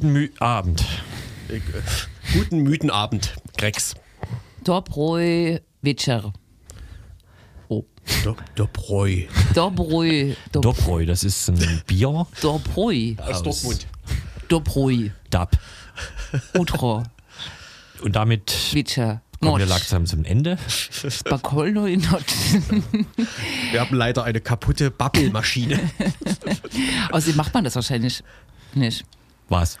Guten 0.00 0.14
Mü 0.14 0.30
Abend. 0.38 0.82
Äh, 1.50 1.56
äh, 1.56 1.60
guten 2.32 2.62
Mythenabend, 2.62 3.34
Grex. 3.58 3.94
Dobroj 4.64 5.60
večer. 5.82 6.32
Oh. 7.68 7.84
Do, 8.24 8.34
Dobroi. 8.54 9.28
Dobroj. 9.52 10.36
Dob 10.52 10.62
Dobroi, 10.62 11.04
das 11.04 11.22
ist 11.22 11.50
ein 11.50 11.82
Bier. 11.86 12.26
Dobroj. 12.40 13.16
Aus 13.20 13.42
Dortmund. 13.42 13.86
Dobroj. 14.48 15.12
Dab. 15.28 15.58
Utro. 16.56 17.02
Und 18.00 18.16
damit 18.16 18.54
Večer. 18.72 19.20
kommen 19.38 19.58
wir 19.58 19.66
langsam 19.66 20.06
zum 20.06 20.24
Ende. 20.24 20.56
Spakolnoj 21.10 21.98
noc. 21.98 22.24
Wir 23.70 23.80
haben 23.80 23.94
leider 23.94 24.24
eine 24.24 24.40
kaputte 24.40 24.90
Babbelmaschine. 24.90 25.78
Außerdem 27.12 27.36
macht 27.36 27.52
man 27.52 27.64
das 27.64 27.74
wahrscheinlich 27.74 28.24
nicht. 28.72 29.04
Was? 29.50 29.78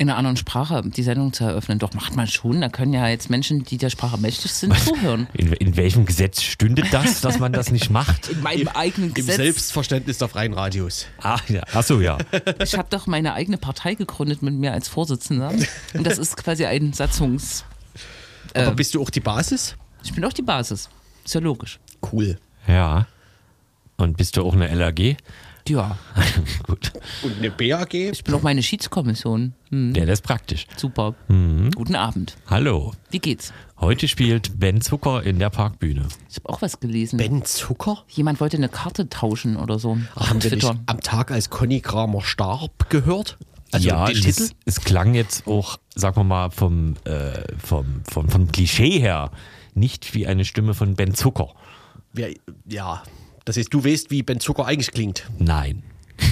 In 0.00 0.08
einer 0.08 0.16
anderen 0.16 0.36
Sprache 0.36 0.80
die 0.84 1.02
Sendung 1.02 1.32
zu 1.32 1.42
eröffnen. 1.42 1.80
Doch 1.80 1.92
macht 1.92 2.14
man 2.14 2.28
schon. 2.28 2.60
Da 2.60 2.68
können 2.68 2.92
ja 2.92 3.08
jetzt 3.08 3.30
Menschen, 3.30 3.64
die 3.64 3.78
der 3.78 3.90
Sprache 3.90 4.16
mächtig 4.16 4.52
sind, 4.52 4.72
zuhören. 4.78 5.26
In, 5.34 5.52
in 5.54 5.76
welchem 5.76 6.06
Gesetz 6.06 6.40
stünde 6.40 6.82
das, 6.92 7.20
dass 7.20 7.40
man 7.40 7.52
das 7.52 7.72
nicht 7.72 7.90
macht? 7.90 8.28
In 8.28 8.40
meinem 8.40 8.68
eigenen 8.68 9.08
Im 9.08 9.14
Gesetz. 9.14 9.36
Selbstverständnis 9.36 10.18
der 10.18 10.28
freien 10.28 10.54
Radios. 10.54 11.06
Ah, 11.20 11.40
ja. 11.48 11.62
Ach 11.74 11.82
so, 11.82 12.00
ja. 12.00 12.16
Ich 12.62 12.74
habe 12.78 12.86
doch 12.90 13.08
meine 13.08 13.34
eigene 13.34 13.58
Partei 13.58 13.94
gegründet 13.96 14.40
mit 14.40 14.54
mir 14.54 14.72
als 14.72 14.86
Vorsitzender. 14.86 15.50
Und 15.94 16.06
das 16.06 16.18
ist 16.18 16.36
quasi 16.36 16.64
ein 16.64 16.92
Satzungs. 16.92 17.64
Aber 18.54 18.68
Ähm. 18.68 18.76
bist 18.76 18.94
du 18.94 19.02
auch 19.02 19.10
die 19.10 19.20
Basis? 19.20 19.74
Ich 20.04 20.12
bin 20.14 20.24
auch 20.24 20.32
die 20.32 20.42
Basis. 20.42 20.88
Ist 21.24 21.34
ja 21.34 21.40
logisch. 21.40 21.80
Cool. 22.12 22.38
Ja. 22.68 23.08
Und 23.96 24.16
bist 24.16 24.36
du 24.36 24.44
auch 24.46 24.54
eine 24.54 24.72
LAG? 24.72 25.16
Ja. 25.68 25.98
Gut. 26.66 26.92
Und 27.22 27.38
eine 27.38 27.50
BAG? 27.50 27.94
Ich 27.94 28.24
bin 28.24 28.34
auch 28.34 28.42
meine 28.42 28.62
Schiedskommission. 28.62 29.52
Hm, 29.70 29.92
Der, 29.92 30.08
ist 30.08 30.22
praktisch. 30.22 30.66
super. 30.76 31.14
Mhm. 31.28 31.70
Guten 31.72 31.94
Abend. 31.94 32.36
Hallo. 32.46 32.92
Wie 33.10 33.18
geht's? 33.18 33.52
Heute 33.80 34.08
spielt 34.08 34.58
Ben 34.58 34.80
Zucker 34.80 35.22
in 35.22 35.38
der 35.38 35.50
Parkbühne. 35.50 36.06
Ich 36.30 36.36
habe 36.36 36.48
auch 36.48 36.62
was 36.62 36.80
gelesen. 36.80 37.18
Ben 37.18 37.44
Zucker? 37.44 38.04
Jemand 38.08 38.40
wollte 38.40 38.56
eine 38.56 38.68
Karte 38.68 39.08
tauschen 39.08 39.56
oder 39.56 39.78
so. 39.78 39.98
Auf 40.14 40.30
Haben 40.30 40.42
wir 40.42 40.50
nicht 40.52 40.64
am 40.86 41.00
Tag, 41.00 41.30
als 41.30 41.50
Conny 41.50 41.80
Kramer 41.80 42.22
starb, 42.22 42.88
gehört? 42.90 43.38
Also 43.70 43.88
ja, 43.88 44.08
es, 44.08 44.20
Titel? 44.22 44.48
es 44.64 44.80
klang 44.80 45.14
jetzt 45.14 45.46
auch, 45.46 45.76
sagen 45.94 46.16
wir 46.16 46.24
mal, 46.24 46.50
vom, 46.50 46.94
äh, 47.04 47.42
vom, 47.58 48.00
vom, 48.10 48.28
vom 48.30 48.50
Klischee 48.50 48.98
her 48.98 49.30
nicht 49.74 50.14
wie 50.14 50.26
eine 50.26 50.44
Stimme 50.46 50.72
von 50.72 50.94
Ben 50.94 51.14
Zucker. 51.14 51.50
Wer- 52.14 52.34
Ja, 52.66 53.02
das 53.48 53.56
heißt, 53.56 53.72
du 53.72 53.82
weißt, 53.82 54.10
wie 54.10 54.22
Ben 54.22 54.40
Zucker 54.40 54.66
eigentlich 54.66 54.92
klingt. 54.92 55.24
Nein. 55.38 55.82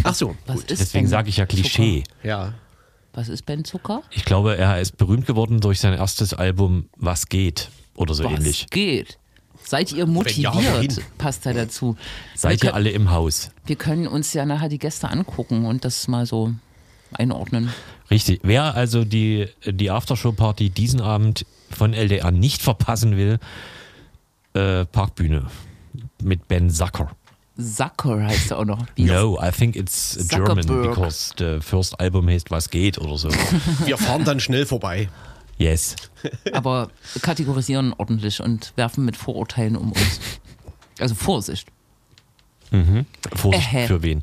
Ach 0.05 0.14
so, 0.14 0.36
Was 0.45 0.56
gut. 0.56 0.70
ist 0.70 0.81
Deswegen 0.81 1.06
sage 1.06 1.31
ich 1.31 1.39
ja 1.39 1.47
Klischee. 1.47 2.05
Ja. 2.22 2.47
Zucker? 2.47 2.59
Was 3.14 3.28
ist 3.31 3.47
Ben 3.47 3.64
Zucker? 3.64 4.03
Ich 4.11 4.27
glaube, 4.27 4.59
er 4.59 4.78
ist 4.83 4.98
berühmt 4.98 5.27
geworden 5.27 5.61
durch 5.61 5.81
sein 5.81 5.94
erstes 5.94 6.34
Album 6.34 6.91
Was 6.97 7.31
geht 7.31 7.70
oder 7.94 8.12
so 8.12 8.25
Was 8.25 8.33
ähnlich. 8.33 8.67
geht? 8.69 9.19
Seid 9.64 9.92
ihr 9.92 10.00
ja, 10.00 10.06
motiviert? 10.06 11.00
Passt 11.16 11.47
da 11.47 11.54
dazu. 11.54 11.97
Seid 12.34 12.62
ihr 12.62 12.75
alle 12.75 12.91
im 12.91 13.10
Haus? 13.10 13.50
wir 13.65 13.77
können 13.77 14.06
uns 14.06 14.34
ja 14.34 14.44
nachher 14.44 14.69
die 14.69 14.78
Gäste 14.78 15.09
angucken 15.09 15.65
und 15.65 15.87
das 15.87 16.09
mal 16.09 16.27
so 16.27 16.53
einordnen. 17.12 17.72
Richtig. 18.10 18.41
Wer 18.43 18.75
also 18.75 19.06
die, 19.06 19.48
die 19.65 19.91
Aftershow-Party 19.91 20.69
diesen 20.69 21.00
Abend 21.00 21.47
von 21.71 21.94
LDR 21.94 22.31
nicht 22.31 22.60
verpassen 22.60 23.16
will, 23.16 23.38
äh, 24.53 24.84
Parkbühne 24.84 25.47
mit 26.22 26.49
Ben 26.49 26.71
Zucker. 26.71 27.10
Zucker 27.59 28.22
heißt 28.25 28.50
er 28.50 28.59
auch 28.59 28.65
noch. 28.65 28.84
Wie 28.97 29.04
No, 29.04 29.38
I 29.43 29.50
think 29.50 29.77
it's 29.77 30.19
German 30.28 30.62
Zuckerberg. 30.62 30.91
because 30.94 31.32
the 31.38 31.59
first 31.60 31.99
album 32.00 32.28
heißt 32.28 32.50
Was 32.50 32.69
geht 32.71 32.99
oder 32.99 33.16
so. 33.16 33.28
Wir 33.84 33.97
fahren 33.97 34.25
dann 34.25 34.41
schnell 34.41 34.66
vorbei. 34.66 35.09
Yes. 35.59 35.97
aber 36.53 36.91
kategorisieren 37.22 37.94
ordentlich 37.97 38.43
und 38.43 38.72
werfen 38.77 39.04
mit 39.06 39.16
Vorurteilen 39.16 39.77
um 39.77 39.93
uns. 39.93 40.21
Also 40.99 41.15
Vorsicht 41.15 41.69
Vorsicht 43.34 43.72
Ähä. 43.72 43.87
für 43.87 44.03
wen? 44.03 44.21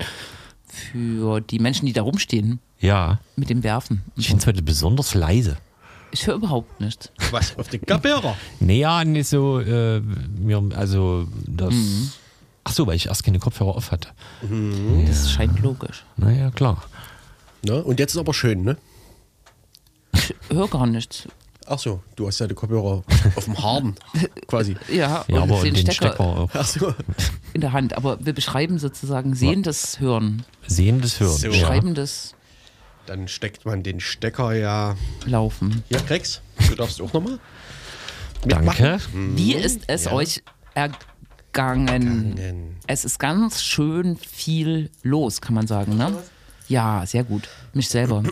für 0.67 1.39
die 1.41 1.59
Menschen, 1.59 1.85
die 1.85 1.93
da 1.93 2.01
rumstehen 2.01 2.59
Ja, 2.79 3.19
mit 3.35 3.49
dem 3.49 3.63
Werfen. 3.63 4.01
ich 4.15 4.27
finde 4.27 4.41
es 4.41 4.47
heute 4.47 4.61
besonders 4.63 5.13
leise. 5.13 5.57
Ich 6.13 6.27
höre 6.27 6.35
überhaupt 6.35 6.79
nichts. 6.79 7.11
Was? 7.31 7.57
Auf 7.57 7.67
den 7.69 7.81
Gabera? 7.81 8.37
Naja, 8.59 9.03
nicht 9.03 9.27
so, 9.27 9.59
äh, 9.59 10.01
also 10.75 11.27
das. 11.47 11.73
Ach 12.63 12.71
so, 12.71 12.87
weil 12.87 12.95
ich 12.95 13.07
erst 13.07 13.23
keine 13.23 13.39
Kopfhörer 13.39 13.75
auf 13.75 13.91
hatte. 13.91 14.09
Das 15.05 15.31
scheint 15.31 15.59
logisch. 15.61 16.05
Naja, 16.15 16.49
klar. 16.51 16.83
Ne? 17.65 17.83
Und 17.83 17.99
jetzt 17.99 18.13
ist 18.13 18.19
aber 18.19 18.33
schön, 18.33 18.63
ne? 18.63 18.77
Ich 20.13 20.33
höre 20.49 20.67
gar 20.67 20.85
nichts. 20.85 21.27
Ach 21.65 21.79
so, 21.79 22.01
du 22.15 22.27
hast 22.27 22.39
ja 22.39 22.47
die 22.47 22.53
Kopfhörer 22.55 23.03
auf 23.35 23.45
dem 23.45 23.57
Harden, 23.61 23.95
quasi. 24.47 24.75
Ja, 24.89 25.25
Ja, 25.27 25.43
aber 25.43 25.61
den, 25.61 25.73
den 25.73 25.91
Stecker, 25.91 26.09
Stecker, 26.09 26.19
auch. 26.23 26.49
Ach 26.53 26.65
so. 26.67 26.93
in 27.53 27.61
der 27.61 27.71
Hand. 27.71 27.95
Aber 27.97 28.23
wir 28.23 28.33
beschreiben 28.33 28.77
sozusagen 28.79 29.33
sehendes 29.33 29.99
Hören, 29.99 30.45
Sehendes 30.67 31.19
Hören. 31.19 31.37
So. 31.37 31.47
Ja. 31.47 31.67
Dann 33.05 33.27
steckt 33.27 33.65
man 33.65 33.83
den 33.83 33.99
Stecker 33.99 34.53
ja. 34.53 34.95
Laufen. 35.25 35.83
Hier, 35.89 35.99
Krex, 35.99 36.41
du 36.69 36.75
darfst 36.75 37.01
auch 37.01 37.11
nochmal. 37.13 37.39
Danke. 38.45 38.99
Wie 39.13 39.53
ist 39.55 39.81
es 39.87 40.05
Ja. 40.05 40.11
euch 40.13 40.43
ergangen? 40.73 40.97
Ergangen. 41.55 42.77
Es 42.87 43.05
ist 43.05 43.19
ganz 43.19 43.61
schön 43.61 44.17
viel 44.17 44.89
los, 45.03 45.39
kann 45.39 45.53
man 45.53 45.67
sagen, 45.67 45.97
ne? 45.97 46.17
Ja, 46.67 47.05
sehr 47.05 47.23
gut. 47.23 47.47
Mich 47.73 47.89
selber. 47.89 48.23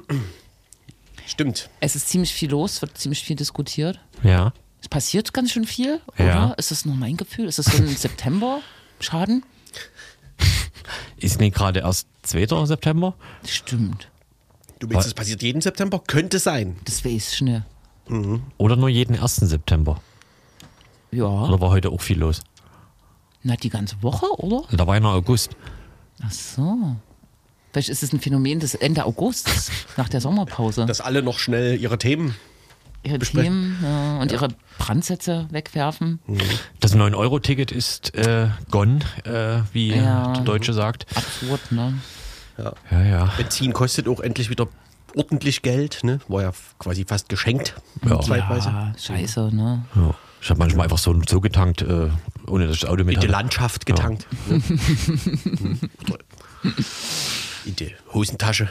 Stimmt. 1.27 1.69
Es 1.81 1.95
ist 1.95 2.09
ziemlich 2.09 2.33
viel 2.33 2.49
los, 2.49 2.81
wird 2.81 2.97
ziemlich 2.97 3.23
viel 3.23 3.35
diskutiert. 3.35 3.99
Ja. 4.23 4.53
Es 4.81 4.89
passiert 4.89 5.33
ganz 5.33 5.51
schön 5.51 5.65
viel, 5.65 6.01
oder? 6.15 6.25
Ja. 6.25 6.51
Ist 6.53 6.71
das 6.71 6.83
nur 6.85 6.95
mein 6.95 7.15
Gefühl? 7.15 7.45
Ist 7.47 7.59
das 7.59 7.67
so 7.67 7.77
ein 7.77 7.87
September-Schaden? 7.95 9.43
Ist 11.17 11.39
nicht 11.39 11.55
gerade 11.55 11.81
erst 11.81 12.07
2. 12.23 12.65
September? 12.65 13.13
Stimmt. 13.45 14.09
Du 14.81 14.87
meinst, 14.87 15.07
es 15.07 15.13
passiert 15.13 15.43
jeden 15.43 15.61
September? 15.61 16.01
Könnte 16.05 16.39
sein. 16.39 16.75
Das 16.85 17.05
weiß 17.05 17.11
ich 17.31 17.37
schnell. 17.37 17.63
Oder 18.57 18.75
nur 18.75 18.89
jeden 18.89 19.17
1. 19.17 19.35
September? 19.37 20.01
Ja. 21.11 21.25
Oder 21.25 21.61
war 21.61 21.69
heute 21.69 21.91
auch 21.91 22.01
viel 22.01 22.17
los? 22.19 22.41
Na, 23.43 23.55
die 23.55 23.69
ganze 23.69 24.01
Woche, 24.01 24.25
oder? 24.37 24.63
Da 24.75 24.87
war 24.87 24.95
ja 24.95 24.99
noch 24.99 25.13
August. 25.13 25.51
Ach 26.23 26.31
so. 26.31 26.95
Vielleicht 27.71 27.89
ist 27.89 28.01
es 28.03 28.11
ein 28.11 28.19
Phänomen 28.19 28.59
des 28.59 28.73
Ende 28.75 29.05
Augusts, 29.05 29.71
nach 29.97 30.09
der 30.09 30.19
Sommerpause. 30.19 30.85
Dass 30.87 30.99
alle 30.99 31.21
noch 31.21 31.37
schnell 31.39 31.79
ihre 31.79 31.97
Themen. 31.97 32.35
ihre 33.03 33.19
besprechen. 33.19 33.77
Themen 33.77 33.77
ja, 33.83 34.19
und 34.19 34.31
ihre 34.31 34.47
Brandsätze 34.79 35.47
wegwerfen. 35.51 36.19
Das 36.79 36.95
9-Euro-Ticket 36.95 37.71
ist 37.71 38.13
äh, 38.15 38.49
gone, 38.71 38.99
äh, 39.25 39.61
wie 39.73 39.93
Ja. 39.95 40.33
der 40.33 40.43
Deutsche 40.43 40.73
sagt. 40.73 41.05
Absurd, 41.15 41.71
ne? 41.71 41.93
Ja, 42.57 43.03
ja. 43.03 43.25
Benzin 43.37 43.73
kostet 43.73 44.07
auch 44.07 44.19
endlich 44.19 44.49
wieder 44.49 44.67
ordentlich 45.15 45.61
Geld, 45.61 45.99
ne? 46.03 46.19
War 46.27 46.41
ja 46.43 46.51
quasi 46.79 47.05
fast 47.05 47.29
geschenkt. 47.29 47.75
Ja. 48.07 48.19
Zeitweise. 48.21 48.69
Ja, 48.69 48.93
scheiße, 48.97 49.53
ne? 49.53 49.85
ja. 49.95 50.15
Ich 50.41 50.49
habe 50.49 50.57
manchmal 50.57 50.85
einfach 50.85 50.97
so, 50.97 51.21
so 51.27 51.39
getankt, 51.39 51.83
äh, 51.83 52.09
ohne 52.47 52.65
dass 52.65 52.75
ich 52.75 52.81
das 52.81 52.89
Auto 52.89 53.03
mit 53.03 53.15
In 53.15 53.21
die. 53.21 53.27
Landschaft 53.27 53.85
getankt. 53.85 54.25
Ne? 54.47 54.61
Hm. 54.61 55.79
In 57.65 57.75
die 57.75 57.95
Hosentasche. 58.13 58.69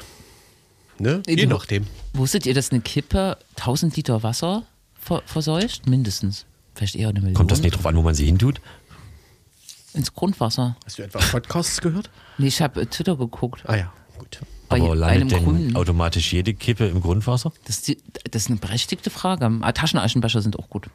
Ne? 0.98 1.22
In 1.26 1.38
Je 1.38 1.46
nachdem. 1.46 1.86
Wusstet 2.12 2.46
ihr, 2.46 2.54
dass 2.54 2.72
eine 2.72 2.80
Kippe 2.80 3.36
1000 3.56 3.96
Liter 3.96 4.22
Wasser 4.22 4.64
ver 4.98 5.22
verseucht? 5.26 5.88
Mindestens. 5.88 6.44
Vielleicht 6.74 6.96
eher 6.96 7.08
eine 7.08 7.20
Million. 7.20 7.34
Kommt 7.34 7.50
das 7.50 7.62
nicht 7.62 7.76
drauf 7.76 7.86
an, 7.86 7.96
wo 7.96 8.02
man 8.02 8.14
sie 8.14 8.26
hintut? 8.26 8.60
Ins 9.94 10.12
Grundwasser. 10.14 10.76
Hast 10.84 10.98
du 10.98 11.02
etwa 11.02 11.18
Podcasts 11.18 11.80
gehört? 11.80 12.10
Nee, 12.38 12.46
ich 12.48 12.62
habe 12.62 12.88
Twitter 12.88 13.16
geguckt. 13.16 13.62
Ah 13.66 13.76
ja, 13.76 13.92
gut. 14.18 14.40
Bei 14.68 14.76
Aber 14.76 14.92
einem 14.92 15.00
landet 15.00 15.32
denn 15.32 15.44
Grünen. 15.44 15.76
automatisch 15.76 16.32
jede 16.32 16.54
Kippe 16.54 16.86
im 16.86 17.00
Grundwasser? 17.00 17.52
Das 17.64 17.78
ist, 17.78 17.88
die, 17.88 17.98
das 18.30 18.42
ist 18.42 18.50
eine 18.50 18.58
berechtigte 18.60 19.10
Frage. 19.10 19.50
Ah, 19.62 19.72
Taschenaschenbecher 19.72 20.42
sind 20.42 20.58
auch 20.58 20.68
gut. 20.68 20.88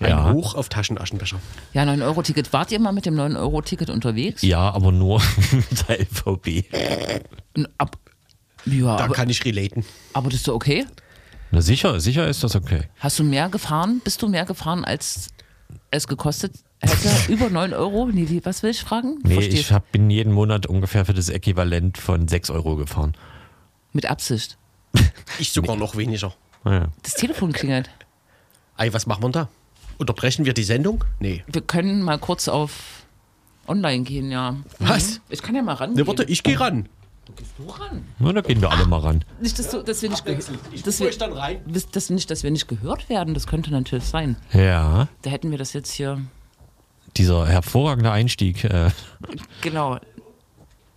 Ein 0.00 0.10
Ja. 0.10 0.32
Hoch 0.32 0.54
auf 0.56 0.68
Taschenaschenbecher. 0.68 1.38
Ja, 1.72 1.84
9-Euro-Ticket. 1.84 2.52
Wart 2.52 2.72
ihr 2.72 2.80
mal 2.80 2.92
mit 2.92 3.06
dem 3.06 3.14
9-Euro-Ticket 3.14 3.88
unterwegs? 3.88 4.42
Ja, 4.42 4.70
aber 4.70 4.92
nur 4.92 5.22
mit 5.52 5.88
der 5.88 6.00
LVB. 6.00 6.64
Ab, 7.78 7.96
ja, 8.66 8.96
Da 8.96 9.04
aber, 9.04 9.14
kann 9.14 9.30
ich 9.30 9.44
relaten. 9.44 9.84
aber 10.12 10.28
das 10.30 10.40
ist 10.40 10.48
okay. 10.48 10.86
Na 11.52 11.60
sicher, 11.62 12.00
sicher 12.00 12.26
ist 12.28 12.42
das 12.42 12.56
okay. 12.56 12.88
Hast 12.98 13.18
du 13.20 13.24
mehr 13.24 13.48
gefahren? 13.48 14.00
Bist 14.02 14.20
du 14.22 14.28
mehr 14.28 14.44
gefahren, 14.44 14.84
als 14.84 15.28
es 15.96 16.08
gekostet 16.08 16.52
hätte? 16.80 17.08
Über 17.32 17.50
9 17.50 17.72
Euro? 17.74 18.06
Nee, 18.06 18.28
wie, 18.28 18.44
was 18.44 18.62
will 18.62 18.70
ich 18.70 18.80
fragen? 18.80 19.18
Nee, 19.24 19.34
Verstehst 19.34 19.60
ich 19.60 19.72
hab, 19.72 19.90
bin 19.92 20.10
jeden 20.10 20.32
Monat 20.32 20.66
ungefähr 20.66 21.04
für 21.04 21.14
das 21.14 21.28
Äquivalent 21.28 21.98
von 21.98 22.28
6 22.28 22.50
Euro 22.50 22.76
gefahren. 22.76 23.14
Mit 23.92 24.06
Absicht. 24.06 24.58
Ich 25.40 25.50
sogar 25.52 25.74
noch 25.74 25.96
weniger. 25.96 26.32
Naja. 26.62 26.86
Das 27.02 27.14
Telefon 27.14 27.52
klingelt. 27.52 27.90
Ei, 28.76 28.92
was 28.92 29.06
machen 29.06 29.24
wir 29.24 29.30
da? 29.30 29.48
Unterbrechen 29.98 30.44
wir 30.44 30.54
die 30.54 30.62
Sendung? 30.62 31.04
Nee. 31.18 31.42
Wir 31.48 31.62
können 31.62 32.02
mal 32.02 32.18
kurz 32.18 32.46
auf 32.46 33.04
online 33.66 34.04
gehen, 34.04 34.30
ja. 34.30 34.56
Was? 34.78 35.14
Mhm. 35.14 35.20
Ich 35.30 35.42
kann 35.42 35.54
ja 35.54 35.62
mal 35.62 35.74
rangehen. 35.74 35.98
Ne, 35.98 36.06
warte, 36.06 36.24
ich 36.24 36.42
gehe 36.42 36.58
ran. 36.58 36.88
Du 37.56 37.68
ran. 37.70 38.04
Na, 38.18 38.32
da 38.32 38.40
gehen 38.42 38.60
wir 38.60 38.70
alle 38.70 38.86
mal 38.86 38.98
ran. 39.00 39.24
Nicht, 39.40 39.58
dass, 39.58 39.70
du, 39.70 39.82
dass 39.82 40.02
wir 40.02 40.10
nicht 40.10 40.24
gehört 40.24 40.44
Ich 40.72 40.82
dass 40.82 41.00
wir, 41.00 41.10
dann 41.12 41.32
rein. 41.32 41.60
das 41.92 42.10
nicht, 42.10 42.30
dass 42.30 42.42
wir 42.42 42.50
nicht 42.50 42.68
gehört 42.68 43.08
werden. 43.08 43.32
Das 43.34 43.46
könnte 43.46 43.70
natürlich 43.70 44.04
sein. 44.04 44.36
Ja, 44.52 45.08
Da 45.22 45.30
hätten 45.30 45.50
wir 45.50 45.58
das 45.58 45.72
jetzt 45.72 45.92
hier 45.92 46.20
dieser 47.16 47.46
hervorragende 47.46 48.10
Einstieg. 48.10 48.64
Äh, 48.64 48.90
genau 49.62 49.98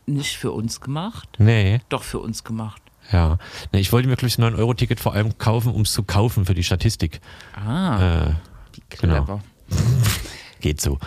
nicht 0.05 0.37
für 0.37 0.51
uns 0.51 0.79
gemacht, 0.79 1.27
nee, 1.37 1.81
doch 1.89 2.01
für 2.01 2.19
uns 2.19 2.43
gemacht. 2.45 2.81
ja. 3.11 3.37
Nee, 3.73 3.79
ich 3.81 3.91
wollte 3.91 4.07
mir, 4.07 4.15
glaube 4.15 4.27
ich, 4.29 4.37
ein 4.37 4.43
9-Euro-Ticket 4.55 4.99
vor 5.01 5.13
allem 5.13 5.37
kaufen, 5.37 5.73
um 5.73 5.81
es 5.81 5.91
zu 5.91 6.03
kaufen 6.03 6.45
für 6.45 6.53
die 6.53 6.63
Statistik. 6.63 7.19
Ah, 7.53 8.27
Äh, 8.29 8.33
wie 8.73 8.83
genau. 8.89 9.23
clever. 9.25 9.43
geht 10.61 10.79
so. 10.81 10.97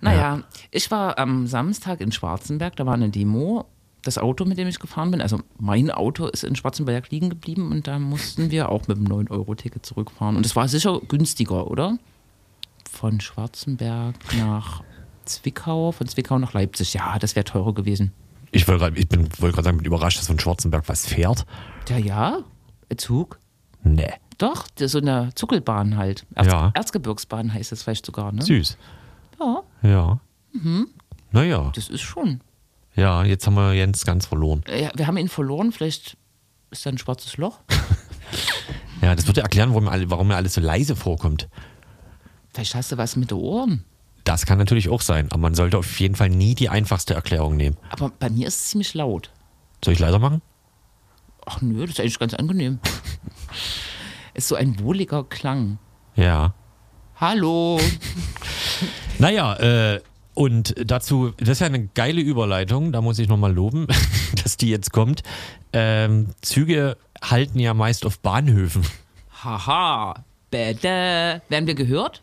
Naja, 0.00 0.42
ich 0.72 0.90
war 0.90 1.16
am 1.18 1.46
Samstag 1.46 2.00
in 2.00 2.12
Schwarzenberg, 2.12 2.76
da 2.76 2.86
war 2.86 2.94
eine 2.94 3.08
Demo. 3.08 3.66
Das 4.06 4.18
Auto, 4.18 4.44
mit 4.44 4.56
dem 4.56 4.68
ich 4.68 4.78
gefahren 4.78 5.10
bin, 5.10 5.20
also 5.20 5.40
mein 5.58 5.90
Auto 5.90 6.26
ist 6.26 6.44
in 6.44 6.54
Schwarzenberg 6.54 7.10
liegen 7.10 7.28
geblieben 7.28 7.72
und 7.72 7.88
da 7.88 7.98
mussten 7.98 8.52
wir 8.52 8.68
auch 8.68 8.86
mit 8.86 8.96
dem 8.98 9.04
9-Euro-Ticket 9.08 9.84
zurückfahren. 9.84 10.36
Und 10.36 10.46
es 10.46 10.54
war 10.54 10.68
sicher 10.68 11.00
günstiger, 11.08 11.68
oder? 11.68 11.98
Von 12.88 13.20
Schwarzenberg 13.20 14.14
nach 14.38 14.82
Zwickau, 15.24 15.90
von 15.90 16.06
Zwickau 16.06 16.38
nach 16.38 16.52
Leipzig. 16.52 16.94
Ja, 16.94 17.18
das 17.18 17.34
wäre 17.34 17.42
teurer 17.44 17.74
gewesen. 17.74 18.12
Ich 18.52 18.68
wollte 18.68 18.84
gerade 18.84 18.98
ich 18.98 19.08
bin- 19.08 19.28
wollte 19.40 19.54
gerade 19.56 19.64
sagen, 19.64 19.78
bin 19.78 19.86
überrascht, 19.86 20.18
dass 20.20 20.28
von 20.28 20.38
Schwarzenberg 20.38 20.88
was 20.88 21.04
fährt. 21.06 21.44
Ja, 21.88 21.98
ja, 21.98 22.38
Zug. 22.96 23.40
Nee, 23.82 24.12
Doch, 24.38 24.66
das 24.76 24.92
so 24.92 24.98
eine 24.98 25.30
Zuckelbahn 25.34 25.96
halt. 25.96 26.26
Erz 26.34 26.46
Ja. 26.46 26.70
Erzgebirgsbahn 26.74 27.52
heißt 27.54 27.72
es 27.72 27.82
vielleicht 27.82 28.06
sogar, 28.06 28.30
ne? 28.32 28.42
süß. 28.42 28.76
Ja, 29.40 29.62
Ja. 29.82 30.20
Mhm. 30.52 30.88
Naja, 31.32 31.72
das 31.74 31.88
ist 31.88 32.02
schon. 32.02 32.40
Ja, 32.96 33.24
jetzt 33.24 33.46
haben 33.46 33.54
wir 33.54 33.72
Jens 33.74 34.04
ganz 34.04 34.26
verloren. 34.26 34.62
Ja, 34.68 34.90
wir 34.94 35.06
haben 35.06 35.16
ihn 35.16 35.28
verloren, 35.28 35.72
vielleicht 35.72 36.16
ist 36.70 36.84
da 36.84 36.90
ein 36.90 36.98
schwarzes 36.98 37.36
Loch. 37.36 37.60
Ja, 39.02 39.14
das 39.14 39.26
würde 39.26 39.42
erklären, 39.42 39.70
warum, 39.70 40.10
warum 40.10 40.28
mir 40.28 40.36
alles 40.36 40.54
so 40.54 40.60
leise 40.60 40.96
vorkommt. 40.96 41.48
Vielleicht 42.52 42.74
hast 42.74 42.92
du 42.92 42.96
was 42.96 43.14
mit 43.14 43.30
den 43.30 43.38
Ohren. 43.38 43.84
Das 44.24 44.46
kann 44.46 44.58
natürlich 44.58 44.88
auch 44.88 45.02
sein, 45.02 45.30
aber 45.30 45.38
man 45.42 45.54
sollte 45.54 45.78
auf 45.78 46.00
jeden 46.00 46.16
Fall 46.16 46.30
nie 46.30 46.54
die 46.54 46.68
einfachste 46.68 47.14
Erklärung 47.14 47.56
nehmen. 47.56 47.76
Aber 47.90 48.10
bei 48.10 48.30
mir 48.30 48.48
ist 48.48 48.56
es 48.56 48.66
ziemlich 48.70 48.94
laut. 48.94 49.30
Soll 49.84 49.94
ich 49.94 50.00
leiser 50.00 50.18
machen? 50.18 50.42
Ach 51.44 51.60
nö, 51.60 51.82
das 51.82 51.90
ist 51.90 52.00
eigentlich 52.00 52.18
ganz 52.18 52.34
angenehm. 52.34 52.80
ist 54.34 54.48
so 54.48 54.56
ein 54.56 54.80
wohliger 54.80 55.22
Klang. 55.24 55.78
Ja. 56.14 56.54
Hallo. 57.16 57.78
Naja, 59.18 59.54
äh, 59.54 60.00
und 60.36 60.74
dazu, 60.84 61.32
das 61.38 61.48
ist 61.48 61.60
ja 61.60 61.66
eine 61.66 61.86
geile 61.94 62.20
Überleitung, 62.20 62.92
da 62.92 63.00
muss 63.00 63.18
ich 63.18 63.26
nochmal 63.26 63.54
loben, 63.54 63.86
dass 64.44 64.58
die 64.58 64.68
jetzt 64.68 64.92
kommt. 64.92 65.22
Ähm, 65.72 66.28
Züge 66.42 66.98
halten 67.22 67.58
ja 67.58 67.72
meist 67.72 68.04
auf 68.04 68.18
Bahnhöfen. 68.18 68.82
Haha. 69.42 70.24
Bäde. 70.50 71.40
Werden 71.48 71.66
wir 71.66 71.74
gehört? 71.74 72.22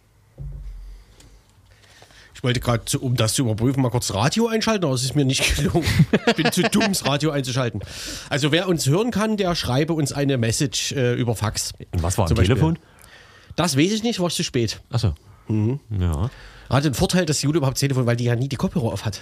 Ich 2.35 2.43
wollte 2.43 2.59
gerade, 2.59 2.99
um 2.99 3.15
das 3.15 3.33
zu 3.33 3.41
überprüfen, 3.41 3.81
mal 3.81 3.89
kurz 3.89 4.13
Radio 4.13 4.47
einschalten, 4.47 4.85
aber 4.85 4.93
es 4.93 5.03
ist 5.03 5.15
mir 5.15 5.25
nicht 5.25 5.55
gelungen. 5.55 5.87
Ich 6.27 6.35
bin 6.35 6.51
zu 6.51 6.61
dumm, 6.63 6.89
das 6.89 7.07
Radio 7.07 7.31
einzuschalten. 7.31 7.81
Also 8.29 8.51
wer 8.51 8.67
uns 8.67 8.85
hören 8.85 9.09
kann, 9.09 9.37
der 9.37 9.55
schreibe 9.55 9.93
uns 9.93 10.13
eine 10.13 10.37
Message 10.37 10.91
äh, 10.91 11.15
über 11.15 11.35
Fax. 11.35 11.71
Und 11.91 12.03
was 12.03 12.19
war 12.19 12.25
am 12.25 12.35
Beispiel. 12.35 12.55
Telefon? 12.55 12.77
Das 13.55 13.75
weiß 13.75 13.91
ich 13.91 14.03
nicht, 14.03 14.19
war 14.19 14.29
zu 14.29 14.43
spät. 14.43 14.81
Achso. 14.91 15.15
Mhm. 15.47 15.79
Ja. 15.99 16.29
Hat 16.69 16.85
den 16.85 16.93
Vorteil, 16.93 17.25
dass 17.25 17.41
Jule 17.41 17.57
überhaupt 17.57 17.77
Telefon, 17.77 18.05
weil 18.05 18.15
die 18.15 18.25
ja 18.25 18.35
nie 18.35 18.47
die 18.47 18.55
Kopfhörer 18.55 18.85
auf 18.85 19.05
hat. 19.05 19.21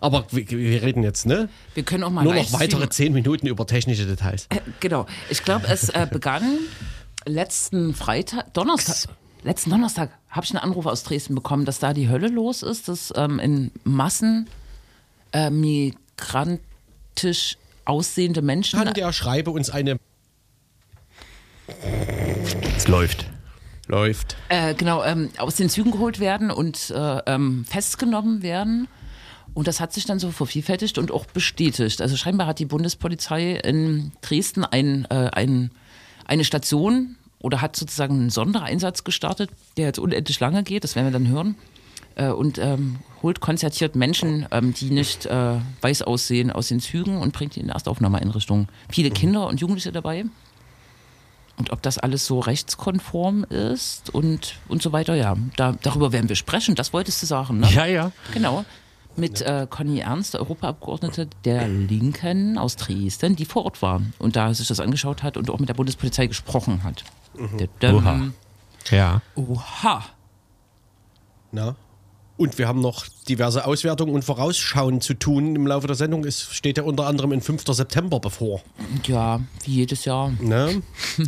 Aber 0.00 0.26
wir, 0.30 0.48
wir 0.48 0.82
reden 0.82 1.02
jetzt, 1.02 1.26
ne? 1.26 1.48
Wir 1.74 1.82
können 1.82 2.04
auch 2.04 2.10
mal 2.10 2.22
Nur 2.22 2.34
noch 2.34 2.52
weitere 2.52 2.88
zehn 2.88 3.12
Minuten 3.12 3.46
über 3.46 3.66
technische 3.66 4.06
Details. 4.06 4.48
Genau. 4.80 5.06
Ich 5.30 5.42
glaube, 5.42 5.66
es 5.68 5.88
äh, 5.88 6.06
begann 6.10 6.42
letzten 7.24 7.94
Freitag, 7.94 8.52
Donnerstag. 8.54 9.14
Letzten 9.42 9.70
Donnerstag 9.70 10.10
habe 10.28 10.44
ich 10.44 10.50
einen 10.50 10.62
Anruf 10.62 10.86
aus 10.86 11.02
Dresden 11.02 11.34
bekommen, 11.34 11.64
dass 11.64 11.78
da 11.78 11.92
die 11.92 12.08
Hölle 12.08 12.28
los 12.28 12.62
ist, 12.62 12.88
dass 12.88 13.12
ähm, 13.16 13.38
in 13.38 13.70
Massen 13.84 14.48
äh, 15.32 15.50
migrantisch 15.50 17.56
aussehende 17.84 18.42
Menschen. 18.42 18.78
Kann 18.78 18.94
der 18.94 19.12
schreibe 19.12 19.50
uns 19.50 19.70
eine. 19.70 19.98
Es 22.76 22.88
läuft. 22.88 23.26
Läuft. 23.88 24.36
Äh, 24.48 24.74
genau, 24.74 25.04
ähm, 25.04 25.30
aus 25.38 25.56
den 25.56 25.68
Zügen 25.68 25.92
geholt 25.92 26.18
werden 26.18 26.50
und 26.50 26.90
äh, 26.90 27.18
ähm, 27.26 27.64
festgenommen 27.64 28.42
werden. 28.42 28.88
Und 29.54 29.68
das 29.68 29.80
hat 29.80 29.92
sich 29.92 30.04
dann 30.04 30.18
so 30.18 30.32
vervielfältigt 30.32 30.98
und 30.98 31.10
auch 31.10 31.24
bestätigt. 31.26 32.02
Also 32.02 32.16
scheinbar 32.16 32.46
hat 32.46 32.58
die 32.58 32.66
Bundespolizei 32.66 33.52
in 33.52 34.12
Dresden 34.20 34.64
ein, 34.64 35.06
äh, 35.08 35.30
ein, 35.32 35.70
eine 36.26 36.44
Station 36.44 37.16
oder 37.38 37.62
hat 37.62 37.76
sozusagen 37.76 38.14
einen 38.14 38.30
Sondereinsatz 38.30 39.04
gestartet, 39.04 39.50
der 39.76 39.86
jetzt 39.86 39.98
unendlich 39.98 40.40
lange 40.40 40.62
geht, 40.62 40.84
das 40.84 40.96
werden 40.96 41.06
wir 41.06 41.12
dann 41.12 41.28
hören. 41.28 41.54
Äh, 42.16 42.28
und 42.28 42.58
ähm, 42.58 42.98
holt 43.22 43.40
konzertiert 43.40 43.94
Menschen, 43.94 44.46
ähm, 44.50 44.74
die 44.74 44.90
nicht 44.90 45.26
äh, 45.26 45.58
weiß 45.80 46.02
aussehen, 46.02 46.50
aus 46.50 46.68
den 46.68 46.80
Zügen 46.80 47.18
und 47.18 47.32
bringt 47.32 47.56
die 47.56 47.60
in 47.60 47.68
Erstaufnahmeeinrichtungen. 47.68 48.68
Viele 48.90 49.10
Kinder 49.10 49.46
und 49.46 49.60
Jugendliche 49.60 49.92
dabei. 49.92 50.24
Und 51.58 51.70
ob 51.72 51.80
das 51.82 51.98
alles 51.98 52.26
so 52.26 52.40
rechtskonform 52.40 53.44
ist 53.44 54.10
und, 54.14 54.56
und 54.68 54.82
so 54.82 54.92
weiter, 54.92 55.14
ja. 55.14 55.36
Da, 55.56 55.74
darüber 55.82 56.12
werden 56.12 56.28
wir 56.28 56.36
sprechen, 56.36 56.74
das 56.74 56.92
wolltest 56.92 57.22
du 57.22 57.26
sagen, 57.26 57.60
ne? 57.60 57.70
Ja, 57.72 57.86
ja. 57.86 58.12
Genau. 58.34 58.64
Mit 59.16 59.40
äh, 59.40 59.66
Conny 59.68 60.00
Ernst, 60.00 60.34
der 60.34 60.40
Europaabgeordnete 60.42 61.28
der 61.46 61.66
Linken 61.68 62.58
aus 62.58 62.76
Dresden, 62.76 63.34
die 63.34 63.46
vor 63.46 63.64
Ort 63.64 63.80
war 63.80 64.02
und 64.18 64.36
da 64.36 64.52
sich 64.52 64.68
das 64.68 64.78
angeschaut 64.78 65.22
hat 65.22 65.38
und 65.38 65.48
auch 65.48 65.58
mit 65.58 65.70
der 65.70 65.74
Bundespolizei 65.74 66.26
gesprochen 66.26 66.84
hat. 66.84 67.02
Dadam. 67.80 68.34
Oha. 68.90 68.94
Ja. 68.94 69.22
Oha. 69.34 70.04
Na? 71.52 71.74
Und 72.36 72.58
wir 72.58 72.68
haben 72.68 72.80
noch 72.82 73.06
diverse 73.28 73.64
Auswertungen 73.64 74.12
und 74.14 74.22
Vorausschauen 74.22 75.00
zu 75.00 75.14
tun 75.14 75.56
im 75.56 75.66
Laufe 75.66 75.86
der 75.86 75.96
Sendung. 75.96 76.24
Es 76.24 76.42
steht 76.52 76.76
ja 76.76 76.84
unter 76.84 77.06
anderem 77.06 77.32
ein 77.32 77.40
5. 77.40 77.64
September 77.68 78.20
bevor. 78.20 78.60
Ja, 79.06 79.40
wie 79.64 79.70
jedes 79.76 80.04
Jahr. 80.04 80.30
Ne? 80.40 80.82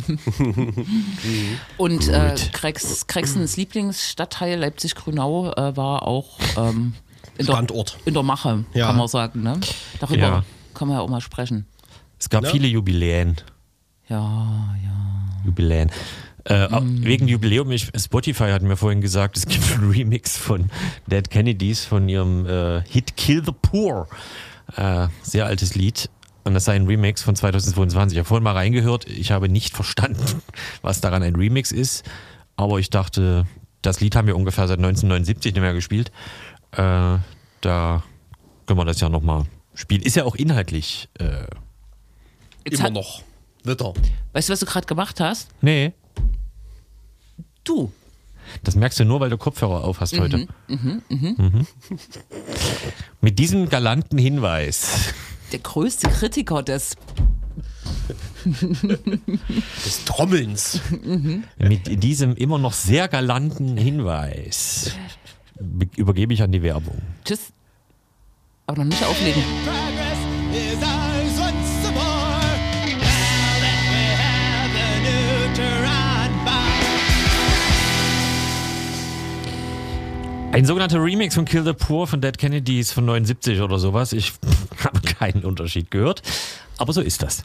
Und 1.77 2.07
äh, 2.09 2.35
Krex, 2.51 3.07
Krexens 3.07 3.57
Lieblingsstadtteil 3.57 4.59
Leipzig-Grünau 4.59 5.51
äh, 5.53 5.75
war 5.75 6.03
auch 6.07 6.37
ähm, 6.57 6.93
in, 7.37 7.45
der, 7.45 7.53
Standort. 7.53 7.97
in 8.05 8.13
der 8.13 8.23
Mache, 8.23 8.65
Ja. 8.73 8.87
kann 8.87 8.97
man 8.97 9.07
sagen. 9.07 9.41
Ne? 9.43 9.59
Darüber 9.99 10.19
Ja. 10.19 10.43
können 10.73 10.91
wir 10.91 10.95
ja 10.97 11.01
auch 11.01 11.09
mal 11.09 11.21
sprechen. 11.21 11.65
Es 12.19 12.29
gab 12.29 12.43
Ja. 12.43 12.51
viele 12.51 12.67
Jubiläen. 12.67 13.35
Ja, 14.09 14.75
ja. 14.83 15.45
Jubiläen. 15.45 15.89
Äh, 16.45 16.65
auch 16.67 16.83
Wegen 16.85 17.27
Jubiläum, 17.27 17.71
ich, 17.71 17.89
Spotify 17.97 18.51
hat 18.51 18.61
mir 18.61 18.77
vorhin 18.77 19.01
gesagt, 19.01 19.37
es 19.37 19.45
gibt 19.45 19.71
einen 19.71 19.91
Remix 19.91 20.37
von 20.37 20.69
Dead 21.07 21.29
Kennedys 21.29 21.85
von 21.85 22.07
ihrem 22.07 22.45
äh, 22.45 22.81
Hit 22.87 23.17
Kill 23.17 23.43
the 23.45 23.51
Poor. 23.51 24.07
Äh, 24.75 25.07
sehr 25.21 25.45
altes 25.45 25.75
Lied. 25.75 26.09
Und 26.45 26.53
das 26.53 26.65
sei 26.65 26.75
ein 26.75 26.87
Remix 26.87 27.21
von 27.21 27.35
2022. 27.35 28.15
Ich 28.15 28.19
habe 28.19 28.27
vorhin 28.27 28.43
mal 28.43 28.53
reingehört. 28.53 29.07
Ich 29.07 29.31
habe 29.31 29.49
nicht 29.49 29.75
verstanden, 29.75 30.41
was 30.81 31.01
daran 31.01 31.23
ein 31.23 31.35
Remix 31.35 31.71
ist. 31.71 32.05
Aber 32.55 32.79
ich 32.79 32.89
dachte, 32.89 33.45
das 33.81 33.99
Lied 33.99 34.15
haben 34.15 34.27
wir 34.27 34.35
ungefähr 34.35 34.67
seit 34.67 34.79
1979 34.79 35.53
nicht 35.53 35.61
mehr 35.61 35.73
gespielt. 35.73 36.11
Äh, 36.71 37.17
da 37.61 38.03
können 38.65 38.79
wir 38.79 38.85
das 38.85 38.99
ja 39.01 39.09
nochmal 39.09 39.43
spielen. 39.73 40.01
Ist 40.01 40.15
ja 40.15 40.23
auch 40.23 40.35
inhaltlich. 40.35 41.09
Äh, 41.19 41.45
Jetzt 42.65 42.79
Immer 42.79 42.89
noch. 42.91 43.23
Witter. 43.63 43.93
Weißt 44.33 44.49
du, 44.49 44.53
was 44.53 44.59
du 44.59 44.65
gerade 44.65 44.85
gemacht 44.87 45.19
hast? 45.19 45.49
nee, 45.61 45.93
Du. 47.69 47.91
Das 48.63 48.75
merkst 48.75 48.99
du 48.99 49.05
nur, 49.05 49.19
weil 49.19 49.29
du 49.29 49.37
Kopfhörer 49.37 49.83
auf 49.83 49.99
hast 49.99 50.17
heute. 50.19 50.47
Mhm. 50.67 51.67
Mit 53.21 53.37
diesem 53.37 53.69
galanten 53.69 54.17
Hinweis. 54.17 55.13
Der 55.51 55.59
größte 55.59 56.09
Kritiker 56.09 56.63
des. 56.63 56.95
Des 59.85 60.05
Trommelns. 60.05 60.79
Mit 61.59 62.01
diesem 62.03 62.35
immer 62.35 62.57
noch 62.57 62.73
sehr 62.73 63.07
galanten 63.07 63.77
Hinweis 63.77 64.93
be- 65.59 65.87
übergebe 65.95 66.33
ich 66.33 66.41
an 66.41 66.51
die 66.51 66.63
Werbung. 66.63 66.99
Tschüss. 67.25 67.51
Aber 68.65 68.83
noch 68.83 68.89
nicht 68.89 69.03
auflegen. 69.03 69.43
Ein 80.59 80.65
sogenannter 80.65 81.01
Remix 81.01 81.35
von 81.35 81.45
Kill 81.45 81.63
the 81.63 81.71
Poor 81.71 82.05
von 82.05 82.19
Dead 82.19 82.37
Kennedys 82.37 82.91
von 82.91 83.05
79 83.05 83.61
oder 83.61 83.79
sowas. 83.79 84.11
Ich 84.11 84.33
habe 84.83 84.99
keinen 84.99 85.45
Unterschied 85.45 85.89
gehört. 85.89 86.21
Aber 86.77 86.91
so 86.91 86.99
ist 86.99 87.23
das. 87.23 87.43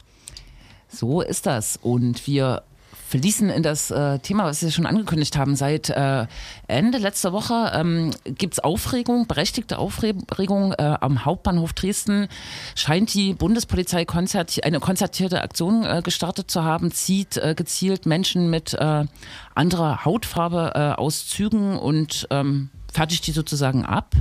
So 0.89 1.21
ist 1.21 1.45
das. 1.45 1.79
Und 1.81 2.27
wir 2.27 2.63
fließen 3.07 3.49
in 3.49 3.63
das 3.63 3.89
äh, 3.89 4.19
Thema, 4.19 4.43
was 4.43 4.59
Sie 4.59 4.69
schon 4.69 4.85
angekündigt 4.85 5.37
haben. 5.37 5.55
Seit 5.55 5.89
äh, 5.91 6.27
Ende 6.67 6.97
letzter 6.97 7.31
Woche 7.31 7.71
ähm, 7.73 8.11
gibt 8.25 8.55
es 8.55 8.59
Aufregung, 8.59 9.27
berechtigte 9.27 9.77
Aufregung 9.77 10.73
äh, 10.73 10.97
am 10.99 11.23
Hauptbahnhof 11.23 11.71
Dresden. 11.71 12.27
Scheint 12.75 13.13
die 13.13 13.33
Bundespolizei 13.33 14.03
konzerti 14.03 14.63
eine 14.63 14.81
konzertierte 14.81 15.41
Aktion 15.41 15.85
äh, 15.85 16.01
gestartet 16.03 16.51
zu 16.51 16.65
haben, 16.65 16.91
zieht 16.91 17.37
äh, 17.37 17.55
gezielt 17.55 18.05
Menschen 18.05 18.49
mit 18.49 18.73
äh, 18.73 19.05
anderer 19.53 20.03
Hautfarbe 20.03 20.97
aus 20.97 21.29
Zügen 21.29 21.77
und 21.79 22.27
ähm, 22.29 22.71
fertigt 22.95 23.27
die 23.27 23.31
sozusagen 23.31 23.85
ab. 23.85 24.15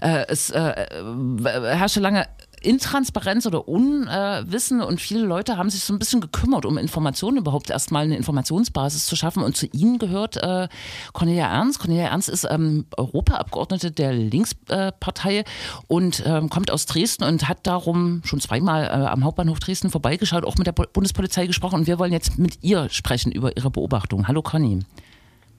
Äh, 0.00 0.24
es 0.28 0.50
äh, 0.50 0.60
äh, 0.60 1.76
herrschte 1.76 2.00
lange 2.00 2.26
Intransparenz 2.62 3.46
oder 3.46 3.68
Unwissen 3.68 4.82
und 4.82 5.00
viele 5.00 5.24
Leute 5.24 5.56
haben 5.56 5.70
sich 5.70 5.82
so 5.82 5.94
ein 5.94 5.98
bisschen 5.98 6.20
gekümmert, 6.20 6.66
um 6.66 6.76
Informationen 6.76 7.38
überhaupt 7.38 7.70
erstmal 7.70 8.04
eine 8.04 8.18
Informationsbasis 8.18 9.06
zu 9.06 9.16
schaffen. 9.16 9.42
Und 9.42 9.56
zu 9.56 9.66
ihnen 9.72 9.98
gehört 9.98 10.36
äh, 10.36 10.68
Cornelia 11.14 11.46
Ernst. 11.46 11.78
Cornelia 11.78 12.08
Ernst 12.08 12.28
ist 12.28 12.46
ähm, 12.50 12.84
Europaabgeordnete 12.98 13.90
der 13.92 14.12
Linkspartei 14.12 15.44
und 15.88 16.22
ähm, 16.26 16.50
kommt 16.50 16.70
aus 16.70 16.84
Dresden 16.84 17.24
und 17.24 17.48
hat 17.48 17.66
darum 17.66 18.20
schon 18.24 18.40
zweimal 18.40 18.84
äh, 18.84 19.06
am 19.06 19.24
Hauptbahnhof 19.24 19.58
Dresden 19.58 19.88
vorbeigeschaut, 19.88 20.44
auch 20.44 20.58
mit 20.58 20.66
der 20.66 20.72
Bundespolizei 20.72 21.46
gesprochen. 21.46 21.76
Und 21.76 21.86
wir 21.86 21.98
wollen 21.98 22.12
jetzt 22.12 22.38
mit 22.38 22.62
ihr 22.62 22.90
sprechen 22.90 23.32
über 23.32 23.56
ihre 23.56 23.70
Beobachtung. 23.70 24.28
Hallo 24.28 24.42
Conny. 24.42 24.80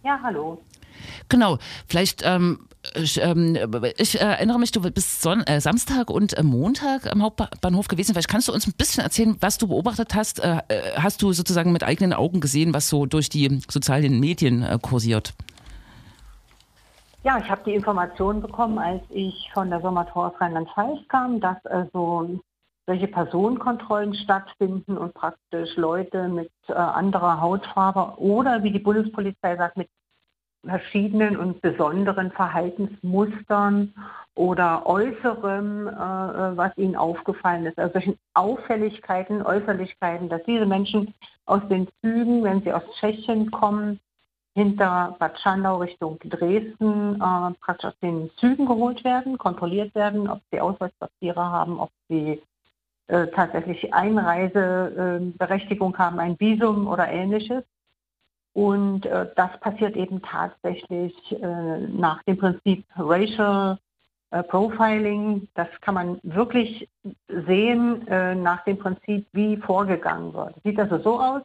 Ja, 0.04 0.20
hallo. 0.24 0.62
Genau, 1.30 1.58
vielleicht, 1.88 2.22
ähm, 2.26 2.68
ich, 2.96 3.22
ähm, 3.22 3.58
ich 3.98 4.20
erinnere 4.20 4.60
mich, 4.60 4.72
du 4.72 4.82
bist 4.82 5.22
Son 5.22 5.42
äh, 5.44 5.62
Samstag 5.62 6.10
und 6.10 6.38
äh, 6.38 6.44
Montag 6.44 7.12
am 7.12 7.22
Hauptbahnhof 7.22 7.88
gewesen. 7.88 8.14
Vielleicht 8.14 8.30
kannst 8.30 8.48
du 8.48 8.54
uns 8.54 8.68
ein 8.68 8.74
bisschen 8.74 9.04
erzählen, 9.04 9.38
was 9.40 9.58
du 9.58 9.68
beobachtet 9.68 10.16
hast. 10.16 10.40
Äh, 10.40 10.62
äh, 10.68 10.82
hast 10.96 11.22
du 11.22 11.32
sozusagen 11.32 11.72
mit 11.72 11.84
eigenen 11.84 12.14
Augen 12.14 12.42
gesehen, 12.42 12.74
was 12.74 12.90
so 12.90 13.06
durch 13.06 13.30
die 13.30 13.62
sozialen 13.70 14.20
Medien 14.20 14.64
äh, 14.64 14.80
kursiert? 14.82 15.34
Ja, 17.24 17.38
ich 17.38 17.50
habe 17.50 17.62
die 17.66 17.76
Information 17.76 18.42
bekommen, 18.42 18.80
als 18.80 19.04
ich 19.10 19.52
von 19.54 19.70
der 19.70 19.80
Sommertor 19.82 20.28
aus 20.28 20.42
Rheinland-Pfalz 20.42 21.08
kam, 21.08 21.40
dass 21.40 21.64
also 21.68 22.40
solche 22.88 23.08
Personenkontrollen 23.08 24.16
stattfinden 24.16 24.98
und 24.98 25.14
praktisch 25.14 25.76
Leute 25.76 26.28
mit 26.28 26.52
äh, 26.68 26.74
anderer 26.74 27.40
Hautfarbe 27.40 28.20
oder 28.20 28.64
wie 28.64 28.72
die 28.72 28.80
Bundespolizei 28.80 29.56
sagt, 29.56 29.78
mit 29.78 29.88
verschiedenen 30.66 31.38
und 31.38 31.62
besonderen 31.62 32.32
Verhaltensmustern 32.32 33.94
oder 34.36 34.86
Äußerem, 34.86 35.88
äh, 35.88 35.92
äh, 35.92 36.58
was 36.58 36.78
ihnen 36.78 36.96
aufgefallen 36.96 37.66
ist. 37.66 37.80
Also 37.80 37.94
solchen 37.94 38.20
Auffälligkeiten, 38.34 39.42
Äußerlichkeiten, 39.42 40.30
dass 40.30 40.44
diese 40.44 40.66
Menschen 40.66 41.14
aus 41.46 41.62
den 41.70 41.88
Zügen, 42.02 42.44
wenn 42.44 42.62
sie 42.62 42.72
aus 42.72 42.84
Tschechien 43.00 43.52
kommen, 43.52 44.00
hinter 44.54 45.16
Bad 45.18 45.40
Schandau 45.40 45.78
Richtung 45.78 46.20
Dresden 46.26 47.16
äh, 47.16 47.54
praktisch 47.62 47.90
aus 47.90 48.00
den 48.02 48.30
Zügen 48.38 48.66
geholt 48.66 49.04
werden, 49.04 49.38
kontrolliert 49.38 49.96
werden, 49.96 50.30
ob 50.30 50.42
sie 50.52 50.60
Ausweispapiere 50.60 51.42
haben, 51.42 51.80
ob 51.80 51.90
sie 52.10 52.42
äh, 53.08 53.28
tatsächlich 53.28 53.94
Einreiseberechtigung 53.94 55.98
haben, 55.98 56.20
ein 56.20 56.40
Visum 56.40 56.88
oder 56.88 57.10
ähnliches. 57.10 57.64
Und 58.54 59.06
äh, 59.06 59.28
das 59.36 59.60
passiert 59.62 59.96
eben 59.96 60.22
tatsächlich 60.22 61.14
äh, 61.32 61.80
nach 61.88 62.22
dem 62.24 62.38
Prinzip 62.38 62.86
Racial 62.98 63.78
äh, 64.32 64.44
Profiling. 64.44 65.48
Das 65.54 65.68
kann 65.82 65.96
man 65.96 66.20
wirklich 66.24 66.90
sehen 67.28 68.08
äh, 68.08 68.36
nach 68.36 68.64
dem 68.66 68.78
Prinzip, 68.78 69.26
wie 69.32 69.58
vorgegangen 69.58 70.34
wird. 70.34 70.56
Sieht 70.64 70.80
also 70.80 71.00
so 71.00 71.20
aus, 71.20 71.42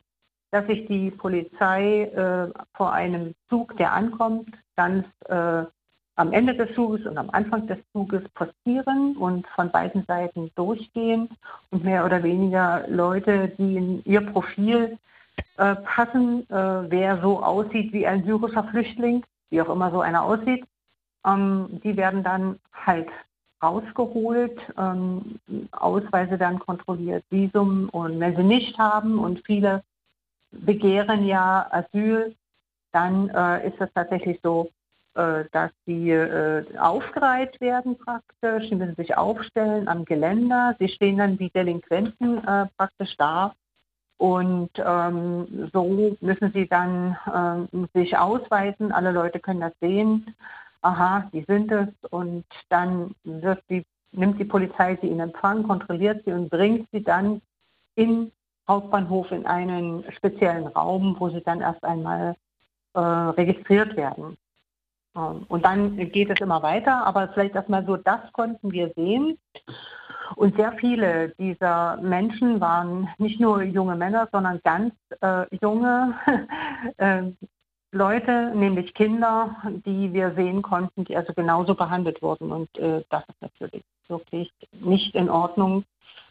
dass 0.50 0.66
sich 0.66 0.86
die 0.86 1.10
Polizei 1.10 2.02
äh, 2.02 2.48
vor 2.74 2.92
einem 2.92 3.34
Zug, 3.48 3.76
der 3.76 3.92
ankommt, 3.92 4.48
ganz 4.76 5.06
äh, 5.28 5.64
am 6.16 6.32
Ende 6.32 6.54
des 6.54 6.74
Zuges 6.74 7.06
und 7.06 7.18
am 7.18 7.30
Anfang 7.30 7.66
des 7.66 7.78
Zuges 7.92 8.22
postieren 8.34 9.16
und 9.16 9.46
von 9.48 9.70
beiden 9.70 10.04
Seiten 10.06 10.50
durchgehen 10.54 11.28
und 11.70 11.84
mehr 11.84 12.04
oder 12.04 12.22
weniger 12.22 12.84
Leute, 12.88 13.48
die 13.58 13.76
in 13.76 14.02
ihr 14.04 14.22
Profil 14.22 14.98
äh, 15.56 15.76
passen, 15.76 16.48
äh, 16.50 16.90
wer 16.90 17.20
so 17.20 17.42
aussieht 17.42 17.92
wie 17.92 18.06
ein 18.06 18.24
syrischer 18.24 18.64
Flüchtling, 18.64 19.24
wie 19.50 19.60
auch 19.60 19.68
immer 19.68 19.90
so 19.90 20.00
einer 20.00 20.22
aussieht. 20.22 20.64
Ähm, 21.26 21.80
die 21.82 21.96
werden 21.96 22.22
dann 22.22 22.58
halt 22.72 23.08
rausgeholt, 23.62 24.58
ähm, 24.76 25.38
Ausweise 25.72 26.38
dann 26.38 26.58
kontrolliert, 26.58 27.24
Visum 27.30 27.88
und 27.88 28.20
wenn 28.20 28.36
sie 28.36 28.42
nicht 28.42 28.78
haben 28.78 29.18
und 29.18 29.44
viele 29.46 29.82
begehren 30.50 31.24
ja 31.24 31.66
Asyl, 31.70 32.34
dann 32.92 33.28
äh, 33.30 33.68
ist 33.68 33.80
es 33.80 33.88
tatsächlich 33.94 34.38
so, 34.42 34.70
äh, 35.14 35.44
dass 35.52 35.70
sie 35.86 36.10
äh, 36.10 36.64
aufgereiht 36.78 37.60
werden 37.60 37.96
praktisch, 37.98 38.68
sie 38.68 38.76
müssen 38.76 38.96
sich 38.96 39.16
aufstellen 39.16 39.88
am 39.88 40.04
Geländer, 40.04 40.76
sie 40.78 40.88
stehen 40.88 41.18
dann 41.18 41.38
wie 41.38 41.50
Delinquenten 41.50 42.46
äh, 42.46 42.66
praktisch 42.76 43.16
da 43.16 43.54
und 44.18 44.70
ähm, 44.78 45.70
so 45.72 46.16
müssen 46.20 46.52
sie 46.52 46.66
dann 46.66 47.16
ähm, 47.32 47.88
sich 47.92 48.16
ausweisen. 48.16 48.92
Alle 48.92 49.12
Leute 49.12 49.40
können 49.40 49.60
das 49.60 49.74
sehen. 49.80 50.34
Aha, 50.80 51.28
die 51.32 51.44
sind 51.46 51.70
es. 51.70 51.88
Und 52.10 52.44
dann 52.70 53.14
die, 53.68 53.84
nimmt 54.12 54.40
die 54.40 54.44
Polizei 54.44 54.98
sie 55.02 55.08
in 55.08 55.20
Empfang, 55.20 55.64
kontrolliert 55.64 56.24
sie 56.24 56.32
und 56.32 56.48
bringt 56.48 56.88
sie 56.92 57.02
dann 57.02 57.42
in 57.94 58.32
Hauptbahnhof 58.68 59.30
in 59.32 59.46
einen 59.46 60.04
speziellen 60.12 60.66
Raum, 60.68 61.16
wo 61.18 61.28
sie 61.28 61.42
dann 61.42 61.60
erst 61.60 61.84
einmal 61.84 62.36
äh, 62.94 63.00
registriert 63.00 63.96
werden. 63.96 64.38
Ähm, 65.14 65.44
und 65.48 65.64
dann 65.64 65.96
geht 66.10 66.30
es 66.30 66.40
immer 66.40 66.62
weiter, 66.62 67.06
aber 67.06 67.28
vielleicht 67.28 67.54
erstmal 67.54 67.84
so, 67.84 67.96
das 67.96 68.20
konnten 68.32 68.72
wir 68.72 68.92
sehen. 68.96 69.38
Und 70.36 70.54
sehr 70.56 70.72
viele 70.72 71.30
dieser 71.38 71.96
Menschen 71.96 72.60
waren 72.60 73.08
nicht 73.16 73.40
nur 73.40 73.62
junge 73.62 73.96
Männer, 73.96 74.28
sondern 74.30 74.60
ganz 74.62 74.94
äh, 75.22 75.46
junge 75.62 76.14
äh, 76.98 77.22
Leute, 77.90 78.52
nämlich 78.54 78.92
Kinder, 78.92 79.56
die 79.86 80.12
wir 80.12 80.34
sehen 80.34 80.60
konnten, 80.60 81.04
die 81.04 81.16
also 81.16 81.32
genauso 81.32 81.74
behandelt 81.74 82.20
wurden. 82.20 82.52
Und 82.52 82.76
äh, 82.78 83.02
das 83.08 83.22
ist 83.28 83.40
natürlich 83.40 83.82
wirklich 84.08 84.52
nicht 84.72 85.14
in 85.14 85.30
Ordnung. 85.30 85.84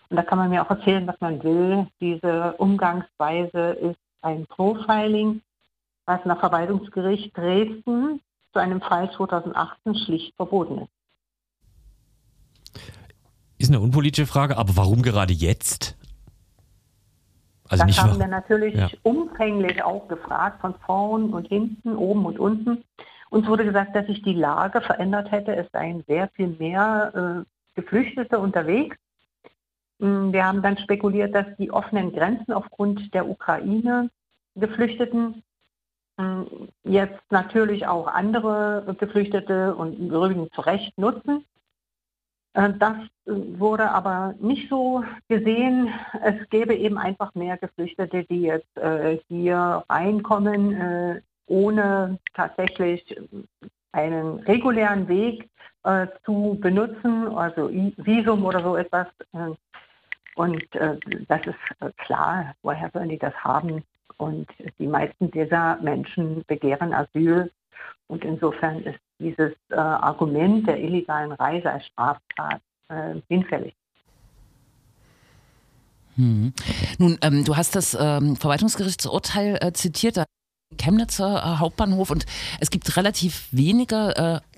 Und 0.09 0.17
da 0.17 0.21
kann 0.21 0.38
man 0.38 0.51
mir 0.51 0.62
auch 0.62 0.69
erzählen, 0.69 1.07
was 1.07 1.19
man 1.19 1.43
will. 1.43 1.88
Diese 2.00 2.53
Umgangsweise 2.59 3.71
ist 3.71 4.00
ein 4.21 4.45
Profiling, 4.45 5.41
was 6.05 6.24
nach 6.25 6.39
Verwaltungsgericht 6.39 7.35
Dresden 7.35 8.21
zu 8.53 8.59
einem 8.59 8.81
Fall 8.81 9.12
2018 9.12 9.95
schlicht 9.95 10.35
verboten 10.35 10.83
ist. 10.83 10.95
Ist 13.57 13.69
eine 13.69 13.79
unpolitische 13.79 14.27
Frage, 14.27 14.57
aber 14.57 14.75
warum 14.75 15.01
gerade 15.01 15.33
jetzt? 15.33 15.97
Also 17.69 17.85
das 17.85 17.97
haben 18.00 18.12
wahr- 18.12 18.19
wir 18.19 18.27
natürlich 18.27 18.75
Ja. 18.75 18.89
umfänglich 19.03 19.81
auch 19.83 20.07
gefragt, 20.07 20.62
von 20.62 20.75
vorn 20.85 21.31
und 21.33 21.47
hinten, 21.47 21.95
oben 21.95 22.25
und 22.25 22.38
unten. 22.39 22.83
Uns 23.29 23.47
wurde 23.47 23.65
gesagt, 23.65 23.95
dass 23.95 24.05
sich 24.05 24.21
die 24.21 24.33
Lage 24.33 24.81
verändert 24.81 25.31
hätte. 25.31 25.55
Es 25.55 25.67
seien 25.71 26.03
sehr 26.07 26.29
viel 26.35 26.50
mehr 26.59 27.45
äh, 27.45 27.79
Geflüchtete 27.79 28.39
unterwegs. 28.39 28.97
Mm, 30.00 30.31
Wir 30.31 30.45
haben 30.45 30.62
dann 30.62 30.77
spekuliert, 30.77 31.33
dass 31.33 31.47
die 31.57 31.71
offenen 31.71 32.13
Grenzen 32.13 32.53
aufgrund 32.53 33.13
der 33.13 33.27
Ukraine 33.27 34.09
Geflüchteten 34.55 35.41
mm, 36.17 36.43
jetzt 36.83 37.19
natürlich 37.31 37.88
auch 37.88 38.07
andere 38.07 38.95
Geflüchtete 39.00 39.75
und 39.75 39.97
im 40.00 40.07
Übrigen 40.09 40.51
zu 40.53 40.62
Recht 40.62 40.97
nutzen. 40.97 41.43
Äh, 42.55 42.74
Das 42.79 42.97
äh, 43.25 43.31
wurde 43.59 43.89
aber 43.91 44.33
nicht 44.39 44.69
so 44.69 45.03
gesehen. 45.27 45.89
Es 46.24 46.50
gäbe 46.50 46.74
eben 46.75 46.97
einfach 46.97 47.33
mehr 47.35 47.57
Geflüchtete, 47.57 48.24
die 48.24 48.41
jetzt 48.41 48.77
äh, 48.77 49.19
hier 49.27 49.83
reinkommen, 49.89 50.74
äh, 50.74 51.21
ohne 51.47 52.17
tatsächlich 52.33 53.03
einen 53.91 54.39
regulären 54.39 55.07
Weg 55.07 55.50
äh, 55.83 56.07
zu 56.25 56.57
benutzen, 56.59 57.27
also 57.35 57.69
Visum 57.69 58.43
oder 58.43 58.63
so 58.63 58.75
etwas. 58.75 59.07
Äh, 59.33 59.51
und 60.35 60.65
das 61.29 61.39
ist 61.45 61.95
klar, 62.00 62.55
woher 62.62 62.89
sollen 62.91 63.07
die 63.07 63.17
das 63.17 63.33
haben? 63.35 63.85
Und 64.17 64.50
die 64.79 64.88
meisten 64.88 65.31
dieser 65.31 65.77
Menschen 65.77 66.43
begehren 66.47 66.93
Asyl. 66.93 67.50
Und 68.07 68.25
insofern 68.25 68.81
ist 68.81 69.00
dieses 69.19 69.53
äh, 69.69 69.75
Argument 69.75 70.67
der 70.67 70.79
illegalen 70.79 71.31
Reise 71.31 71.72
als 71.72 71.86
Straftat 71.88 72.62
äh, 72.89 73.15
hinfällig. 73.27 73.74
Hm. 76.15 76.53
Nun, 76.98 77.17
ähm, 77.22 77.43
du 77.43 77.57
hast 77.57 77.75
das 77.75 77.98
ähm, 78.00 78.36
Verwaltungsgerichtsurteil 78.38 79.57
äh, 79.62 79.74
zitiert, 79.74 80.24
Chemnitzer 80.77 81.38
äh, 81.38 81.60
Hauptbahnhof 81.60 82.10
und 82.10 82.25
es 82.60 82.69
gibt 82.69 82.95
relativ 82.95 83.48
wenige 83.51 84.41
äh, 84.43 84.54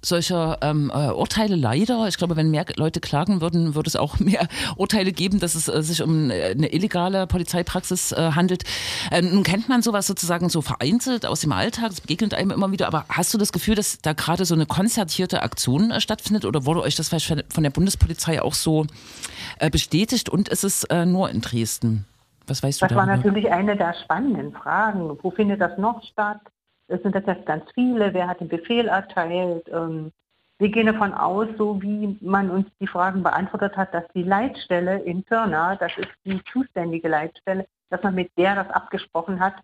solcher 0.00 0.58
ähm, 0.62 0.92
äh, 0.94 1.10
Urteile 1.10 1.56
leider. 1.56 2.06
Ich 2.08 2.18
glaube, 2.18 2.36
wenn 2.36 2.50
mehr 2.50 2.66
Leute 2.76 3.00
klagen 3.00 3.40
würden, 3.40 3.74
würde 3.74 3.88
es 3.88 3.96
auch 3.96 4.18
mehr 4.20 4.46
Urteile 4.76 5.12
geben, 5.12 5.40
dass 5.40 5.54
es 5.54 5.68
äh, 5.68 5.82
sich 5.82 6.02
um 6.02 6.30
äh, 6.30 6.50
eine 6.50 6.72
illegale 6.72 7.26
Polizeipraxis 7.26 8.12
äh, 8.12 8.32
handelt. 8.34 8.64
Äh, 9.10 9.22
nun 9.22 9.42
kennt 9.42 9.68
man 9.68 9.82
sowas 9.82 10.06
sozusagen 10.06 10.48
so 10.48 10.62
vereinzelt 10.62 11.26
aus 11.26 11.40
dem 11.40 11.52
Alltag, 11.52 11.90
das 11.90 12.00
begegnet 12.00 12.34
einem 12.34 12.50
immer 12.50 12.70
wieder, 12.70 12.86
aber 12.86 13.04
hast 13.08 13.34
du 13.34 13.38
das 13.38 13.52
Gefühl, 13.52 13.74
dass 13.74 14.00
da 14.00 14.12
gerade 14.12 14.44
so 14.44 14.54
eine 14.54 14.66
konzertierte 14.66 15.42
Aktion 15.42 15.90
äh, 15.90 16.00
stattfindet 16.00 16.44
oder 16.44 16.64
wurde 16.64 16.82
euch 16.82 16.94
das 16.94 17.08
vielleicht 17.08 17.52
von 17.52 17.62
der 17.62 17.70
Bundespolizei 17.70 18.40
auch 18.42 18.54
so 18.54 18.86
äh, 19.58 19.70
bestätigt 19.70 20.28
und 20.28 20.48
ist 20.48 20.64
es 20.64 20.86
nur 21.06 21.30
in 21.30 21.40
Dresden? 21.40 22.04
Was 22.46 22.62
weißt 22.62 22.80
du 22.80 22.86
Das 22.86 22.96
war 22.96 23.06
natürlich 23.06 23.50
eine 23.50 23.76
der 23.76 23.94
spannenden 23.94 24.52
Fragen. 24.52 25.18
Wo 25.22 25.30
findet 25.30 25.60
das 25.60 25.76
noch 25.78 26.02
statt? 26.04 26.40
Es 26.88 27.02
sind 27.02 27.12
tatsächlich 27.12 27.46
ganz 27.46 27.64
viele. 27.74 28.12
Wer 28.14 28.28
hat 28.28 28.40
den 28.40 28.48
Befehl 28.48 28.88
erteilt? 28.88 29.68
Ähm, 29.68 30.10
wir 30.58 30.70
gehen 30.70 30.86
davon 30.86 31.14
aus, 31.14 31.46
so 31.56 31.80
wie 31.80 32.18
man 32.20 32.50
uns 32.50 32.66
die 32.80 32.86
Fragen 32.86 33.22
beantwortet 33.22 33.76
hat, 33.76 33.94
dass 33.94 34.04
die 34.14 34.24
Leitstelle 34.24 34.98
in 35.00 35.22
Pirna, 35.22 35.76
das 35.76 35.92
ist 35.96 36.10
die 36.24 36.42
zuständige 36.52 37.08
Leitstelle, 37.08 37.66
dass 37.90 38.02
man 38.02 38.14
mit 38.14 38.30
der 38.36 38.56
das 38.56 38.70
abgesprochen 38.70 39.38
hat. 39.38 39.54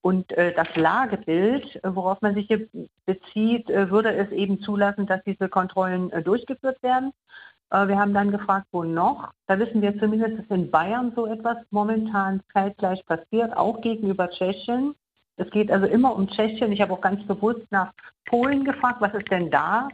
Und 0.00 0.32
äh, 0.32 0.54
das 0.54 0.74
Lagebild, 0.76 1.80
worauf 1.82 2.22
man 2.22 2.34
sich 2.34 2.46
hier 2.46 2.66
bezieht, 3.04 3.68
äh, 3.68 3.90
würde 3.90 4.14
es 4.14 4.30
eben 4.30 4.60
zulassen, 4.60 5.06
dass 5.06 5.22
diese 5.24 5.48
Kontrollen 5.48 6.10
äh, 6.12 6.22
durchgeführt 6.22 6.82
werden. 6.82 7.12
Äh, 7.70 7.88
Wir 7.88 7.98
haben 7.98 8.14
dann 8.14 8.30
gefragt, 8.30 8.68
wo 8.70 8.84
noch. 8.84 9.32
Da 9.48 9.58
wissen 9.58 9.82
wir 9.82 9.98
zumindest, 9.98 10.38
dass 10.38 10.56
in 10.56 10.70
Bayern 10.70 11.12
so 11.14 11.26
etwas 11.26 11.58
momentan 11.70 12.40
zeitgleich 12.52 13.04
passiert, 13.04 13.54
auch 13.56 13.80
gegenüber 13.80 14.30
Tschechien. 14.30 14.94
Es 15.38 15.50
geht 15.50 15.70
also 15.70 15.86
immer 15.86 16.14
um 16.14 16.28
Tschechien. 16.28 16.72
Ich 16.72 16.80
habe 16.80 16.92
auch 16.92 17.00
ganz 17.00 17.24
bewusst 17.26 17.66
nach 17.70 17.92
Polen 18.26 18.64
gefragt, 18.64 19.00
was 19.00 19.14
ist 19.14 19.30
denn 19.30 19.50
da? 19.50 19.88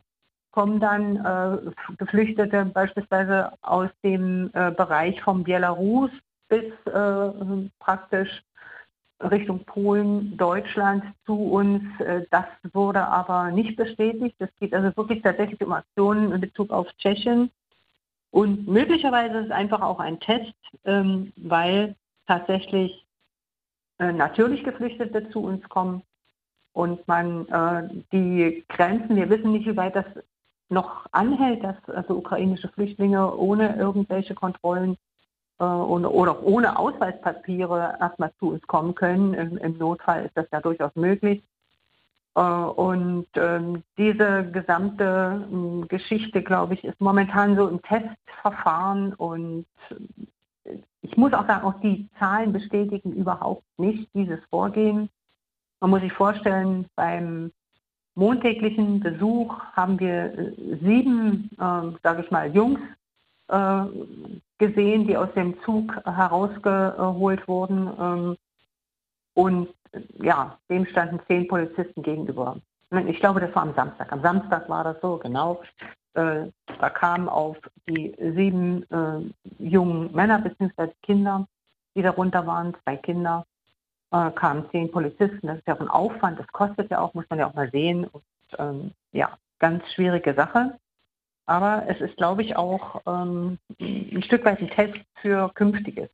Kommen 0.51 0.81
dann 0.81 1.17
äh, 1.17 1.95
Geflüchtete 1.99 2.65
beispielsweise 2.67 3.53
aus 3.63 3.91
dem 4.03 4.51
äh, 4.55 4.71
Bereich 4.71 5.21
vom 5.23 5.45
Belarus 5.45 6.11
bis 6.49 6.65
äh, 6.87 7.31
praktisch 7.79 8.43
Richtung 9.21 9.65
Polen, 9.65 10.37
Deutschland 10.37 11.05
zu 11.27 11.35
uns. 11.35 11.83
Äh, 12.01 12.27
Das 12.31 12.47
wurde 12.73 13.07
aber 13.07 13.51
nicht 13.51 13.77
bestätigt. 13.77 14.37
Es 14.39 14.51
geht 14.61 14.75
also 14.75 14.97
wirklich 14.97 15.23
tatsächlich 15.23 15.61
um 15.61 15.73
Aktionen 15.73 16.33
in 16.33 16.41
Bezug 16.41 16.71
auf 16.71 16.87
Tschechien. 16.99 17.51
Und 18.31 18.67
möglicherweise 18.67 19.39
ist 19.39 19.47
es 19.47 19.51
einfach 19.53 19.81
auch 19.81 20.01
ein 20.01 20.19
Test, 20.21 20.55
ähm, 20.85 21.33
weil 21.37 21.95
tatsächlich 22.27 23.04
äh, 23.99 24.13
natürlich 24.13 24.65
Geflüchtete 24.65 25.29
zu 25.31 25.41
uns 25.41 25.69
kommen 25.69 26.03
und 26.73 27.07
man 27.07 27.47
äh, 27.49 27.89
die 28.13 28.65
Grenzen, 28.69 29.17
wir 29.17 29.31
wissen 29.31 29.53
nicht, 29.53 29.67
wie 29.67 29.77
weit 29.77 29.97
das 29.97 30.07
noch 30.69 31.07
anhält, 31.13 31.63
dass 31.63 31.77
also 31.89 32.17
ukrainische 32.17 32.69
Flüchtlinge 32.69 33.35
ohne 33.37 33.77
irgendwelche 33.77 34.35
Kontrollen 34.35 34.97
äh, 35.61 35.65
ohne, 35.65 36.11
oder 36.11 36.43
ohne 36.43 36.79
Ausweispapiere 36.79 37.97
erstmal 38.01 38.33
zu 38.39 38.51
uns 38.51 38.67
kommen 38.67 38.95
können. 38.95 39.35
Im, 39.35 39.57
Im 39.59 39.79
Notfall 39.79 40.25
ist 40.27 40.37
das 40.37 40.47
ja 40.53 40.61
durchaus 40.61 40.95
möglich. 40.97 41.43
Äh, 42.35 42.41
Und 42.41 43.29
ähm, 43.37 43.83
diese 43.97 44.51
gesamte 44.51 45.47
ähm, 45.51 45.87
Geschichte, 45.89 46.43
glaube 46.43 46.75
ich, 46.75 46.85
ist 46.85 47.01
momentan 47.01 47.57
so 47.57 47.69
im 47.69 47.81
Testverfahren 47.83 49.15
und 49.15 49.67
äh, 49.91 49.95
ich 51.05 51.17
muss 51.19 51.35
auch 51.35 51.47
sagen, 51.47 51.67
auch 51.67 51.79
die 51.81 52.09
Zahlen 52.19 52.53
bestätigen 52.53 53.13
überhaupt 53.13 53.65
nicht 53.77 54.09
dieses 54.15 54.41
Vorgehen. 54.51 55.11
Man 55.81 55.91
muss 55.91 56.01
sich 56.01 56.13
vorstellen, 56.13 56.87
beim 56.97 57.53
montäglichen 58.15 59.01
Besuch 59.01 59.55
haben 59.75 60.01
wir 60.01 60.39
äh, 60.39 60.79
sieben, 60.83 61.51
äh, 61.59 61.99
sage 62.03 62.23
ich 62.25 62.31
mal, 62.31 62.55
Jungs 62.55 62.81
äh, 63.49 63.85
gesehen, 64.59 65.07
die 65.07 65.17
aus 65.17 65.33
dem 65.35 65.61
Zug 65.63 65.95
herausgeholt 66.05 67.47
wurden. 67.47 67.91
Ähm, 68.01 68.37
und 69.35 69.69
äh, 69.93 70.01
ja, 70.25 70.59
dem 70.71 70.87
standen 70.87 71.21
zehn 71.27 71.47
Polizisten 71.49 72.03
gegenüber. 72.03 72.57
Ich 73.09 73.19
glaube, 73.19 73.41
das 73.41 73.55
war 73.55 73.63
am 73.63 73.75
Samstag. 73.75 74.11
Am 74.11 74.23
Samstag 74.23 74.69
war 74.69 74.85
das 74.85 75.01
so, 75.03 75.19
genau. 75.19 75.61
Äh, 76.15 76.47
da 76.79 76.91
kamen 76.91 77.29
auf 77.29 77.57
die 77.89 78.15
sieben 78.19 78.85
äh, 78.91 79.63
jungen 79.63 80.13
Männer 80.13 80.39
bzw. 80.39 80.93
Kinder, 81.03 81.47
die 81.95 82.03
darunter 82.03 82.47
waren, 82.47 82.75
zwei 82.83 82.97
Kinder, 82.97 83.47
äh, 84.13 84.31
kamen 84.31 84.69
zehn 84.71 84.91
Polizisten. 84.91 85.49
Das 85.49 85.59
ist 85.59 85.67
ja 85.67 85.75
auch 85.75 85.81
ein 85.81 85.89
Aufwand, 85.89 86.39
das 86.39 86.47
kostet 86.49 86.91
ja 86.91 87.01
auch, 87.01 87.15
muss 87.15 87.29
man 87.29 87.39
ja 87.39 87.49
auch 87.49 87.55
mal 87.55 87.71
sehen. 87.71 88.07
Und 88.07 88.23
ähm, 88.59 88.93
ja, 89.13 89.37
ganz 89.59 89.83
schwierige 89.93 90.35
Sache. 90.35 90.79
Aber 91.47 91.85
es 91.89 92.01
ist, 92.01 92.17
glaube 92.17 92.43
ich, 92.43 92.57
auch 92.57 93.03
ähm, 93.07 93.59
ein 93.81 94.23
Stück 94.23 94.45
weit 94.45 94.61
ein 94.61 94.71
Test 94.71 94.99
für 95.21 95.51
Künftiges. 95.55 96.09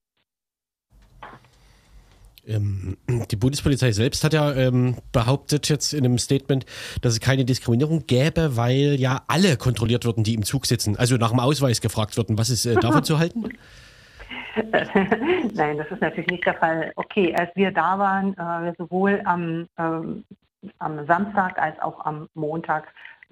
Ähm, 2.46 2.96
die 3.30 3.36
Bundespolizei 3.36 3.92
selbst 3.92 4.24
hat 4.24 4.32
ja 4.32 4.52
ähm, 4.52 4.96
behauptet 5.12 5.68
jetzt 5.68 5.92
in 5.92 6.04
einem 6.04 6.18
Statement, 6.18 6.64
dass 7.02 7.14
es 7.14 7.20
keine 7.20 7.44
Diskriminierung 7.44 8.06
gäbe, 8.06 8.56
weil 8.56 8.96
ja 8.98 9.22
alle 9.28 9.56
kontrolliert 9.56 10.04
würden, 10.04 10.24
die 10.24 10.34
im 10.34 10.44
Zug 10.44 10.66
sitzen. 10.66 10.96
Also 10.96 11.16
nach 11.16 11.30
dem 11.30 11.40
Ausweis 11.40 11.80
gefragt 11.80 12.16
würden. 12.16 12.38
Was 12.38 12.50
ist 12.50 12.66
äh, 12.66 12.74
davon 12.80 13.04
zu 13.04 13.18
halten? 13.18 13.48
Nein, 15.54 15.78
das 15.78 15.90
ist 15.90 16.00
natürlich 16.00 16.30
nicht 16.30 16.46
der 16.46 16.54
Fall. 16.54 16.92
Okay, 16.96 17.34
als 17.34 17.54
wir 17.54 17.70
da 17.70 17.98
waren, 17.98 18.36
äh, 18.36 18.72
sowohl 18.78 19.20
am, 19.24 19.68
ähm, 19.78 20.24
am 20.78 21.06
Samstag 21.06 21.58
als 21.58 21.78
auch 21.80 22.04
am 22.04 22.28
Montag, 22.34 22.88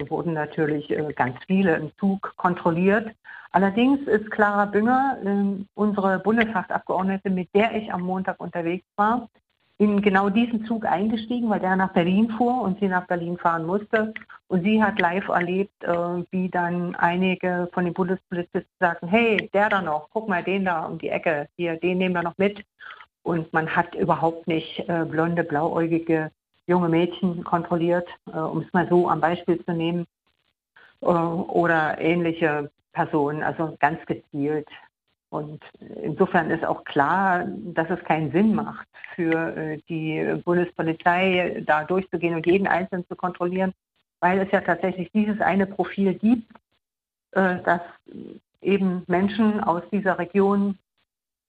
wurden 0.08 0.32
natürlich 0.32 0.90
äh, 0.90 1.12
ganz 1.12 1.36
viele 1.46 1.74
im 1.76 1.90
Zug 1.98 2.34
kontrolliert. 2.36 3.10
Allerdings 3.50 4.06
ist 4.06 4.30
Clara 4.30 4.66
Bünger, 4.66 5.18
äh, 5.24 5.64
unsere 5.74 6.18
Bundestagsabgeordnete, 6.18 7.30
mit 7.30 7.48
der 7.54 7.74
ich 7.74 7.92
am 7.92 8.02
Montag 8.02 8.40
unterwegs 8.40 8.86
war, 8.96 9.28
in 9.78 10.02
genau 10.02 10.28
diesen 10.28 10.64
Zug 10.66 10.84
eingestiegen, 10.84 11.48
weil 11.48 11.60
der 11.60 11.76
nach 11.76 11.92
Berlin 11.92 12.30
fuhr 12.30 12.62
und 12.62 12.80
sie 12.80 12.88
nach 12.88 13.06
Berlin 13.06 13.38
fahren 13.38 13.64
musste. 13.64 14.12
Und 14.48 14.64
sie 14.64 14.82
hat 14.82 14.98
live 14.98 15.28
erlebt, 15.28 15.82
äh, 15.84 16.24
wie 16.30 16.48
dann 16.48 16.94
einige 16.96 17.68
von 17.72 17.84
den 17.84 17.94
Bundespolizisten 17.94 18.64
sagten, 18.80 19.08
hey, 19.08 19.48
der 19.54 19.68
da 19.68 19.80
noch, 19.80 20.08
guck 20.12 20.28
mal, 20.28 20.42
den 20.42 20.64
da 20.64 20.84
um 20.84 20.98
die 20.98 21.08
Ecke, 21.08 21.48
hier, 21.56 21.76
den 21.76 21.98
nehmen 21.98 22.14
wir 22.14 22.22
noch 22.22 22.36
mit. 22.38 22.64
Und 23.22 23.52
man 23.52 23.68
hat 23.74 23.94
überhaupt 23.94 24.46
nicht 24.46 24.80
äh, 24.88 25.04
blonde, 25.04 25.44
blauäugige 25.44 26.30
junge 26.66 26.88
Mädchen 26.88 27.44
kontrolliert, 27.44 28.08
äh, 28.32 28.38
um 28.38 28.60
es 28.60 28.72
mal 28.72 28.88
so 28.88 29.08
am 29.08 29.20
Beispiel 29.20 29.64
zu 29.64 29.72
nehmen, 29.72 30.06
oder 31.00 32.00
ähnliche 32.00 32.72
Personen, 32.98 33.44
also 33.44 33.76
ganz 33.78 34.04
gezielt. 34.06 34.68
Und 35.30 35.62
insofern 36.02 36.50
ist 36.50 36.64
auch 36.64 36.82
klar, 36.84 37.44
dass 37.46 37.88
es 37.90 38.02
keinen 38.04 38.32
Sinn 38.32 38.54
macht, 38.54 38.88
für 39.14 39.56
äh, 39.56 39.78
die 39.88 40.42
Bundespolizei 40.44 41.62
da 41.64 41.84
durchzugehen 41.84 42.34
und 42.34 42.46
jeden 42.46 42.66
Einzelnen 42.66 43.06
zu 43.06 43.14
kontrollieren, 43.14 43.72
weil 44.20 44.40
es 44.40 44.50
ja 44.50 44.60
tatsächlich 44.62 45.12
dieses 45.12 45.40
eine 45.40 45.66
Profil 45.66 46.14
gibt, 46.14 46.50
äh, 47.32 47.62
dass 47.62 47.82
eben 48.60 49.04
Menschen 49.06 49.60
aus 49.60 49.82
dieser 49.92 50.18
Region, 50.18 50.76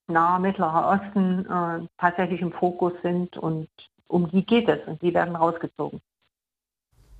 nahe 0.06 0.40
Mittlerer 0.40 1.00
Osten, 1.00 1.46
äh, 1.46 1.86
tatsächlich 1.98 2.42
im 2.42 2.52
Fokus 2.52 2.92
sind 3.02 3.36
und 3.36 3.68
um 4.06 4.30
die 4.30 4.44
geht 4.44 4.68
es 4.68 4.86
und 4.86 5.02
die 5.02 5.14
werden 5.14 5.34
rausgezogen. 5.34 6.00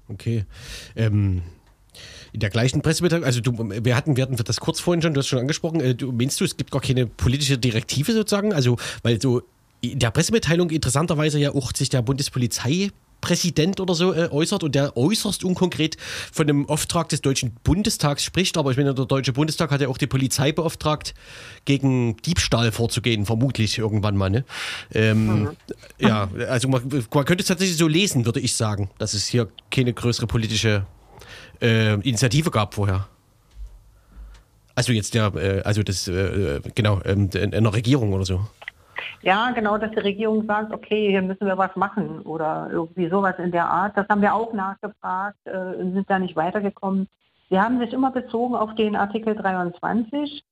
Okay. 0.08 0.44
Ähm, 0.94 1.42
in 2.32 2.40
der 2.40 2.50
gleichen 2.50 2.82
Pressemitteilung, 2.82 3.24
also 3.24 3.40
du, 3.40 3.52
wir 3.58 3.96
hatten, 3.96 4.16
wir 4.16 4.22
hatten 4.22 4.36
das 4.36 4.60
kurz 4.60 4.80
vorhin 4.80 5.02
schon, 5.02 5.14
du 5.14 5.20
hast 5.20 5.28
schon 5.28 5.38
angesprochen, 5.38 5.80
äh, 5.80 5.94
du, 5.94 6.12
meinst 6.12 6.40
du, 6.40 6.44
es 6.44 6.56
gibt 6.56 6.70
gar 6.70 6.80
keine 6.80 7.06
politische 7.06 7.58
Direktive 7.58 8.12
sozusagen? 8.12 8.52
Also, 8.52 8.76
weil 9.02 9.20
so 9.20 9.42
in 9.80 9.98
der 9.98 10.10
Pressemitteilung 10.10 10.70
interessanterweise 10.70 11.38
ja 11.38 11.54
auch 11.54 11.72
sich 11.74 11.88
der 11.88 12.02
Bundespolizeipräsident 12.02 13.80
oder 13.80 13.94
so 13.94 14.12
äh, 14.12 14.28
äußert 14.30 14.62
und 14.62 14.74
der 14.74 14.96
äußerst 14.96 15.42
unkonkret 15.42 15.96
von 16.32 16.46
dem 16.46 16.68
Auftrag 16.68 17.08
des 17.08 17.22
Deutschen 17.22 17.56
Bundestags 17.64 18.22
spricht. 18.22 18.58
Aber 18.58 18.70
ich 18.70 18.76
meine, 18.76 18.94
der 18.94 19.06
Deutsche 19.06 19.32
Bundestag 19.32 19.70
hat 19.70 19.80
ja 19.80 19.88
auch 19.88 19.98
die 19.98 20.06
Polizei 20.06 20.52
beauftragt, 20.52 21.14
gegen 21.64 22.16
Diebstahl 22.18 22.72
vorzugehen, 22.72 23.24
vermutlich 23.24 23.78
irgendwann 23.78 24.16
mal. 24.16 24.30
Ne? 24.30 24.44
Ähm, 24.92 25.50
Ja, 25.98 26.28
also 26.48 26.68
man, 26.68 26.82
man 26.88 27.24
könnte 27.24 27.42
es 27.42 27.48
tatsächlich 27.48 27.78
so 27.78 27.88
lesen, 27.88 28.26
würde 28.26 28.40
ich 28.40 28.54
sagen, 28.54 28.90
dass 28.98 29.14
es 29.14 29.26
hier 29.26 29.48
keine 29.70 29.92
größere 29.94 30.26
politische 30.26 30.86
äh, 31.60 31.94
Initiative 31.94 32.50
gab 32.50 32.74
vorher. 32.74 33.06
Also 34.74 34.92
jetzt 34.92 35.14
der, 35.14 35.34
äh, 35.34 35.62
also 35.62 35.82
das, 35.82 36.08
äh, 36.08 36.60
genau, 36.74 37.00
ähm, 37.04 37.28
in 37.34 37.54
einer 37.54 37.74
Regierung 37.74 38.12
oder 38.12 38.24
so. 38.24 38.40
Ja, 39.22 39.50
genau, 39.50 39.76
dass 39.76 39.90
die 39.90 39.98
Regierung 39.98 40.46
sagt, 40.46 40.72
okay, 40.72 41.10
hier 41.10 41.22
müssen 41.22 41.46
wir 41.46 41.58
was 41.58 41.76
machen 41.76 42.20
oder 42.22 42.68
irgendwie 42.72 43.08
sowas 43.08 43.34
in 43.38 43.50
der 43.50 43.66
Art. 43.66 43.96
Das 43.96 44.08
haben 44.08 44.22
wir 44.22 44.34
auch 44.34 44.52
nachgefragt, 44.54 45.36
äh, 45.44 45.76
sind 45.76 46.08
da 46.08 46.18
nicht 46.18 46.36
weitergekommen. 46.36 47.08
Sie 47.50 47.60
haben 47.60 47.78
sich 47.80 47.92
immer 47.92 48.10
bezogen 48.12 48.54
auf 48.54 48.74
den 48.76 48.96
Artikel 48.96 49.34
23. 49.34 50.42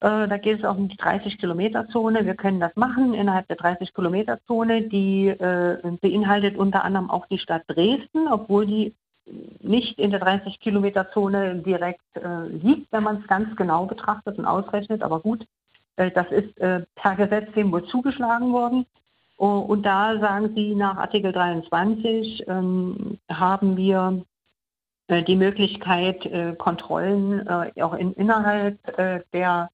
Äh, 0.00 0.28
da 0.28 0.36
geht 0.36 0.60
es 0.60 0.64
auch 0.64 0.76
um 0.76 0.88
die 0.88 0.96
30-Kilometer-Zone. 0.96 2.26
Wir 2.26 2.34
können 2.34 2.60
das 2.60 2.76
machen 2.76 3.14
innerhalb 3.14 3.48
der 3.48 3.56
30-Kilometer-Zone. 3.56 4.82
Die 4.82 5.28
äh, 5.28 5.78
beinhaltet 6.00 6.56
unter 6.56 6.84
anderem 6.84 7.10
auch 7.10 7.26
die 7.26 7.38
Stadt 7.38 7.62
Dresden, 7.66 8.28
obwohl 8.28 8.66
die 8.66 8.94
nicht 9.60 9.98
in 9.98 10.10
der 10.10 10.22
30-Kilometer-Zone 10.22 11.56
direkt 11.56 12.00
äh, 12.14 12.46
liegt, 12.48 12.92
wenn 12.92 13.02
man 13.02 13.20
es 13.20 13.26
ganz 13.26 13.54
genau 13.56 13.86
betrachtet 13.86 14.38
und 14.38 14.46
ausrechnet. 14.46 15.02
Aber 15.02 15.20
gut, 15.20 15.46
äh, 15.96 16.10
das 16.10 16.30
ist 16.30 16.56
äh, 16.58 16.82
per 16.94 17.16
Gesetz 17.16 17.52
dem 17.52 17.72
wohl 17.72 17.84
zugeschlagen 17.86 18.52
worden. 18.52 18.86
Oh, 19.38 19.58
und 19.58 19.82
da 19.82 20.18
sagen 20.18 20.54
Sie, 20.54 20.74
nach 20.74 20.96
Artikel 20.96 21.32
23 21.32 22.48
ähm, 22.48 23.18
haben 23.28 23.76
wir 23.76 24.22
äh, 25.08 25.22
die 25.22 25.36
Möglichkeit, 25.36 26.24
äh, 26.26 26.54
Kontrollen 26.56 27.46
äh, 27.46 27.82
auch 27.82 27.94
in, 27.94 28.12
innerhalb 28.14 28.78
der 29.32 29.70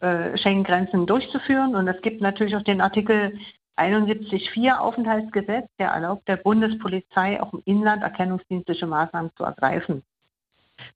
Schengen-Grenzen 0.00 1.06
durchzuführen. 1.06 1.74
Und 1.74 1.88
es 1.88 2.02
gibt 2.02 2.20
natürlich 2.20 2.54
auch 2.56 2.62
den 2.62 2.82
Artikel 2.82 3.38
71.4 3.76 4.78
Aufenthaltsgesetz, 4.78 5.68
der 5.78 5.88
erlaubt 5.88 6.28
der 6.28 6.36
Bundespolizei 6.36 7.42
auch 7.42 7.52
im 7.52 7.62
Inland 7.64 8.02
erkennungsdienstliche 8.02 8.86
Maßnahmen 8.86 9.30
zu 9.36 9.44
ergreifen. 9.44 10.02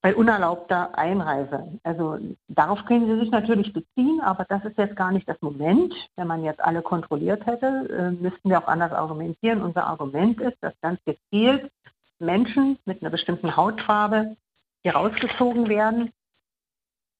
Bei 0.00 0.14
unerlaubter 0.14 0.96
Einreise. 0.98 1.78
Also 1.84 2.18
darauf 2.48 2.84
können 2.84 3.06
Sie 3.06 3.20
sich 3.20 3.30
natürlich 3.30 3.72
beziehen, 3.72 4.20
aber 4.20 4.44
das 4.44 4.64
ist 4.64 4.76
jetzt 4.76 4.96
gar 4.96 5.12
nicht 5.12 5.28
das 5.28 5.40
Moment. 5.40 5.94
Wenn 6.16 6.26
man 6.26 6.44
jetzt 6.44 6.60
alle 6.60 6.82
kontrolliert 6.82 7.46
hätte, 7.46 7.88
äh, 7.88 8.10
müssten 8.10 8.50
wir 8.50 8.58
auch 8.58 8.68
anders 8.68 8.92
argumentieren. 8.92 9.62
Unser 9.62 9.86
Argument 9.86 10.40
ist, 10.40 10.56
dass 10.60 10.74
ganz 10.80 11.00
gezielt 11.04 11.70
Menschen 12.18 12.78
mit 12.84 13.02
einer 13.02 13.10
bestimmten 13.10 13.56
Hautfarbe 13.56 14.36
hier 14.82 14.94
rausgezogen 14.94 15.68
werden 15.68 16.12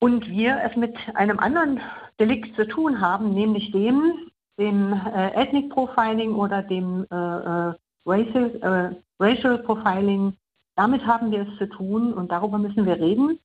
und 0.00 0.28
wir 0.28 0.60
es 0.62 0.76
mit 0.76 0.96
einem 1.14 1.38
anderen 1.38 1.80
Delikt 2.18 2.54
zu 2.56 2.66
tun 2.66 3.00
haben, 3.00 3.34
nämlich 3.34 3.70
dem, 3.72 4.30
dem 4.58 4.92
äh, 4.92 5.30
Ethnic 5.34 5.70
Profiling 5.70 6.34
oder 6.34 6.62
dem 6.62 7.06
äh, 7.10 7.14
äh, 7.14 7.74
Racial, 8.06 8.50
äh, 8.62 9.22
Racial 9.22 9.58
Profiling. 9.58 10.34
Damit 10.76 11.06
haben 11.06 11.30
wir 11.30 11.42
es 11.42 11.58
zu 11.58 11.66
tun 11.66 12.12
und 12.12 12.30
darüber 12.30 12.58
müssen 12.58 12.86
wir 12.86 13.00
reden, 13.00 13.38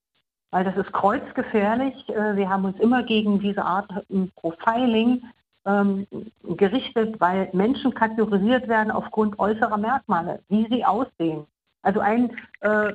weil 0.52 0.63
das 0.63 0.76
ist 0.78 0.91
kreuzgefährlich. 0.91 2.10
Äh, 2.10 2.36
wir 2.36 2.49
haben 2.49 2.65
uns 2.65 2.80
immer 2.80 3.04
gegen 3.04 3.39
diese 3.39 3.63
Art 3.63 3.89
Profiling 4.36 5.23
ähm, 5.65 6.08
gerichtet, 6.43 7.19
weil 7.19 7.49
Menschen 7.54 7.93
kategorisiert 7.93 8.67
werden 8.67 8.91
aufgrund 8.91 9.39
äußerer 9.39 9.78
Merkmale, 9.78 10.41
wie 10.49 10.67
sie 10.69 10.84
aussehen. 10.84 11.45
Also 11.84 11.99
ein, 11.99 12.32
äh, 12.62 12.93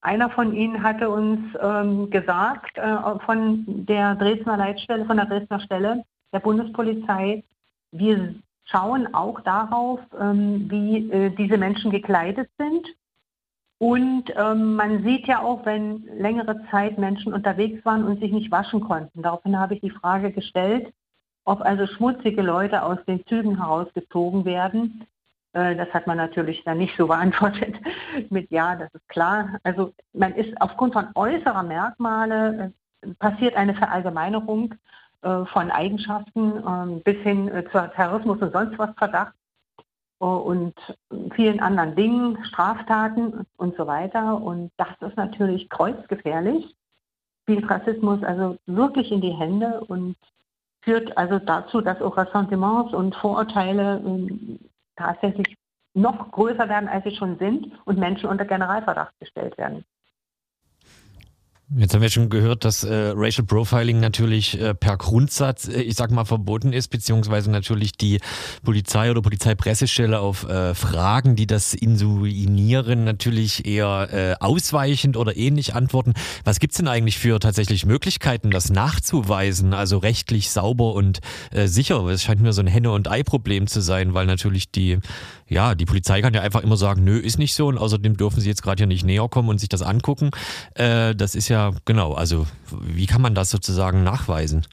einer 0.00 0.30
von 0.30 0.54
Ihnen 0.54 0.82
hatte 0.82 1.10
uns 1.10 1.40
ähm, 1.60 2.10
gesagt, 2.10 2.78
äh, 2.78 3.18
von 3.26 3.64
der 3.66 4.14
Dresdner 4.14 4.56
Leitstelle, 4.56 5.04
von 5.04 5.16
der 5.16 5.26
Dresdner 5.26 5.60
Stelle 5.60 6.04
der 6.32 6.40
Bundespolizei, 6.40 7.44
wir 7.92 8.34
schauen 8.64 9.14
auch 9.14 9.40
darauf, 9.40 10.00
ähm, 10.18 10.70
wie 10.70 11.10
äh, 11.10 11.30
diese 11.30 11.58
Menschen 11.58 11.90
gekleidet 11.90 12.48
sind. 12.58 12.86
Und 13.78 14.24
ähm, 14.36 14.76
man 14.76 15.02
sieht 15.04 15.26
ja 15.26 15.40
auch, 15.40 15.64
wenn 15.64 16.04
längere 16.18 16.60
Zeit 16.70 16.98
Menschen 16.98 17.32
unterwegs 17.32 17.84
waren 17.84 18.04
und 18.04 18.20
sich 18.20 18.30
nicht 18.30 18.50
waschen 18.50 18.80
konnten. 18.80 19.22
Daraufhin 19.22 19.58
habe 19.58 19.74
ich 19.74 19.80
die 19.80 19.90
Frage 19.90 20.32
gestellt, 20.32 20.92
ob 21.44 21.62
also 21.62 21.86
schmutzige 21.86 22.42
Leute 22.42 22.82
aus 22.82 22.98
den 23.06 23.24
Zügen 23.26 23.56
herausgezogen 23.56 24.44
werden. 24.44 25.06
Äh, 25.54 25.76
das 25.76 25.88
hat 25.94 26.06
man 26.06 26.18
natürlich 26.18 26.62
dann 26.64 26.78
nicht 26.78 26.96
so 26.96 27.06
beantwortet 27.08 27.74
mit 28.28 28.50
Ja, 28.50 28.76
das 28.76 28.92
ist 28.94 29.08
klar. 29.08 29.58
Also 29.62 29.92
man 30.12 30.34
ist 30.34 30.60
aufgrund 30.60 30.92
von 30.92 31.08
äußerer 31.14 31.62
Merkmale 31.62 32.72
äh, 33.02 33.14
passiert 33.14 33.56
eine 33.56 33.74
Verallgemeinerung 33.74 34.74
von 35.22 35.70
Eigenschaften 35.70 36.62
ähm, 36.66 37.02
bis 37.02 37.16
hin 37.18 37.50
zu 37.70 37.90
Terrorismus 37.94 38.40
und 38.40 38.52
sonst 38.52 38.78
was 38.78 38.90
Verdacht 38.96 39.34
und 40.18 40.74
vielen 41.34 41.60
anderen 41.60 41.94
Dingen, 41.94 42.44
Straftaten 42.44 43.46
und 43.56 43.76
so 43.76 43.86
weiter. 43.86 44.40
Und 44.40 44.70
das 44.76 44.88
ist 45.00 45.16
natürlich 45.16 45.68
kreuzgefährlich. 45.70 46.74
Spielt 47.42 47.68
Rassismus 47.70 48.22
also 48.22 48.58
wirklich 48.66 49.10
in 49.10 49.22
die 49.22 49.32
Hände 49.32 49.80
und 49.88 50.16
führt 50.82 51.16
also 51.16 51.38
dazu, 51.38 51.80
dass 51.80 52.00
auch 52.02 52.16
Ressentiments 52.16 52.92
und 52.92 53.14
Vorurteile 53.16 54.02
ähm, 54.04 54.58
tatsächlich 54.96 55.56
noch 55.94 56.30
größer 56.30 56.68
werden, 56.68 56.88
als 56.88 57.04
sie 57.04 57.16
schon 57.16 57.38
sind 57.38 57.72
und 57.84 57.98
Menschen 57.98 58.28
unter 58.28 58.44
Generalverdacht 58.44 59.18
gestellt 59.20 59.56
werden. 59.58 59.84
Jetzt 61.76 61.94
haben 61.94 62.02
wir 62.02 62.10
schon 62.10 62.30
gehört, 62.30 62.64
dass 62.64 62.82
äh, 62.82 63.12
Racial 63.14 63.46
Profiling 63.46 64.00
natürlich 64.00 64.60
äh, 64.60 64.74
per 64.74 64.96
Grundsatz, 64.96 65.68
äh, 65.68 65.80
ich 65.82 65.94
sag 65.94 66.10
mal, 66.10 66.24
verboten 66.24 66.72
ist, 66.72 66.88
beziehungsweise 66.88 67.48
natürlich 67.48 67.92
die 67.92 68.18
Polizei 68.64 69.08
oder 69.08 69.22
Polizeipressestelle 69.22 70.18
auf 70.18 70.48
äh, 70.48 70.74
Fragen, 70.74 71.36
die 71.36 71.46
das 71.46 71.72
insuinieren, 71.72 73.04
natürlich 73.04 73.66
eher 73.66 74.08
äh, 74.12 74.34
ausweichend 74.44 75.16
oder 75.16 75.36
ähnlich 75.36 75.76
antworten. 75.76 76.14
Was 76.42 76.58
gibt's 76.58 76.78
denn 76.78 76.88
eigentlich 76.88 77.18
für 77.18 77.38
tatsächlich 77.38 77.86
Möglichkeiten, 77.86 78.50
das 78.50 78.70
nachzuweisen, 78.70 79.72
also 79.72 79.98
rechtlich 79.98 80.50
sauber 80.50 80.94
und 80.94 81.20
äh, 81.52 81.68
sicher? 81.68 82.04
Es 82.06 82.24
scheint 82.24 82.40
mir 82.40 82.52
so 82.52 82.62
ein 82.62 82.66
Henne- 82.66 82.90
und 82.90 83.06
Ei-Problem 83.08 83.68
zu 83.68 83.80
sein, 83.80 84.12
weil 84.12 84.26
natürlich 84.26 84.72
die, 84.72 84.98
ja, 85.50 85.74
die 85.74 85.84
Polizei 85.84 86.22
kann 86.22 86.32
ja 86.32 86.40
einfach 86.40 86.62
immer 86.62 86.76
sagen, 86.76 87.04
nö, 87.04 87.18
ist 87.18 87.38
nicht 87.38 87.54
so 87.54 87.66
und 87.66 87.76
außerdem 87.76 88.16
dürfen 88.16 88.40
sie 88.40 88.48
jetzt 88.48 88.62
gerade 88.62 88.80
hier 88.80 88.86
nicht 88.86 89.04
näher 89.04 89.28
kommen 89.28 89.48
und 89.48 89.58
sich 89.58 89.68
das 89.68 89.82
angucken. 89.82 90.30
Äh, 90.74 91.14
das 91.14 91.34
ist 91.34 91.48
ja 91.48 91.72
genau. 91.84 92.12
Also 92.14 92.46
wie 92.82 93.06
kann 93.06 93.20
man 93.20 93.34
das 93.34 93.50
sozusagen 93.50 94.04
nachweisen? 94.04 94.64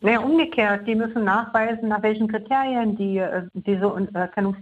Naja, 0.00 0.20
umgekehrt, 0.20 0.86
die 0.86 0.94
müssen 0.94 1.24
nachweisen, 1.24 1.88
nach 1.88 2.02
welchen 2.02 2.28
Kriterien 2.28 2.96
die 2.96 3.18
äh, 3.18 3.42
diese, 3.52 3.86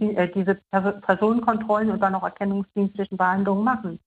äh, 0.01 0.29
diese 0.35 0.55
Personenkontrollen 1.03 1.90
und 1.90 2.01
dann 2.01 2.14
auch 2.14 2.23
erkennungsdienstlichen 2.25 3.16
Behandlungen 3.16 3.62
machen. 3.62 4.01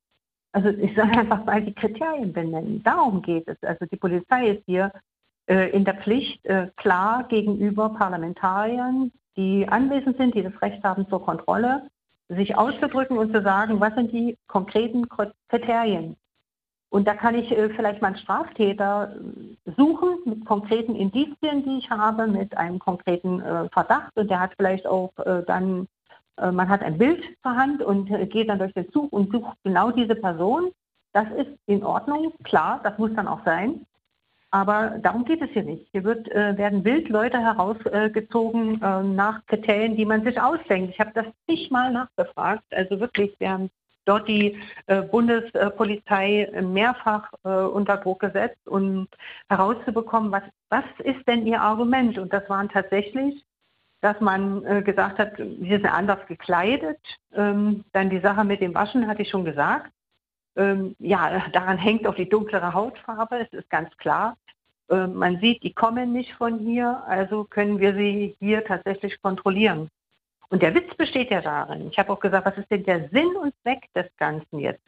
Also 0.52 0.70
ich 0.70 0.96
sage 0.96 1.20
einfach 1.20 1.46
mal 1.46 1.64
die 1.64 1.74
Kriterien 1.74 2.34
benennen. 2.34 2.84
Darum 2.84 3.22
geht 3.22 3.48
es. 3.48 3.58
Also 3.62 3.86
die 3.86 3.98
Polizei 3.98 4.50
ist 4.50 4.64
hier 4.66 4.92
äh, 5.46 5.70
in 5.70 5.86
der 5.86 5.96
Pflicht, 5.96 6.44
äh, 6.46 6.72
klar 6.76 7.26
gegenüber 7.28 7.90
Parlamentariern, 7.90 9.12
die 9.40 9.66
anwesend 9.70 10.18
sind, 10.18 10.36
die 10.36 10.44
das 10.44 10.62
Recht 10.62 10.84
haben 10.84 11.08
zur 11.08 11.24
Kontrolle, 11.24 11.84
sich 12.28 12.58
auszudrücken 12.58 13.18
und 13.18 13.34
zu 13.34 13.42
sagen, 13.42 13.80
was 13.80 13.96
sind 13.96 14.12
die 14.12 14.38
konkreten 14.48 15.08
Kriterien. 15.48 16.18
Und 16.90 17.08
da 17.08 17.14
kann 17.14 17.36
ich 17.36 17.50
äh, 17.52 17.70
vielleicht 17.70 18.02
mal 18.02 18.10
einen 18.10 18.18
Straftäter 18.18 19.16
äh, 19.16 19.72
suchen 19.78 20.18
mit 20.26 20.46
konkreten 20.46 20.96
Indizien, 20.96 21.64
die 21.64 21.78
ich 21.78 21.90
habe, 21.90 22.28
mit 22.28 22.58
einem 22.58 22.80
konkreten 22.80 23.42
äh, 23.42 23.70
Verdacht. 23.70 24.12
Und 24.18 24.30
der 24.30 24.42
hat 24.42 24.52
vielleicht 24.58 24.86
auch 24.88 25.12
äh, 25.20 25.44
dann, 25.46 25.88
äh, 26.38 26.52
man 26.52 26.68
hat 26.68 26.82
ein 26.82 26.98
Bild 26.98 27.24
zur 27.44 27.56
Hand 27.56 27.82
und 27.82 28.12
äh, 28.12 28.26
geht 28.26 28.50
dann 28.50 28.60
durch 28.60 28.74
den 28.74 28.92
Zug 28.92 29.14
und 29.14 29.32
sucht 29.32 29.56
genau 29.64 29.92
diese 29.92 30.16
Person. 30.16 30.72
Das 31.14 31.28
ist 31.38 31.52
in 31.66 31.84
Ordnung, 31.84 32.34
klar, 32.44 32.82
das 32.84 32.98
muss 32.98 33.14
dann 33.16 33.28
auch 33.28 33.46
sein. 33.46 33.86
Aber 34.52 34.96
darum 35.02 35.26
geht 35.26 35.42
es 35.42 35.50
hier 35.52 35.64
nicht. 35.64 35.88
Hier 35.92 36.04
wird, 36.04 36.28
werden 36.28 36.82
Bildleute 36.82 37.40
herausgezogen 37.40 38.80
nach 39.16 39.46
Kriterien, 39.46 39.96
die 39.96 40.06
man 40.06 40.24
sich 40.24 40.42
ausdenkt. 40.42 40.92
Ich 40.92 41.00
habe 41.00 41.12
das 41.14 41.26
zigmal 41.48 41.92
nachgefragt. 41.92 42.64
Also 42.72 43.00
wirklich, 43.00 43.36
wir 43.40 43.52
haben 43.52 43.70
dort 44.10 44.28
die 44.28 44.60
äh, 44.88 45.02
Bundespolizei 45.04 46.50
mehrfach 46.62 47.32
äh, 47.44 47.50
unter 47.50 47.98
Druck 47.98 48.22
gesetzt, 48.22 48.68
um 48.68 49.08
herauszubekommen, 49.50 50.32
was, 50.32 50.44
was 50.70 50.86
ist 51.04 51.28
denn 51.28 51.46
ihr 51.46 51.62
Argument? 51.62 52.18
Und 52.18 52.34
das 52.34 52.50
waren 52.50 52.70
tatsächlich, 52.70 53.46
dass 54.02 54.20
man 54.20 54.66
äh, 54.66 54.82
gesagt 54.82 55.20
hat, 55.20 55.38
wir 55.38 55.78
sind 55.78 55.94
anders 55.94 56.26
gekleidet. 56.28 57.00
Ähm, 57.36 57.84
dann 57.94 58.10
die 58.10 58.20
Sache 58.20 58.44
mit 58.44 58.62
dem 58.62 58.74
Waschen 58.74 59.08
hatte 59.08 59.22
ich 59.22 59.30
schon 59.30 59.46
gesagt. 59.46 59.92
Ähm, 60.60 60.96
ja, 61.00 61.48
daran 61.54 61.78
hängt 61.78 62.06
auch 62.06 62.16
die 62.16 62.28
dunklere 62.28 62.74
Hautfarbe, 62.74 63.40
es 63.40 63.54
ist 63.54 63.70
ganz 63.70 63.96
klar. 63.96 64.36
Ähm, 64.90 65.16
man 65.16 65.40
sieht, 65.40 65.64
die 65.64 65.74
kommen 65.74 66.12
nicht 66.12 66.34
von 66.34 66.60
hier, 66.60 67.02
also 67.08 67.46
können 67.46 67.80
wir 67.80 67.96
sie 67.96 68.36
hier 68.40 68.66
tatsächlich 68.66 69.22
kontrollieren. 69.22 69.90
Und 70.50 70.62
der 70.62 70.76
Witz 70.76 70.94
besteht 70.98 71.32
ja 71.32 71.42
darin, 71.42 71.88
ich 71.90 71.98
habe 71.98 72.12
auch 72.12 72.20
gesagt, 72.20 72.46
was 72.46 72.58
ist 72.58 72.70
denn 72.70 72.84
der 72.84 73.08
Sinn 73.10 73.38
und 73.42 73.54
Zweck 73.62 73.88
des 73.96 74.08
Ganzen 74.18 74.60
jetzt? 74.60 74.84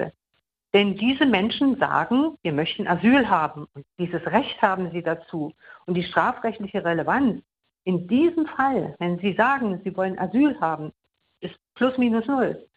Denn 0.73 0.97
diese 0.97 1.25
Menschen 1.25 1.77
sagen, 1.77 2.37
wir 2.41 2.51
möchten 2.51 2.87
Asyl 2.87 3.29
haben 3.29 3.67
und 3.73 3.85
dieses 3.97 4.25
Recht 4.25 4.61
haben 4.61 4.91
sie 4.91 5.03
dazu. 5.03 5.53
Und 5.85 5.93
die 5.93 6.03
strafrechtliche 6.03 6.83
Relevanz 6.83 7.41
in 7.85 8.07
diesem 8.07 8.45
Fall, 8.45 8.95
wenn 8.99 9.19
Sie 9.19 9.33
sagen, 9.33 9.79
Sie 9.83 9.95
wollen 9.95 10.19
Asyl 10.19 10.59
haben, 10.59 10.91
ist 11.39 11.55
plus 11.75 11.97
minus 11.97 12.25
null. 12.27 12.67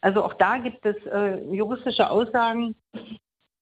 Also 0.00 0.24
auch 0.24 0.34
da 0.34 0.58
gibt 0.58 0.84
es 0.86 0.96
äh, 1.06 1.42
juristische 1.54 2.10
Aussagen, 2.10 2.74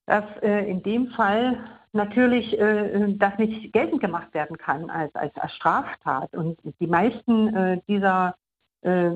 dass 0.06 0.24
äh, 0.42 0.70
in 0.70 0.82
dem 0.82 1.08
Fall 1.08 1.58
natürlich 1.92 2.58
äh, 2.58 3.14
das 3.14 3.36
nicht 3.38 3.72
geltend 3.72 4.00
gemacht 4.00 4.32
werden 4.34 4.56
kann 4.56 4.90
als, 4.90 5.14
als, 5.14 5.32
Straftat. 5.52 6.32
Und 6.34 6.58
die 6.80 6.86
meisten 6.86 7.54
äh, 7.54 7.80
dieser 7.88 8.36
äh, 8.82 9.10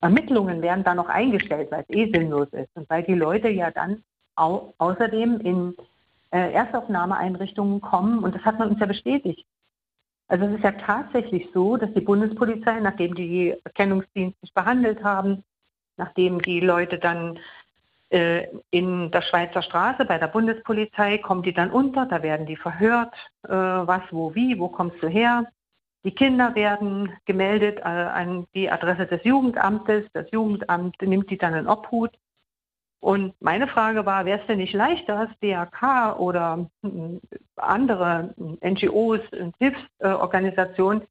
Ermittlungen 0.00 0.62
werden 0.62 0.84
dann 0.84 0.96
noch 0.96 1.08
eingestellt, 1.08 1.70
weil 1.70 1.84
es 1.88 1.96
eh 1.96 2.10
sinnlos 2.12 2.48
ist 2.52 2.70
und 2.74 2.88
weil 2.88 3.02
die 3.02 3.14
Leute 3.14 3.48
ja 3.48 3.70
dann 3.70 4.02
au 4.36 4.72
außerdem 4.78 5.40
in 5.40 5.74
äh, 6.30 6.52
Erstaufnahmeeinrichtungen 6.52 7.80
kommen 7.80 8.20
und 8.20 8.34
das 8.34 8.42
hat 8.42 8.58
man 8.58 8.70
uns 8.70 8.80
ja 8.80 8.86
bestätigt. 8.86 9.44
Also 10.28 10.46
es 10.46 10.54
ist 10.54 10.64
ja 10.64 10.72
tatsächlich 10.72 11.48
so, 11.52 11.76
dass 11.76 11.92
die 11.92 12.00
Bundespolizei, 12.00 12.78
nachdem 12.78 13.14
die 13.14 13.54
Erkennungsdienste 13.64 14.38
behandelt 14.54 15.02
haben, 15.02 15.42
nachdem 16.00 16.42
die 16.42 16.60
Leute 16.60 16.98
dann 16.98 17.38
äh, 18.10 18.48
in 18.70 19.10
der 19.12 19.22
Schweizer 19.22 19.62
Straße 19.62 20.04
bei 20.04 20.18
der 20.18 20.26
Bundespolizei 20.26 21.18
kommen 21.18 21.42
die 21.42 21.52
dann 21.52 21.70
unter, 21.70 22.06
da 22.06 22.22
werden 22.22 22.46
die 22.46 22.56
verhört, 22.56 23.14
äh, 23.44 23.50
was, 23.52 24.02
wo, 24.10 24.34
wie, 24.34 24.58
wo 24.58 24.68
kommst 24.68 25.00
du 25.00 25.08
her. 25.08 25.46
Die 26.02 26.10
Kinder 26.10 26.54
werden 26.54 27.12
gemeldet 27.26 27.78
äh, 27.78 27.82
an 27.82 28.46
die 28.54 28.70
Adresse 28.70 29.06
des 29.06 29.22
Jugendamtes. 29.22 30.06
Das 30.12 30.30
Jugendamt 30.32 31.00
nimmt 31.02 31.30
die 31.30 31.38
dann 31.38 31.54
in 31.54 31.68
Obhut. 31.68 32.10
Und 33.00 33.34
meine 33.40 33.68
Frage 33.68 34.04
war, 34.04 34.24
wäre 34.24 34.40
es 34.40 34.46
denn 34.46 34.58
nicht 34.58 34.74
leichter, 34.74 35.18
als 35.20 35.30
DRK 35.40 36.18
oder 36.18 36.68
hm, 36.82 37.20
andere 37.56 38.34
NGOs 38.62 39.20
und 39.38 39.54
Hilfsorganisationen 39.58 41.02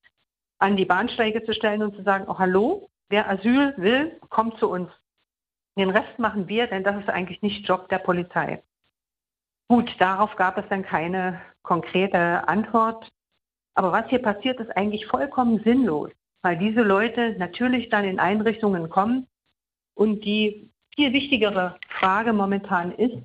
an 0.59 0.75
die 0.75 0.85
Bahnsteige 0.85 1.43
zu 1.45 1.53
stellen 1.53 1.81
und 1.81 1.95
zu 1.95 2.03
sagen, 2.03 2.25
oh 2.27 2.37
hallo, 2.37 2.89
wer 3.09 3.29
Asyl 3.29 3.73
will, 3.77 4.19
kommt 4.29 4.57
zu 4.59 4.69
uns. 4.69 4.89
Den 5.77 5.89
Rest 5.89 6.17
machen 6.19 6.47
wir, 6.47 6.67
denn 6.67 6.83
das 6.83 6.97
ist 6.97 7.09
eigentlich 7.09 7.41
nicht 7.41 7.67
Job 7.67 7.89
der 7.89 7.99
Polizei. 7.99 8.63
Gut, 9.67 9.95
darauf 9.99 10.35
gab 10.35 10.57
es 10.57 10.65
dann 10.69 10.83
keine 10.83 11.41
konkrete 11.61 12.47
Antwort. 12.47 13.09
Aber 13.75 13.91
was 13.91 14.09
hier 14.09 14.21
passiert, 14.21 14.59
ist 14.59 14.75
eigentlich 14.75 15.05
vollkommen 15.05 15.61
sinnlos, 15.63 16.09
weil 16.41 16.57
diese 16.57 16.81
Leute 16.81 17.35
natürlich 17.37 17.89
dann 17.89 18.03
in 18.03 18.19
Einrichtungen 18.19 18.89
kommen 18.89 19.27
und 19.95 20.25
die 20.25 20.69
viel 20.95 21.13
wichtigere 21.13 21.77
Frage 21.87 22.33
momentan 22.33 22.91
ist, 22.91 23.21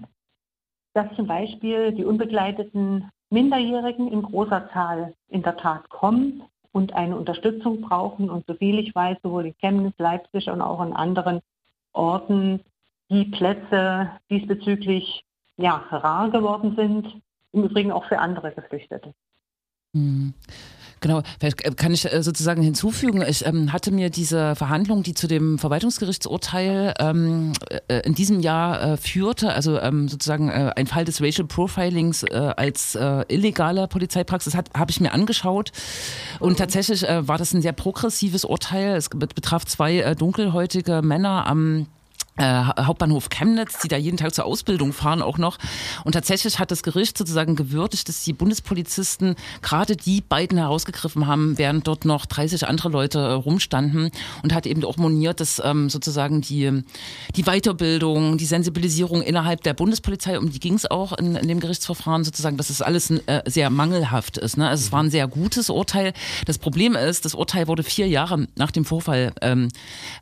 dass 0.93 1.13
zum 1.17 1.27
Beispiel 1.27 1.93
die 1.93 2.05
unbegleiteten 2.05 3.11
Minderjährigen 3.31 4.13
in 4.13 4.23
großer 4.23 4.71
Zahl 4.73 5.15
in 5.29 5.43
der 5.43 5.57
Tat 5.57 5.89
kommen 5.89 6.45
und 6.75 6.93
eine 6.93 7.17
Unterstützung 7.17 7.81
brauchen. 7.81 8.29
Und 8.29 8.47
soviel 8.47 8.81
ich 8.81 8.95
weiß, 8.95 9.19
sowohl 9.23 9.47
in 9.47 9.55
Chemnitz, 9.59 9.95
Leipzig 9.99 10.51
und 10.51 10.61
auch 10.61 10.85
in 10.85 10.93
anderen 10.93 11.41
Orten 11.93 12.61
die 13.09 13.27
Plätze 13.27 14.11
diesbezüglich 14.29 15.25
ja, 15.57 15.77
rar 15.91 16.31
geworden 16.31 16.75
sind, 16.77 17.23
im 17.53 17.65
Übrigen 17.65 17.93
auch 17.93 18.05
für 18.07 18.19
andere 18.19 18.51
Geflüchtete. 18.51 19.15
Mhm. 19.93 20.35
Genau, 21.05 21.23
vielleicht 21.39 21.77
kann 21.77 21.93
ich 21.93 22.11
äh, 22.11 22.23
sozusagen 22.23 22.63
hinzufügen, 22.63 23.23
ich 23.29 23.45
ähm, 23.45 23.75
hatte 23.75 23.91
mir 23.91 24.09
diese 24.09 24.57
Verhandlung, 24.57 25.03
die 25.03 25.13
zu 25.13 25.27
dem 25.27 25.59
Verwaltungsgerichtsurteil 25.59 26.95
ähm, 26.99 27.53
äh, 27.89 28.01
in 28.07 28.15
diesem 28.15 28.41
Jahr 28.41 28.93
äh, 28.93 28.97
führte, 28.97 29.53
also 29.53 29.79
ähm, 29.79 30.09
sozusagen 30.09 30.49
äh, 30.49 30.73
ein 30.75 30.87
Fall 30.87 31.05
des 31.05 31.21
Racial 31.21 31.47
Profilings 31.47 32.23
äh, 32.23 32.55
als 32.57 32.95
äh, 32.95 33.23
illegale 33.29 33.87
Polizeipraxis, 33.87 34.55
habe 34.55 34.91
ich 34.91 34.99
mir 34.99 35.13
angeschaut. 35.13 35.73
Und 36.41 36.57
tatsächlich 36.57 37.03
war 37.03 37.37
das 37.37 37.53
ein 37.53 37.61
sehr 37.61 37.73
progressives 37.73 38.47
Urteil. 38.47 38.97
Es 38.97 39.11
betraf 39.11 39.67
zwei 39.67 40.15
dunkelhäutige 40.15 41.03
Männer 41.03 41.47
am 41.47 41.87
äh, 42.37 42.65
Hauptbahnhof 42.81 43.29
Chemnitz, 43.29 43.79
die 43.79 43.89
da 43.89 43.97
jeden 43.97 44.17
Tag 44.17 44.35
zur 44.35 44.45
Ausbildung 44.45 44.93
fahren 44.93 45.23
auch 45.23 45.39
noch. 45.39 45.59
Und 46.05 46.13
tatsächlich 46.13 46.59
hat 46.59 46.71
das 46.71 46.83
Gericht 46.83 47.17
sozusagen 47.17 47.55
gewürdigt, 47.55 48.09
dass 48.09 48.25
die 48.25 48.33
Bundespolizisten 48.33 49.37
gerade 49.63 49.97
die 49.97 50.21
beiden 50.21 50.59
herausgegriffen 50.59 51.27
haben, 51.27 51.59
während 51.59 51.87
dort 51.87 52.05
noch 52.05 52.27
30 52.27 52.67
andere 52.67 52.89
Leute 52.89 53.19
äh, 53.19 53.33
rumstanden 53.33 54.11
und 54.43 54.53
hat 54.53 54.67
eben 54.67 54.85
auch 54.85 54.97
moniert, 54.97 55.41
dass 55.41 55.63
ähm, 55.65 55.89
sozusagen 55.89 56.41
die, 56.41 56.83
die 57.37 57.45
Weiterbildung, 57.45 58.37
die 58.37 58.47
Sensibilisierung 58.47 59.23
innerhalb 59.23 59.63
der 59.63 59.75
Bundespolizei, 59.75 60.39
um 60.39 60.51
die 60.51 60.61
ging 60.61 60.75
es 60.75 60.91
auch 60.91 61.13
in, 61.13 61.37
in, 61.37 61.47
dem 61.47 61.61
Gerichtsverfahren 61.61 62.25
sozusagen, 62.25 62.57
dass 62.57 62.71
es 62.71 62.83
alles 62.83 63.11
äh, 63.11 63.43
sehr 63.47 63.71
mangelhaft 63.71 64.39
ist. 64.39 64.57
Ne? 64.57 64.69
Also 64.69 64.87
es 64.87 64.93
war 64.93 65.03
ein 65.03 65.11
sehr 65.11 65.29
gutes 65.29 65.71
Urteil. 65.71 66.13
Das 66.47 66.59
Problem 66.59 66.97
ist, 66.97 67.25
das 67.25 67.35
Urteil 67.35 67.69
wurde 67.69 67.85
vier 67.85 68.09
Jahre 68.09 68.49
nach 68.57 68.73
dem 68.73 68.85
Vorfall 68.85 69.33
ähm, 69.41 69.69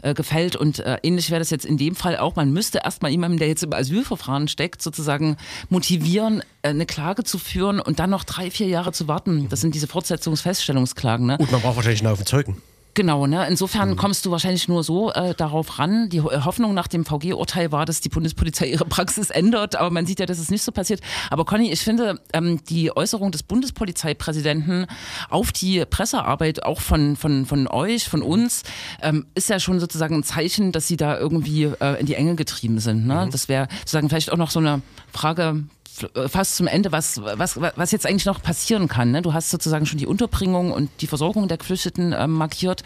äh, 0.03 0.13
gefällt 0.13 0.57
und 0.57 0.81
äh, 0.81 0.99
ähnlich 1.03 1.31
wäre 1.31 1.39
das 1.39 1.51
jetzt 1.51 1.65
in 1.65 1.79
dem 1.79 1.95
Fall 1.95 2.02
Fall 2.03 2.17
auch, 2.17 2.35
man 2.35 2.53
müsste 2.53 2.81
erstmal 2.85 3.13
jemanden, 3.13 3.39
der 3.39 3.49
jetzt 3.49 3.63
im 3.63 3.73
Asylverfahren 3.73 4.49
steckt, 4.49 4.83
sozusagen 4.83 5.37
motivieren, 5.69 6.43
äh, 6.63 6.69
eine 6.69 6.85
Klage 6.85 7.23
zu 7.23 7.39
führen 7.39 7.79
und 7.81 8.01
dann 8.01 8.11
noch 8.11 8.25
drei, 8.25 8.51
vier 8.51 8.67
Jahre 8.67 8.93
zu 8.93 9.07
warten. 9.07 9.49
Das 9.49 9.61
sind 9.61 9.75
diese 9.75 9.87
Fortsetzungsfeststellungsklagen. 9.87 11.27
Ne? 11.27 11.39
Und 11.39 11.53
man 11.53 11.61
braucht 11.61 11.77
wahrscheinlich 11.77 12.01
einen 12.01 12.11
Haufen 12.11 12.27
Zeugen. 12.27 12.61
Genau, 12.95 13.27
ne? 13.27 13.47
insofern 13.49 13.91
mhm. 13.91 13.97
kommst 13.97 14.27
du 14.27 14.31
wahrscheinlich 14.31 14.69
nur 14.69 14.85
so 14.85 15.13
äh, 15.13 15.35
darauf 15.35 15.79
ran. 15.79 16.11
Die 16.11 16.21
Hoffnung 16.21 16.75
nach 16.75 16.89
dem 16.89 17.07
VG-Urteil 17.07 17.73
war, 17.73 17.87
dass 17.87 18.01
die 18.03 18.11
Bundespolizei 18.11 18.67
ihre 18.67 18.85
Praxis 18.85 19.31
ändert, 19.31 19.77
aber 19.77 19.91
man 19.91 20.05
sieht 20.05 20.21
ja, 20.21 20.27
dass 20.27 20.39
es 20.39 20.51
nicht 20.51 20.63
so 20.63 20.73
passiert. 20.73 21.01
Aber 21.31 21.45
Conny, 21.47 21.73
ich 21.73 21.81
finde, 21.81 22.21
ähm, 22.35 22.63
die 22.69 22.95
Äußerung 22.95 23.33
des 23.33 23.43
Bundespolizeipräsidenten 23.43 24.87
auf 25.31 25.53
die 25.53 25.85
Pressearbeit 25.87 26.65
auch 26.65 26.81
von, 26.81 27.17
von, 27.17 27.47
von 27.47 27.67
euch, 27.67 28.09
von 28.09 28.21
uns, 28.21 28.63
ähm, 29.01 29.27
ist 29.35 29.49
ja 29.49 29.59
schon 29.59 29.81
sozusagen 29.81 30.17
ein 30.17 30.25
Zeichen, 30.25 30.73
dass 30.73 30.87
sie 30.87 30.97
da 30.99 31.19
irgendwie 31.19 31.65
äh, 31.65 31.99
in 31.99 32.07
die 32.07 32.15
Enge 32.15 32.35
getrieben 32.35 32.79
sind. 32.79 33.07
Ne? 33.07 33.25
Mhm. 33.27 33.31
Das 33.31 33.49
wäre 33.49 33.69
sozusagen 33.81 34.11
vielleicht 34.11 34.31
auch 34.31 34.37
noch 34.37 34.51
so 34.51 34.59
eine 34.59 34.83
Frage 35.13 35.43
äh, 35.53 35.82
fast 36.29 36.57
zum 36.57 36.67
Ende, 36.67 36.93
was, 36.93 37.23
was, 37.23 37.61
was 37.61 37.93
jetzt 37.93 38.07
eigentlich 38.07 38.27
noch 38.27 38.43
passieren 38.43 38.89
kann. 38.89 39.11
Ne? 39.11 39.23
Du 39.23 39.35
hast 39.35 39.51
sozusagen 39.51 39.87
schon 39.87 39.99
die 39.99 40.07
Unterbringung 40.07 40.73
und 40.73 40.91
die 41.01 41.07
Versorgung 41.07 41.49
der 41.49 41.59
Geflüchteten 41.59 42.13
äh, 42.13 42.27
markiert. 42.27 42.83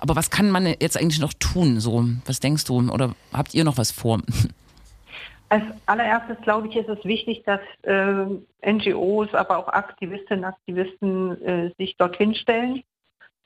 Aber 0.00 0.16
was 0.16 0.30
kann 0.30 0.50
man 0.50 0.66
jetzt 0.66 0.96
eigentlich 0.98 1.20
noch 1.20 1.32
tun? 1.34 1.80
So, 1.80 2.04
was 2.26 2.40
denkst 2.40 2.64
du? 2.64 2.90
Oder 2.90 3.14
habt 3.32 3.54
ihr 3.54 3.64
noch 3.64 3.78
was 3.78 3.90
vor? 3.90 4.20
Als 5.50 5.64
allererstes 5.86 6.36
glaube 6.42 6.68
ich, 6.68 6.76
ist 6.76 6.90
es 6.90 7.02
wichtig, 7.04 7.42
dass 7.44 7.60
äh, 7.82 8.70
NGOs, 8.70 9.32
aber 9.32 9.56
auch 9.56 9.68
Aktivistinnen 9.68 10.44
und 10.44 10.50
Aktivisten 10.50 11.42
äh, 11.42 11.70
sich 11.78 11.96
dorthin 11.96 12.34
stellen 12.34 12.82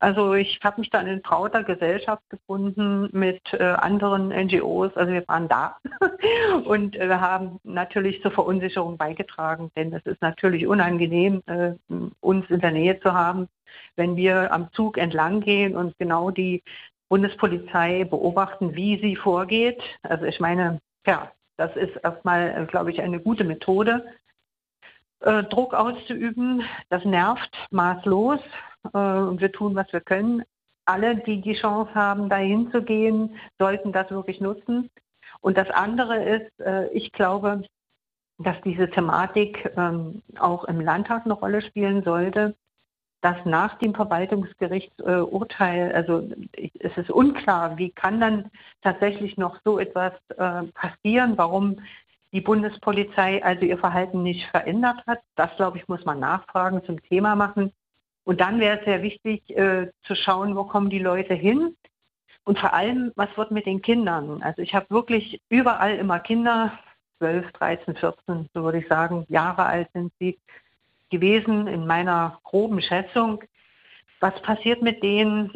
also 0.02 0.34
ich 0.34 0.58
habe 0.64 0.80
mich 0.80 0.90
dann 0.90 1.06
in 1.06 1.22
trauter 1.22 1.62
Gesellschaft 1.62 2.28
gefunden 2.28 3.08
mit 3.12 3.40
äh, 3.52 3.62
anderen 3.62 4.30
NGOs. 4.30 4.96
Also 4.96 5.12
wir 5.12 5.22
waren 5.28 5.46
da 5.46 5.76
und 6.64 6.96
äh, 6.96 7.08
haben 7.08 7.60
natürlich 7.62 8.20
zur 8.20 8.32
Verunsicherung 8.32 8.96
beigetragen, 8.96 9.70
denn 9.76 9.92
es 9.92 10.04
ist 10.04 10.20
natürlich 10.20 10.66
unangenehm, 10.66 11.40
äh, 11.46 11.74
uns 12.18 12.50
in 12.50 12.58
der 12.58 12.72
Nähe 12.72 12.98
zu 12.98 13.12
haben, 13.12 13.46
wenn 13.94 14.16
wir 14.16 14.52
am 14.52 14.72
Zug 14.72 14.98
entlang 14.98 15.40
gehen 15.40 15.76
und 15.76 15.96
genau 15.98 16.32
die 16.32 16.64
Bundespolizei 17.08 18.02
beobachten, 18.02 18.74
wie 18.74 18.98
sie 19.00 19.14
vorgeht. 19.14 19.80
Also 20.02 20.24
ich 20.24 20.40
meine, 20.40 20.80
ja, 21.06 21.30
das 21.56 21.76
ist 21.76 21.94
erstmal, 22.02 22.50
äh, 22.50 22.66
glaube 22.66 22.90
ich, 22.90 23.00
eine 23.00 23.20
gute 23.20 23.44
Methode, 23.44 24.04
äh, 25.20 25.44
Druck 25.44 25.74
auszuüben. 25.74 26.64
Das 26.88 27.04
nervt 27.04 27.56
maßlos 27.70 28.40
und 28.92 29.40
wir 29.40 29.52
tun, 29.52 29.74
was 29.74 29.92
wir 29.92 30.00
können. 30.00 30.42
Alle, 30.84 31.16
die 31.16 31.40
die 31.40 31.54
Chance 31.54 31.94
haben, 31.94 32.28
dahin 32.28 32.70
zu 32.72 32.82
gehen, 32.82 33.36
sollten 33.58 33.92
das 33.92 34.10
wirklich 34.10 34.40
nutzen. 34.40 34.90
Und 35.40 35.56
das 35.56 35.70
andere 35.70 36.22
ist, 36.22 36.60
äh, 36.60 36.88
ich 36.88 37.12
glaube, 37.12 37.64
dass 38.38 38.60
diese 38.62 38.90
Thematik 38.90 39.72
ähm, 39.76 40.22
auch 40.38 40.64
im 40.64 40.80
Landtag 40.80 41.24
eine 41.24 41.34
Rolle 41.34 41.62
spielen 41.62 42.02
sollte, 42.02 42.56
dass 43.20 43.36
nach 43.44 43.78
dem 43.78 43.94
Verwaltungsgerichtsurteil, 43.94 45.92
also 45.92 46.28
es 46.80 46.96
ist 46.96 47.10
unklar, 47.10 47.78
wie 47.78 47.90
kann 47.90 48.20
dann 48.20 48.50
tatsächlich 48.82 49.36
noch 49.36 49.60
so 49.64 49.78
etwas 49.78 50.12
passieren, 50.74 51.38
warum 51.38 51.76
die 52.32 52.40
Bundespolizei 52.40 53.42
also 53.44 53.64
ihr 53.64 53.78
Verhalten 53.78 54.22
nicht 54.22 54.46
verändert 54.48 55.02
hat. 55.06 55.20
Das, 55.36 55.54
glaube 55.56 55.78
ich, 55.78 55.86
muss 55.88 56.04
man 56.04 56.18
nachfragen, 56.18 56.82
zum 56.84 57.02
Thema 57.02 57.36
machen. 57.36 57.72
Und 58.24 58.40
dann 58.40 58.60
wäre 58.60 58.78
es 58.78 58.84
sehr 58.84 59.02
wichtig 59.02 59.50
äh, 59.56 59.90
zu 60.04 60.14
schauen, 60.14 60.56
wo 60.56 60.64
kommen 60.64 60.90
die 60.90 60.98
Leute 60.98 61.34
hin 61.34 61.76
und 62.44 62.58
vor 62.58 62.72
allem, 62.72 63.12
was 63.16 63.36
wird 63.36 63.50
mit 63.50 63.66
den 63.66 63.82
Kindern. 63.82 64.42
Also 64.42 64.62
ich 64.62 64.74
habe 64.74 64.86
wirklich 64.90 65.40
überall 65.48 65.96
immer 65.96 66.18
Kinder, 66.20 66.78
12, 67.18 67.52
13, 67.52 67.96
14, 67.96 68.48
so 68.52 68.64
würde 68.64 68.78
ich 68.78 68.88
sagen, 68.88 69.24
Jahre 69.28 69.64
alt 69.66 69.88
sind 69.92 70.12
sie 70.18 70.38
gewesen 71.10 71.68
in 71.68 71.86
meiner 71.86 72.40
groben 72.42 72.80
Schätzung. 72.82 73.44
Was 74.18 74.40
passiert 74.42 74.82
mit 74.82 75.02
denen? 75.02 75.50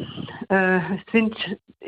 Äh, 0.49 0.79
sind, 1.11 1.35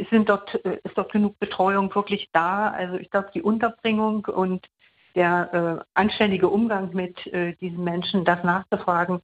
sind 0.10 0.30
dort, 0.30 0.54
ist 0.56 0.98
dort 0.98 1.12
genug 1.12 1.40
Betreuung 1.40 1.94
wirklich 1.94 2.30
da? 2.34 2.70
Also 2.70 2.96
ich 2.96 3.10
glaube, 3.10 3.32
die 3.34 3.42
Unterbringung 3.42 4.26
und 4.26 4.68
der 5.16 5.82
äh, 5.82 5.86
anständige 5.94 6.50
Umgang 6.50 6.94
mit 6.94 7.26
äh, 7.28 7.54
diesen 7.56 7.84
Menschen, 7.84 8.26
das 8.26 8.44
nachzufragen, 8.44 9.22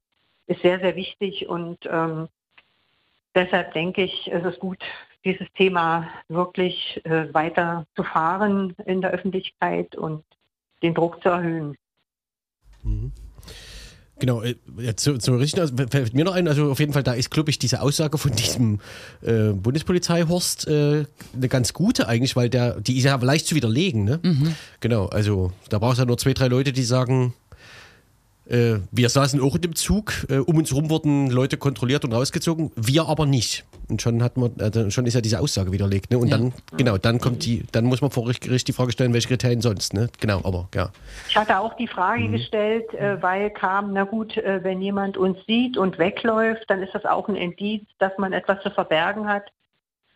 ist 0.47 0.61
sehr, 0.61 0.79
sehr 0.79 0.95
wichtig 0.95 1.47
und 1.47 1.77
ähm, 1.85 2.27
deshalb 3.33 3.73
denke 3.73 4.03
ich, 4.03 4.29
es 4.31 4.43
ist 4.43 4.59
gut, 4.59 4.83
dieses 5.23 5.47
Thema 5.53 6.07
wirklich 6.27 7.01
äh, 7.03 7.33
weiter 7.33 7.85
zu 7.95 8.03
fahren 8.03 8.75
in 8.85 9.01
der 9.01 9.11
Öffentlichkeit 9.11 9.95
und 9.95 10.23
den 10.83 10.93
Druck 10.93 11.21
zu 11.23 11.29
erhöhen. 11.29 11.75
Mhm. 12.83 13.11
Genau, 14.17 14.43
äh, 14.43 14.55
zu, 14.95 15.17
zu 15.17 15.35
richten, 15.35 15.59
also 15.59 15.75
fällt 15.75 16.13
mir 16.13 16.23
noch 16.23 16.35
ein, 16.35 16.47
also 16.47 16.71
auf 16.71 16.79
jeden 16.79 16.93
Fall, 16.93 17.03
da 17.03 17.13
ist, 17.13 17.31
glaube 17.31 17.49
ich, 17.49 17.59
diese 17.59 17.81
Aussage 17.81 18.17
von 18.17 18.31
diesem 18.31 18.79
äh, 19.21 19.51
Bundespolizeihorst 19.51 20.67
äh, 20.67 21.05
eine 21.35 21.47
ganz 21.49 21.73
gute 21.73 22.07
eigentlich, 22.07 22.37
weil 22.37 22.49
der, 22.49 22.79
die 22.79 22.97
ist 22.97 23.03
ja 23.03 23.15
leicht 23.17 23.45
zu 23.45 23.55
widerlegen, 23.55 24.05
ne? 24.05 24.19
Mhm. 24.23 24.55
Genau, 24.79 25.07
also 25.07 25.51
da 25.67 25.79
brauchst 25.79 25.97
du 25.97 26.03
ja 26.03 26.05
nur 26.05 26.17
zwei, 26.17 26.33
drei 26.33 26.47
Leute, 26.47 26.71
die 26.71 26.83
sagen, 26.83 27.33
Äh, 28.47 28.75
wir 28.91 29.09
saßen 29.09 29.41
auch 29.41 29.55
in 29.55 29.61
dem 29.61 29.75
Zug, 29.75 30.13
äh, 30.29 30.37
um 30.37 30.57
uns 30.57 30.69
herum 30.71 30.89
wurden 30.89 31.29
Leute 31.31 31.57
kontrolliert 31.57 32.05
und 32.05 32.13
rausgezogen, 32.13 32.71
wir 32.75 33.07
aber 33.07 33.25
nicht. 33.25 33.65
Und 33.89 34.01
schon 34.01 34.21
hat 34.23 34.37
man, 34.37 34.55
äh, 34.59 34.91
schon 34.91 35.05
ist 35.05 35.13
ja 35.15 35.21
diese 35.21 35.39
Aussage 35.39 35.71
widerlegt. 35.71 36.11
Ne? 36.11 36.17
Und 36.17 36.27
Ja. 36.27 36.37
dann, 36.37 36.53
genau, 36.77 36.97
dann 36.97 37.19
kommt 37.19 37.45
die, 37.45 37.63
dann 37.71 37.85
muss 37.85 38.01
man 38.01 38.11
vor 38.11 38.25
Gericht 38.25 38.67
die 38.67 38.73
Frage 38.73 38.91
stellen, 38.91 39.13
welche 39.13 39.27
Kriterien 39.27 39.61
sonst. 39.61 39.93
Ne? 39.93 40.09
Genau, 40.19 40.41
aber 40.43 40.69
ja. 40.75 40.89
Ich 41.27 41.35
hatte 41.35 41.59
auch 41.59 41.73
die 41.75 41.87
Frage 41.87 42.27
gestellt, 42.29 42.93
äh, 42.93 43.21
weil 43.21 43.49
kam, 43.49 43.93
na 43.93 44.03
gut, 44.03 44.37
äh, 44.37 44.63
wenn 44.63 44.81
jemand 44.81 45.17
uns 45.17 45.37
sieht 45.47 45.77
und 45.77 45.97
wegläuft, 45.97 46.65
dann 46.67 46.83
ist 46.83 46.93
das 46.93 47.05
auch 47.05 47.27
ein 47.27 47.35
Indiz, 47.35 47.83
dass 47.99 48.11
man 48.17 48.33
etwas 48.33 48.61
zu 48.61 48.69
verbergen 48.69 49.27
hat. 49.27 49.45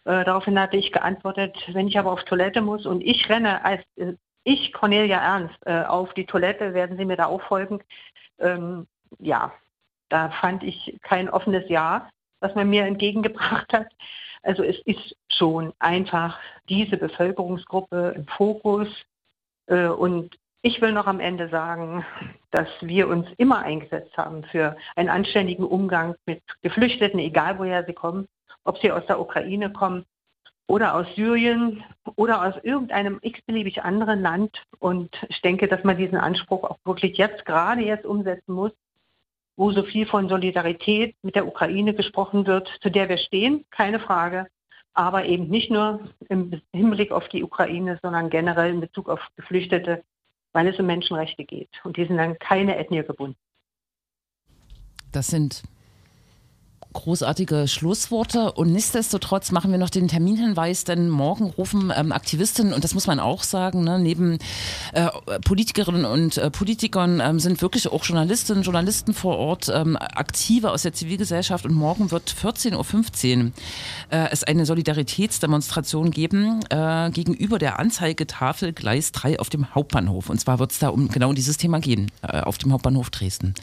Äh, 0.05 0.23
daraufhin 0.23 0.59
hatte 0.59 0.77
ich 0.77 0.91
geantwortet, 0.91 1.55
wenn 1.73 1.87
ich 1.87 1.97
aber 1.97 2.11
auf 2.11 2.23
Toilette 2.23 2.61
muss 2.61 2.85
und 2.85 3.01
ich 3.01 3.27
renne 3.29 3.65
als 3.65 3.81
ich, 4.45 4.71
Cornelia 4.71 5.17
Ernst, 5.17 5.67
auf 5.67 6.13
die 6.13 6.25
Toilette, 6.25 6.73
werden 6.73 6.97
Sie 6.97 7.03
mir 7.05 7.17
da 7.17 7.25
auch 7.25 7.41
folgen. 7.41 7.81
Ähm, 8.39 8.87
ja, 9.19 9.51
da 10.09 10.29
fand 10.29 10.63
ich 10.63 10.97
kein 11.03 11.29
offenes 11.29 11.67
Ja, 11.69 12.09
was 12.39 12.55
man 12.55 12.69
mir 12.69 12.85
entgegengebracht 12.85 13.71
hat. 13.73 13.87
Also 14.43 14.63
es 14.63 14.79
ist 14.85 15.15
schon 15.29 15.73
einfach 15.79 16.39
diese 16.69 16.97
Bevölkerungsgruppe 16.97 18.13
im 18.15 18.25
Fokus. 18.27 18.87
Äh, 19.67 19.87
und 19.87 20.37
ich 20.61 20.81
will 20.81 20.91
noch 20.91 21.07
am 21.07 21.19
Ende 21.19 21.49
sagen, 21.49 22.05
dass 22.51 22.67
wir 22.81 23.07
uns 23.07 23.27
immer 23.37 23.59
eingesetzt 23.59 24.17
haben 24.17 24.43
für 24.43 24.75
einen 24.95 25.09
anständigen 25.09 25.65
Umgang 25.65 26.15
mit 26.25 26.41
Geflüchteten, 26.61 27.19
egal 27.19 27.59
woher 27.59 27.85
sie 27.85 27.93
kommen, 27.93 28.27
ob 28.63 28.77
sie 28.79 28.91
aus 28.91 29.05
der 29.05 29.19
Ukraine 29.19 29.71
kommen 29.71 30.05
oder 30.69 30.93
aus 30.93 31.07
Syrien 31.15 31.83
oder 32.15 32.45
aus 32.45 32.53
irgendeinem 32.63 33.17
x-beliebig 33.23 33.83
anderen 33.83 34.21
Land. 34.21 34.63
Und 34.77 35.09
ich 35.27 35.41
denke, 35.41 35.67
dass 35.67 35.83
man 35.83 35.97
diesen 35.97 36.17
Anspruch 36.17 36.63
auch 36.63 36.77
wirklich 36.85 37.17
jetzt, 37.17 37.43
gerade 37.45 37.81
jetzt 37.81 38.05
umsetzen 38.05 38.53
muss, 38.53 38.71
wo 39.57 39.71
so 39.71 39.81
viel 39.81 40.05
von 40.05 40.29
Solidarität 40.29 41.15
mit 41.23 41.35
der 41.35 41.47
Ukraine 41.47 41.95
gesprochen 41.95 42.45
wird, 42.45 42.69
zu 42.81 42.91
der 42.91 43.09
wir 43.09 43.17
stehen, 43.17 43.65
keine 43.71 43.99
Frage. 43.99 44.45
Aber 44.93 45.25
eben 45.25 45.47
nicht 45.47 45.71
nur 45.71 46.01
im 46.29 46.61
Hinblick 46.71 47.11
auf 47.11 47.27
die 47.29 47.43
Ukraine, 47.43 47.97
sondern 48.03 48.29
generell 48.29 48.69
in 48.69 48.79
Bezug 48.79 49.09
auf 49.09 49.21
Geflüchtete, 49.37 50.03
weil 50.53 50.67
es 50.67 50.79
um 50.79 50.85
Menschenrechte 50.85 51.45
geht. 51.45 51.69
Und 51.83 51.97
die 51.97 52.05
sind 52.05 52.17
dann 52.17 52.37
keine 52.37 52.77
Ethnie 52.77 53.03
gebunden. 53.03 53.37
Das 55.11 55.27
sind 55.27 55.63
großartige 56.93 57.67
Schlussworte 57.67 58.51
und 58.51 58.71
nichtsdestotrotz 58.71 59.51
machen 59.51 59.71
wir 59.71 59.77
noch 59.77 59.91
den 59.91 60.07
Terminhinweis, 60.07 60.85
denn 60.85 61.09
morgen 61.09 61.45
rufen 61.51 61.93
ähm, 61.95 62.11
Aktivistinnen, 62.11 62.73
und 62.73 62.83
das 62.83 62.95
muss 62.95 63.05
man 63.05 63.19
auch 63.19 63.43
sagen, 63.43 63.83
ne, 63.83 63.99
neben 63.99 64.39
äh, 64.93 65.09
Politikerinnen 65.45 66.05
und 66.05 66.37
äh, 66.37 66.49
Politikern 66.49 67.21
ähm, 67.23 67.39
sind 67.39 67.61
wirklich 67.61 67.87
auch 67.87 68.03
Journalistinnen 68.03 68.63
Journalisten 68.63 69.13
vor 69.13 69.37
Ort, 69.37 69.69
ähm, 69.73 69.97
Aktive 69.97 70.71
aus 70.71 70.81
der 70.81 70.93
Zivilgesellschaft 70.93 71.65
und 71.65 71.75
morgen 71.75 72.09
wird 72.09 72.33
14.15 72.33 73.37
Uhr 73.37 73.51
äh, 74.09 74.29
es 74.31 74.43
eine 74.43 74.65
Solidaritätsdemonstration 74.65 76.09
geben 76.09 76.61
äh, 76.69 77.11
gegenüber 77.11 77.59
der 77.59 77.77
Anzeigetafel 77.77 78.73
Gleis 78.73 79.11
3 79.11 79.39
auf 79.39 79.49
dem 79.49 79.75
Hauptbahnhof. 79.75 80.29
Und 80.29 80.39
zwar 80.39 80.57
wird 80.57 80.71
es 80.71 80.79
da 80.79 80.89
um 80.89 81.07
genau 81.09 81.33
dieses 81.33 81.57
Thema 81.57 81.79
gehen, 81.79 82.11
äh, 82.23 82.41
auf 82.41 82.57
dem 82.57 82.73
Hauptbahnhof 82.73 83.11
Dresden. 83.11 83.53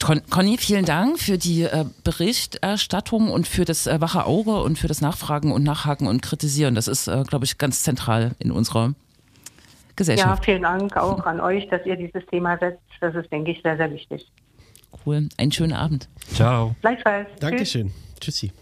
Con 0.00 0.22
Conny, 0.30 0.56
vielen 0.58 0.84
Dank 0.84 1.18
für 1.18 1.38
die 1.38 1.62
äh, 1.62 1.84
Berichterstattung 2.04 3.30
und 3.30 3.46
für 3.48 3.64
das 3.64 3.86
äh, 3.86 4.00
wache 4.00 4.24
Auge 4.26 4.62
und 4.62 4.78
für 4.78 4.86
das 4.86 5.00
Nachfragen 5.00 5.50
und 5.50 5.64
Nachhaken 5.64 6.06
und 6.06 6.22
Kritisieren. 6.22 6.74
Das 6.76 6.86
ist, 6.86 7.08
äh, 7.08 7.24
glaube 7.26 7.44
ich, 7.44 7.58
ganz 7.58 7.82
zentral 7.82 8.32
in 8.38 8.52
unserer 8.52 8.86
Ja, 8.86 8.94
Gesellschaft. 9.96 10.44
vielen 10.44 10.62
Dank 10.62 10.96
auch 10.96 11.26
an 11.26 11.40
euch, 11.40 11.68
dass 11.68 11.84
ihr 11.84 11.96
dieses 11.96 12.24
Thema 12.26 12.56
setzt. 12.58 12.80
Das 13.00 13.14
ist, 13.16 13.30
denke 13.32 13.50
ich, 13.50 13.60
sehr, 13.62 13.76
sehr 13.76 13.90
wichtig. 13.92 14.30
Cool. 15.04 15.28
Einen 15.36 15.52
schönen 15.52 15.72
Abend. 15.72 16.08
Ciao. 16.32 16.76
Gleichfalls. 16.80 17.28
Tschüss. 17.30 17.40
Dankeschön. 17.40 17.92
Tschüssi. 18.20 18.52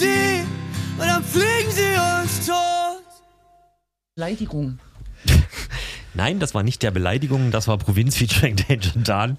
Die 0.00 0.40
und 1.00 1.06
dann 1.06 1.22
fliegen 1.24 1.70
sie 1.70 2.22
uns 2.22 2.46
tot. 2.46 3.02
Beleidigung. 4.14 4.78
Nein, 6.14 6.40
das 6.40 6.54
war 6.54 6.62
nicht 6.64 6.82
der 6.82 6.90
Beleidigung, 6.90 7.50
das 7.52 7.68
war 7.68 7.78
Provinz 7.78 8.16
featuring 8.16 8.56
Danger 8.56 8.92
Dan. 9.04 9.38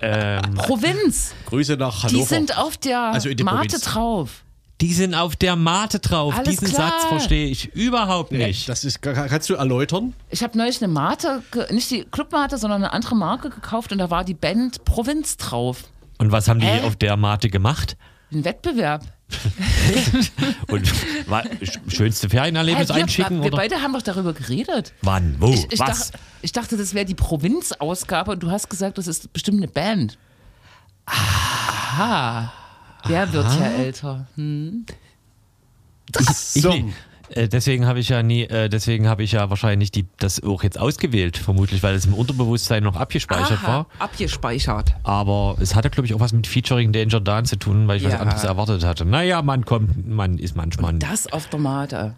Ähm, 0.00 0.54
Provinz. 0.54 1.34
Grüße 1.46 1.76
nach 1.76 2.04
Hannover. 2.04 2.16
Die 2.18 2.22
sind 2.24 2.56
auf 2.58 2.76
der 2.76 3.00
Also 3.00 3.28
Mate 3.30 3.44
Provinz. 3.44 3.80
drauf. 3.80 4.44
die 4.80 4.92
sind 4.92 5.14
auf 5.14 5.34
der 5.36 5.56
Mate 5.56 5.98
drauf. 5.98 6.34
Alles 6.36 6.50
Diesen 6.60 6.68
klar. 6.68 6.90
Satz 6.90 7.08
verstehe 7.08 7.46
ich 7.48 7.74
überhaupt 7.74 8.30
nicht. 8.30 8.68
das 8.68 8.84
ist, 8.84 9.02
kannst 9.02 9.48
du 9.50 9.54
erläutern? 9.54 10.14
Ich 10.30 10.42
habe 10.44 10.56
neulich 10.56 10.80
eine 10.82 10.92
Mate, 10.92 11.42
nicht 11.70 11.90
die 11.90 12.04
Clubmate, 12.04 12.56
sondern 12.58 12.84
eine 12.84 12.92
andere 12.92 13.16
Marke 13.16 13.50
gekauft 13.50 13.90
und 13.90 13.98
da 13.98 14.10
war 14.10 14.22
die 14.24 14.34
Band 14.34 14.84
Provinz 14.84 15.36
drauf. 15.38 15.84
Und 16.18 16.30
was 16.30 16.46
haben 16.46 16.60
die 16.60 16.66
Hä? 16.66 16.86
auf 16.86 16.94
der 16.94 17.16
Mate 17.16 17.48
gemacht? 17.48 17.96
Ein 18.32 18.44
Wettbewerb. 18.44 19.02
Und 20.68 21.28
war, 21.30 21.44
sch- 21.60 21.78
schönste 21.88 22.28
Ferienerlebnis 22.28 22.88
wir, 22.88 22.96
einschicken? 22.96 23.40
wir 23.42 23.46
oder? 23.48 23.56
beide 23.58 23.82
haben 23.82 23.92
doch 23.92 24.02
darüber 24.02 24.32
geredet. 24.32 24.92
Wann? 25.02 25.36
Wo? 25.38 25.52
Ich, 25.52 25.70
ich, 25.72 25.78
was? 25.78 26.10
Dacht, 26.10 26.20
ich 26.42 26.52
dachte, 26.52 26.76
das 26.76 26.94
wäre 26.94 27.04
die 27.04 27.14
Provinzausgabe 27.14 28.32
und 28.32 28.42
du 28.42 28.50
hast 28.50 28.68
gesagt, 28.68 28.98
das 28.98 29.06
ist 29.06 29.32
bestimmt 29.32 29.58
eine 29.58 29.68
Band. 29.68 30.18
Aha. 31.06 32.52
Der 33.08 33.32
wird 33.32 33.46
ja 33.46 33.66
älter. 33.66 34.26
Hm. 34.36 34.86
Ich 36.54 36.62
So. 36.62 36.72
Äh, 37.34 37.48
deswegen 37.48 37.86
habe 37.86 37.98
ich 38.00 38.08
ja 38.08 38.22
nie, 38.22 38.42
äh, 38.44 38.68
deswegen 38.68 39.08
habe 39.08 39.22
ich 39.22 39.32
ja 39.32 39.48
wahrscheinlich 39.50 39.90
die, 39.90 40.06
das 40.18 40.42
auch 40.42 40.62
jetzt 40.62 40.78
ausgewählt, 40.78 41.36
vermutlich, 41.38 41.82
weil 41.82 41.94
es 41.94 42.06
im 42.06 42.14
Unterbewusstsein 42.14 42.82
noch 42.82 42.96
abgespeichert 42.96 43.58
Aha, 43.62 43.66
war. 43.68 43.86
abgespeichert. 43.98 44.94
Aber 45.02 45.56
es 45.60 45.74
hatte, 45.74 45.90
glaube 45.90 46.06
ich, 46.06 46.14
auch 46.14 46.20
was 46.20 46.32
mit 46.32 46.46
Featuring 46.46 46.92
Danger 46.92 47.20
Dan 47.20 47.44
zu 47.44 47.56
tun, 47.56 47.88
weil 47.88 47.96
ich 47.98 48.04
was 48.04 48.12
Ja. 48.12 48.20
anderes 48.20 48.44
erwartet 48.44 48.84
hatte. 48.84 49.04
Naja, 49.04 49.42
man 49.42 49.64
kommt, 49.64 50.06
man 50.08 50.38
ist 50.38 50.56
manchmal. 50.56 50.94
Das 50.94 51.32
auf 51.32 51.48
der 51.48 51.58
Mate. 51.60 52.14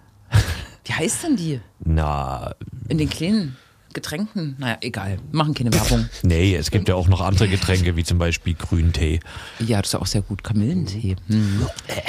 Wie 0.85 0.93
heißt 0.93 1.25
denn 1.25 1.37
die? 1.37 1.61
Na, 1.85 2.55
In 2.89 2.99
den 2.99 3.09
kleinen 3.09 3.57
Getränken? 3.95 4.57
Naja, 4.59 4.77
egal. 4.81 5.19
Machen 5.33 5.55
keine 5.55 5.73
Werbung. 5.73 6.09
nee, 6.23 6.55
es 6.55 6.71
gibt 6.71 6.89
ja 6.89 6.95
auch 6.95 7.09
noch 7.09 7.21
andere 7.21 7.49
Getränke, 7.49 7.97
wie 7.97 8.05
zum 8.05 8.19
Beispiel 8.19 8.55
Grüntee. 8.55 9.21
Ja, 9.61 9.81
das 9.81 9.95
ist 9.95 10.01
auch 10.01 10.07
sehr 10.07 10.23
gut. 10.23 10.45
Kamillentee. 10.45 11.17
Hm. 11.29 11.67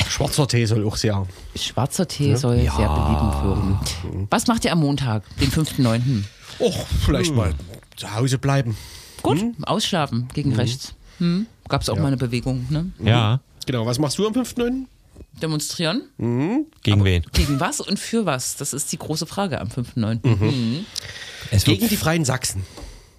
Schwarzer 0.10 0.48
Tee 0.48 0.66
soll 0.66 0.86
auch 0.86 0.98
sehr. 0.98 1.26
Schwarzer 1.56 2.08
Tee 2.08 2.36
soll 2.36 2.58
sehr 2.58 2.70
belebend 2.70 3.44
wirken. 3.44 4.28
Was 4.30 4.48
macht 4.48 4.66
ihr 4.66 4.72
am 4.72 4.80
Montag, 4.80 5.24
den 5.40 5.52
5.9.? 5.52 6.24
Och, 6.60 6.88
vielleicht 7.06 7.34
mal 7.34 7.54
zu 7.96 8.14
Hause 8.14 8.38
bleiben. 8.38 8.76
Gut, 9.22 9.44
ausschlafen 9.64 10.28
gegen 10.34 10.54
rechts. 10.54 10.94
Hm. 11.20 11.48
Gab 11.68 11.82
es 11.82 11.90
auch 11.90 11.98
mal 11.98 12.08
eine 12.08 12.18
Bewegung, 12.18 12.66
ne? 12.70 12.92
Ja. 13.00 13.40
Genau, 13.66 13.86
was 13.86 13.98
machst 13.98 14.20
du 14.20 14.28
am 14.28 14.34
5.9.? 14.34 14.86
Demonstrieren? 15.42 16.02
Gegen 16.84 17.04
wen? 17.04 17.24
Gegen 17.34 17.60
was 17.60 17.82
und 17.82 18.00
für 18.00 18.26
was? 18.26 18.56
Das 18.56 18.74
ist 18.74 18.92
die 18.92 18.98
große 18.98 19.26
Frage 19.26 19.60
am 19.60 19.68
5.9. 19.68 20.84
Es 21.52 21.68
wird 21.68 21.80
Gegen 21.80 21.90
die 21.90 21.98
Freien 21.98 22.26
Sachsen. 22.26 22.64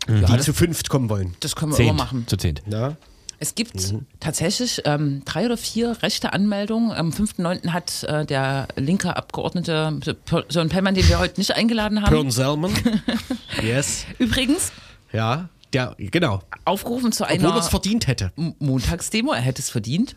die 0.09 0.39
zu 0.39 0.53
fünft 0.53 0.89
kommen 0.89 1.09
wollen. 1.11 1.37
Das 1.41 1.57
können 1.57 1.73
wir 1.73 1.77
zehnt, 1.77 1.91
immer 1.91 1.99
machen. 2.05 2.27
Zu 2.27 2.37
zehnt. 2.37 2.63
Ja. 2.67 2.97
Es 3.39 3.55
gibt 3.55 3.95
tatsächlich 4.19 4.81
ähm, 4.87 5.23
drei 5.27 5.45
oder 5.45 5.59
vier 5.59 6.03
rechte 6.03 6.33
Anmeldungen. 6.33 6.93
Am 6.93 7.11
5.9. 7.11 7.69
hat 7.69 8.03
äh, 8.05 8.25
der 8.25 8.67
linke 8.77 9.15
Abgeordnete 9.15 10.01
Sören 10.49 10.69
Pellmann, 10.71 10.95
den 10.95 11.07
wir 11.09 11.19
heute 11.19 11.39
nicht 11.39 11.55
eingeladen 11.55 12.01
haben, 12.03 12.15
Pern 12.15 12.31
Selman. 12.31 12.73
yes. 13.63 14.07
übrigens 14.19 14.73
Ja, 15.13 15.51
der, 15.75 15.95
genau. 15.99 16.43
aufgerufen 16.65 17.13
zu 17.13 17.25
Obwohl 17.25 17.37
er 17.45 17.51
einer 17.51 17.57
es 17.61 17.69
verdient 17.69 18.07
hätte. 18.07 18.33
Montagsdemo. 18.59 19.33
Er 19.33 19.43
hätte 19.43 19.61
es 19.61 19.69
verdient. 19.69 20.17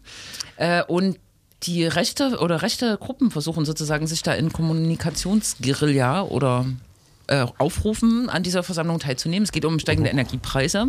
Äh, 0.56 0.84
und 0.84 1.20
die 1.64 1.86
rechte 1.86 2.40
oder 2.40 2.62
rechte 2.62 2.98
Gruppen 2.98 3.32
versuchen 3.32 3.66
sozusagen 3.66 4.08
sich 4.08 4.24
da 4.24 4.34
in 4.34 4.52
Kommunikationsguerilla 4.54 6.24
oder 6.24 6.66
äh, 7.28 7.46
aufrufen, 7.60 8.30
an 8.30 8.42
dieser 8.44 8.64
Versammlung 8.64 9.00
teilzunehmen. 9.00 9.44
Es 9.44 9.52
geht 9.52 9.64
um 9.66 9.78
steigende 9.78 10.10
Energiepreise 10.10 10.88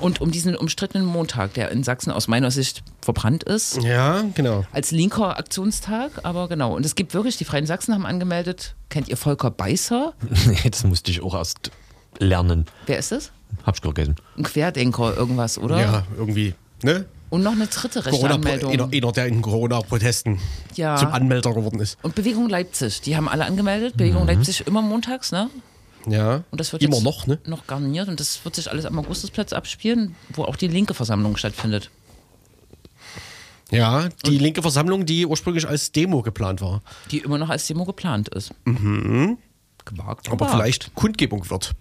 und 0.00 0.20
um 0.20 0.30
diesen 0.30 0.56
umstrittenen 0.56 1.06
Montag, 1.06 1.52
der 1.54 1.70
in 1.70 1.84
Sachsen 1.84 2.10
aus 2.10 2.26
meiner 2.26 2.50
Sicht 2.50 2.82
verbrannt 3.02 3.44
ist. 3.44 3.82
Ja, 3.82 4.24
genau. 4.34 4.64
Als 4.72 4.92
linker 4.92 5.36
Aktionstag, 5.38 6.12
aber 6.22 6.48
genau. 6.48 6.74
Und 6.74 6.86
es 6.86 6.94
gibt 6.94 7.12
wirklich, 7.12 7.36
die 7.36 7.44
Freien 7.44 7.66
Sachsen 7.66 7.92
haben 7.92 8.06
angemeldet, 8.06 8.74
kennt 8.88 9.08
ihr 9.08 9.16
Volker 9.16 9.50
Beißer? 9.50 10.14
Nee, 10.46 10.70
das 10.70 10.84
musste 10.84 11.10
ich 11.10 11.22
auch 11.22 11.34
erst 11.34 11.70
lernen. 12.18 12.66
Wer 12.86 12.98
ist 12.98 13.12
es? 13.12 13.30
Hab's 13.64 13.80
vergessen. 13.80 14.16
Ein 14.38 14.44
Querdenker, 14.44 15.16
irgendwas, 15.16 15.58
oder? 15.58 15.80
Ja, 15.80 16.06
irgendwie. 16.16 16.54
Ne? 16.82 17.04
Und 17.30 17.42
noch 17.42 17.52
eine 17.52 17.66
dritte 17.66 18.04
rechte 18.04 18.10
Corona, 18.10 18.34
Anmeldung. 18.34 18.70
einer, 18.72 19.12
der 19.12 19.26
in 19.26 19.42
Corona-Protesten 19.42 20.38
Ja. 20.76 20.96
zum 20.96 21.08
Anmelder 21.08 21.52
geworden 21.52 21.80
ist. 21.80 21.98
Und 22.02 22.14
Bewegung 22.14 22.48
Leipzig, 22.48 23.00
die 23.00 23.16
haben 23.16 23.28
alle 23.28 23.44
angemeldet. 23.44 23.96
Bewegung 23.96 24.26
Leipzig 24.26 24.66
immer 24.66 24.82
montags, 24.82 25.32
ne? 25.32 25.50
Ja. 26.06 26.44
Und 26.50 26.60
das 26.60 26.72
wird 26.72 26.82
Immer 26.82 26.96
jetzt 26.96 27.04
noch, 27.04 27.26
ne? 27.26 27.38
noch 27.46 27.66
garniert 27.66 28.08
und 28.08 28.20
das 28.20 28.44
wird 28.44 28.54
sich 28.54 28.70
alles 28.70 28.84
am 28.84 28.98
Augustusplatz 28.98 29.52
abspielen, 29.54 30.14
wo 30.34 30.44
auch 30.44 30.56
die 30.56 30.68
linke 30.68 30.92
Versammlung 30.94 31.36
stattfindet. 31.36 31.90
Ja, 33.70 34.08
die 34.26 34.38
linke 34.38 34.62
Versammlung, 34.62 35.06
die 35.06 35.26
ursprünglich 35.26 35.66
als 35.66 35.90
Demo 35.90 36.22
geplant 36.22 36.60
war. 36.60 36.82
Die 37.10 37.18
immer 37.18 37.38
noch 37.38 37.48
als 37.48 37.66
Demo 37.66 37.84
geplant 37.84 38.28
ist. 38.28 38.52
Mhm. 38.66 39.38
Gewagt, 39.84 40.28
Aber 40.28 40.36
gewagt. 40.36 40.52
vielleicht 40.52 40.94
Kundgebung 40.94 41.48
wird. 41.50 41.72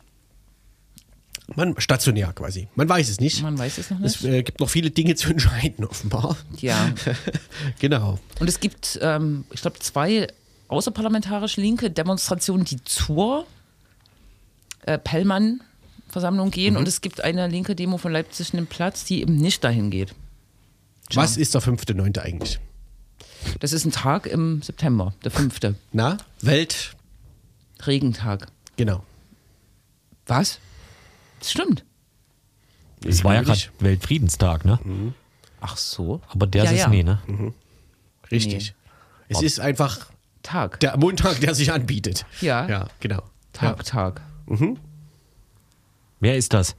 Man, 1.55 1.75
stationär 1.77 2.31
quasi. 2.33 2.67
Man 2.75 2.87
weiß 2.87 3.09
es 3.09 3.19
nicht. 3.19 3.41
Man 3.41 3.57
weiß 3.57 3.77
es 3.77 3.89
noch 3.91 3.99
nicht. 3.99 4.15
Es 4.15 4.23
äh, 4.23 4.43
gibt 4.43 4.59
noch 4.59 4.69
viele 4.69 4.91
Dinge 4.91 5.15
zu 5.15 5.29
entscheiden, 5.29 5.85
offenbar. 5.85 6.37
Ja. 6.59 6.93
Genau. 7.79 8.19
Und 8.39 8.47
es 8.47 8.59
gibt, 8.59 8.97
ähm, 9.01 9.45
ich 9.51 9.61
glaube, 9.61 9.79
zwei 9.79 10.27
außerparlamentarische 10.69 11.61
linke 11.61 11.91
Demonstrationen, 11.91 12.65
die 12.65 12.81
zur 12.83 13.45
äh, 14.85 14.97
Pellmann-Versammlung 14.97 16.51
gehen. 16.51 16.77
Und 16.77 16.87
es 16.87 17.01
gibt 17.01 17.21
eine 17.21 17.47
linke 17.47 17.75
Demo 17.75 17.97
von 17.97 18.11
Leipzig 18.11 18.53
in 18.53 18.57
den 18.57 18.67
Platz, 18.67 19.05
die 19.05 19.21
eben 19.21 19.35
nicht 19.35 19.63
dahin 19.63 19.91
geht. 19.91 20.15
Was 21.13 21.37
ist 21.37 21.53
der 21.53 21.61
5.9. 21.61 22.19
eigentlich? 22.19 22.59
Das 23.59 23.73
ist 23.73 23.85
ein 23.85 23.91
Tag 23.91 24.25
im 24.25 24.61
September, 24.61 25.13
der 25.23 25.31
fünfte. 25.31 25.75
Na? 25.91 26.17
Welt. 26.41 26.95
Regentag. 27.85 28.47
Genau. 28.77 29.03
Was? 30.25 30.59
Das 31.43 31.51
stimmt. 31.51 31.83
Es 33.05 33.25
war 33.25 33.33
ja 33.35 33.41
gerade. 33.41 33.59
Weltfriedenstag, 33.79 34.63
ne? 34.63 34.79
Ach 35.59 35.75
so. 35.75 36.21
Aber 36.29 36.47
der 36.47 36.63
Ja, 36.63 36.71
ist 36.71 36.79
ja. 36.79 36.87
nie, 36.87 37.03
ne? 37.03 37.19
Richtig. 38.31 38.73
Es 39.27 39.41
ist 39.41 39.59
einfach 39.59 40.07
Tag. 40.41 40.79
der 40.79 40.95
Montag, 40.97 41.41
der 41.41 41.53
sich 41.53 41.73
anbietet. 41.73 42.25
Ja. 42.39 42.65
Ja, 42.69 42.87
genau. 43.01 43.23
Tag, 43.51 43.83
Tag. 43.83 44.21
Wer 46.21 46.37
ist 46.37 46.53
das? 46.53 46.75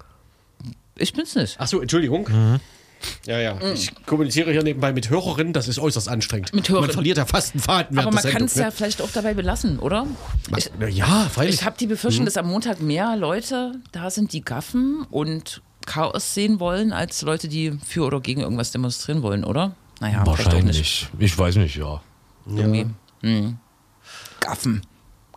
Ich 0.96 1.12
bin's 1.12 1.34
nicht. 1.34 1.60
Achso, 1.60 1.80
Entschuldigung. 1.80 2.26
Mhm. 2.30 2.60
Ja, 3.26 3.38
ja. 3.38 3.58
Ich 3.74 3.92
kommuniziere 4.06 4.50
hier 4.52 4.62
nebenbei 4.62 4.92
mit 4.92 5.10
Hörerinnen, 5.10 5.52
das 5.52 5.68
ist 5.68 5.78
äußerst 5.78 6.08
anstrengend. 6.08 6.54
Mit 6.54 6.68
Hörerinnen. 6.68 6.88
Man 6.88 6.94
verliert 6.94 7.18
ja 7.18 7.26
fast 7.26 7.54
einen 7.54 7.62
Faden 7.62 7.98
Aber 7.98 8.10
man 8.10 8.22
kann 8.22 8.44
es 8.44 8.54
ja 8.54 8.66
ne? 8.66 8.72
vielleicht 8.72 9.02
auch 9.02 9.10
dabei 9.10 9.34
belassen, 9.34 9.78
oder? 9.78 10.06
Ich, 10.56 10.70
Na 10.78 10.88
ja, 10.88 11.28
freilich. 11.30 11.56
ich 11.56 11.64
habe 11.64 11.76
die 11.78 11.86
Mhm. 11.86 11.90
Befürchtung, 11.90 12.24
dass 12.24 12.36
am 12.36 12.46
Montag 12.48 12.80
mehr 12.80 13.16
Leute 13.16 13.72
da 13.92 14.10
sind, 14.10 14.32
die 14.32 14.42
gaffen 14.42 15.06
und 15.10 15.62
Chaos 15.86 16.32
sehen 16.34 16.60
wollen, 16.60 16.92
als 16.92 17.20
Leute, 17.22 17.46
die 17.48 17.72
für 17.84 18.04
oder 18.04 18.20
gegen 18.20 18.40
irgendwas 18.40 18.70
demonstrieren 18.72 19.20
wollen, 19.22 19.44
oder? 19.44 19.74
Naja, 20.00 20.22
vielleicht 20.24 20.48
auch 20.48 20.52
nicht. 20.54 20.64
Wahrscheinlich. 20.64 21.08
Ich 21.18 21.38
weiß 21.38 21.56
nicht, 21.56 21.76
ja. 21.76 22.00
Irgendwie. 22.46 22.86
Hm. 23.22 23.58
Gaffen. 24.40 24.82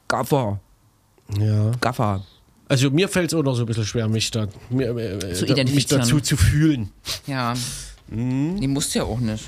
Gaffer. 0.08 0.60
ja. 1.38 1.72
Gaffer. 1.82 2.24
Also 2.70 2.92
mir 2.92 3.08
fällt 3.08 3.32
es 3.32 3.38
auch 3.38 3.44
noch 3.44 3.56
so 3.56 3.64
ein 3.64 3.66
bisschen 3.66 3.86
schwer, 3.86 4.08
mich, 4.08 4.30
da, 4.32 4.48
mir, 4.70 4.90
äh, 4.98 5.34
Zu 5.34 5.46
da, 5.46 5.56
mich 5.64 5.86
dazu 5.86 6.20
zu 6.20 6.36
fühlen. 6.38 6.90
Ja. 7.26 7.54
Mhm. 8.10 8.60
Die 8.60 8.68
musst 8.68 8.94
du 8.94 9.00
ja 9.00 9.06
auch 9.06 9.20
nicht. 9.20 9.46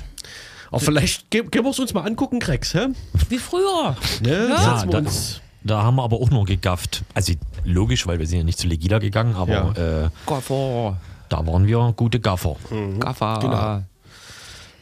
Aber 0.70 0.80
vielleicht 0.80 1.30
können 1.30 1.64
wir 1.64 1.70
es 1.70 1.78
uns 1.78 1.92
mal 1.92 2.02
angucken, 2.02 2.38
Krex, 2.38 2.74
hä? 2.74 2.88
Wie 3.28 3.38
früher. 3.38 3.96
Ne? 4.22 4.48
Ja. 4.50 4.82
Wir 4.84 4.90
da- 4.90 4.98
uns. 4.98 5.40
Da 5.62 5.82
haben 5.82 5.96
wir 5.96 6.04
aber 6.04 6.16
auch 6.16 6.30
noch 6.30 6.46
gegafft. 6.46 7.02
Also 7.12 7.34
logisch, 7.64 8.06
weil 8.06 8.18
wir 8.18 8.26
sind 8.26 8.38
ja 8.38 8.44
nicht 8.44 8.58
zu 8.58 8.66
Legida 8.66 8.98
gegangen, 8.98 9.34
aber 9.34 9.76
äh, 10.06 10.08
Gaffer. 10.26 10.96
da 11.28 11.46
waren 11.46 11.66
wir 11.66 11.92
gute 11.96 12.18
Gaffer. 12.20 12.56
Gaffer. 12.98 13.38
Genau. 13.42 13.82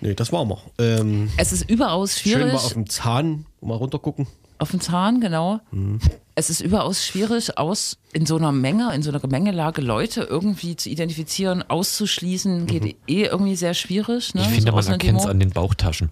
Nee, 0.01 0.15
das 0.15 0.31
waren 0.31 0.49
wir. 0.49 0.59
Ähm, 0.79 1.29
Es 1.37 1.51
ist 1.53 1.69
überaus 1.69 2.21
schön 2.21 2.35
schwierig. 2.35 2.53
mal 2.53 2.59
auf 2.61 2.73
dem 2.75 2.89
Zahn 2.89 3.47
mal 3.61 3.75
runtergucken. 3.75 4.29
Auf 4.59 4.71
den 4.73 4.81
Zahn, 4.81 5.21
genau. 5.21 5.61
Mhm. 5.71 6.01
Es 6.35 6.51
ist 6.51 6.61
überaus 6.61 7.05
schwierig, 7.05 7.59
aus 7.59 7.99
in 8.13 8.27
so 8.27 8.37
einer 8.37 8.53
Menge, 8.53 8.93
in 8.95 9.03
so 9.03 9.11
einer 9.11 9.21
Gemengelage 9.21 9.81
Leute 9.83 10.23
irgendwie 10.23 10.77
zu 10.77 10.89
identifizieren, 10.89 11.63
auszuschließen, 11.69 12.67
geht 12.67 12.85
Mhm. 12.85 12.95
eh 13.09 13.23
irgendwie 13.25 13.57
sehr 13.57 13.75
schwierig. 13.75 14.35
Ne? 14.35 14.43
Ich 14.43 14.49
finde, 14.49 14.71
so 14.71 14.77
man 14.77 14.87
erkennt 14.87 15.21
es 15.21 15.27
an 15.27 15.41
den 15.41 15.51
Bauchtaschen. 15.51 16.11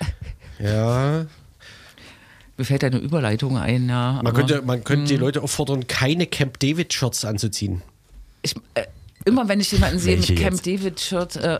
Ja. 0.58 1.24
Mir 2.58 2.64
fällt 2.66 2.84
eine 2.84 2.98
Überleitung 2.98 3.56
ein, 3.56 3.88
ja. 3.88 4.12
Man 4.12 4.26
aber 4.26 4.32
könnte, 4.34 4.60
man 4.62 4.84
könnte 4.84 5.04
Mhm. 5.04 5.08
die 5.08 5.16
Leute 5.16 5.42
auffordern, 5.42 5.86
keine 5.86 6.26
Camp 6.26 6.58
David-Shirts 6.60 7.24
anzuziehen. 7.24 7.80
ich, 8.42 8.54
äh, 8.74 8.84
immer 9.24 9.48
wenn 9.48 9.60
ich 9.60 9.72
jemanden 9.72 9.98
sehe 9.98 10.18
mit 10.18 10.36
Camp 10.36 10.62
David-Shirt, 10.62 11.36
äh, 11.36 11.58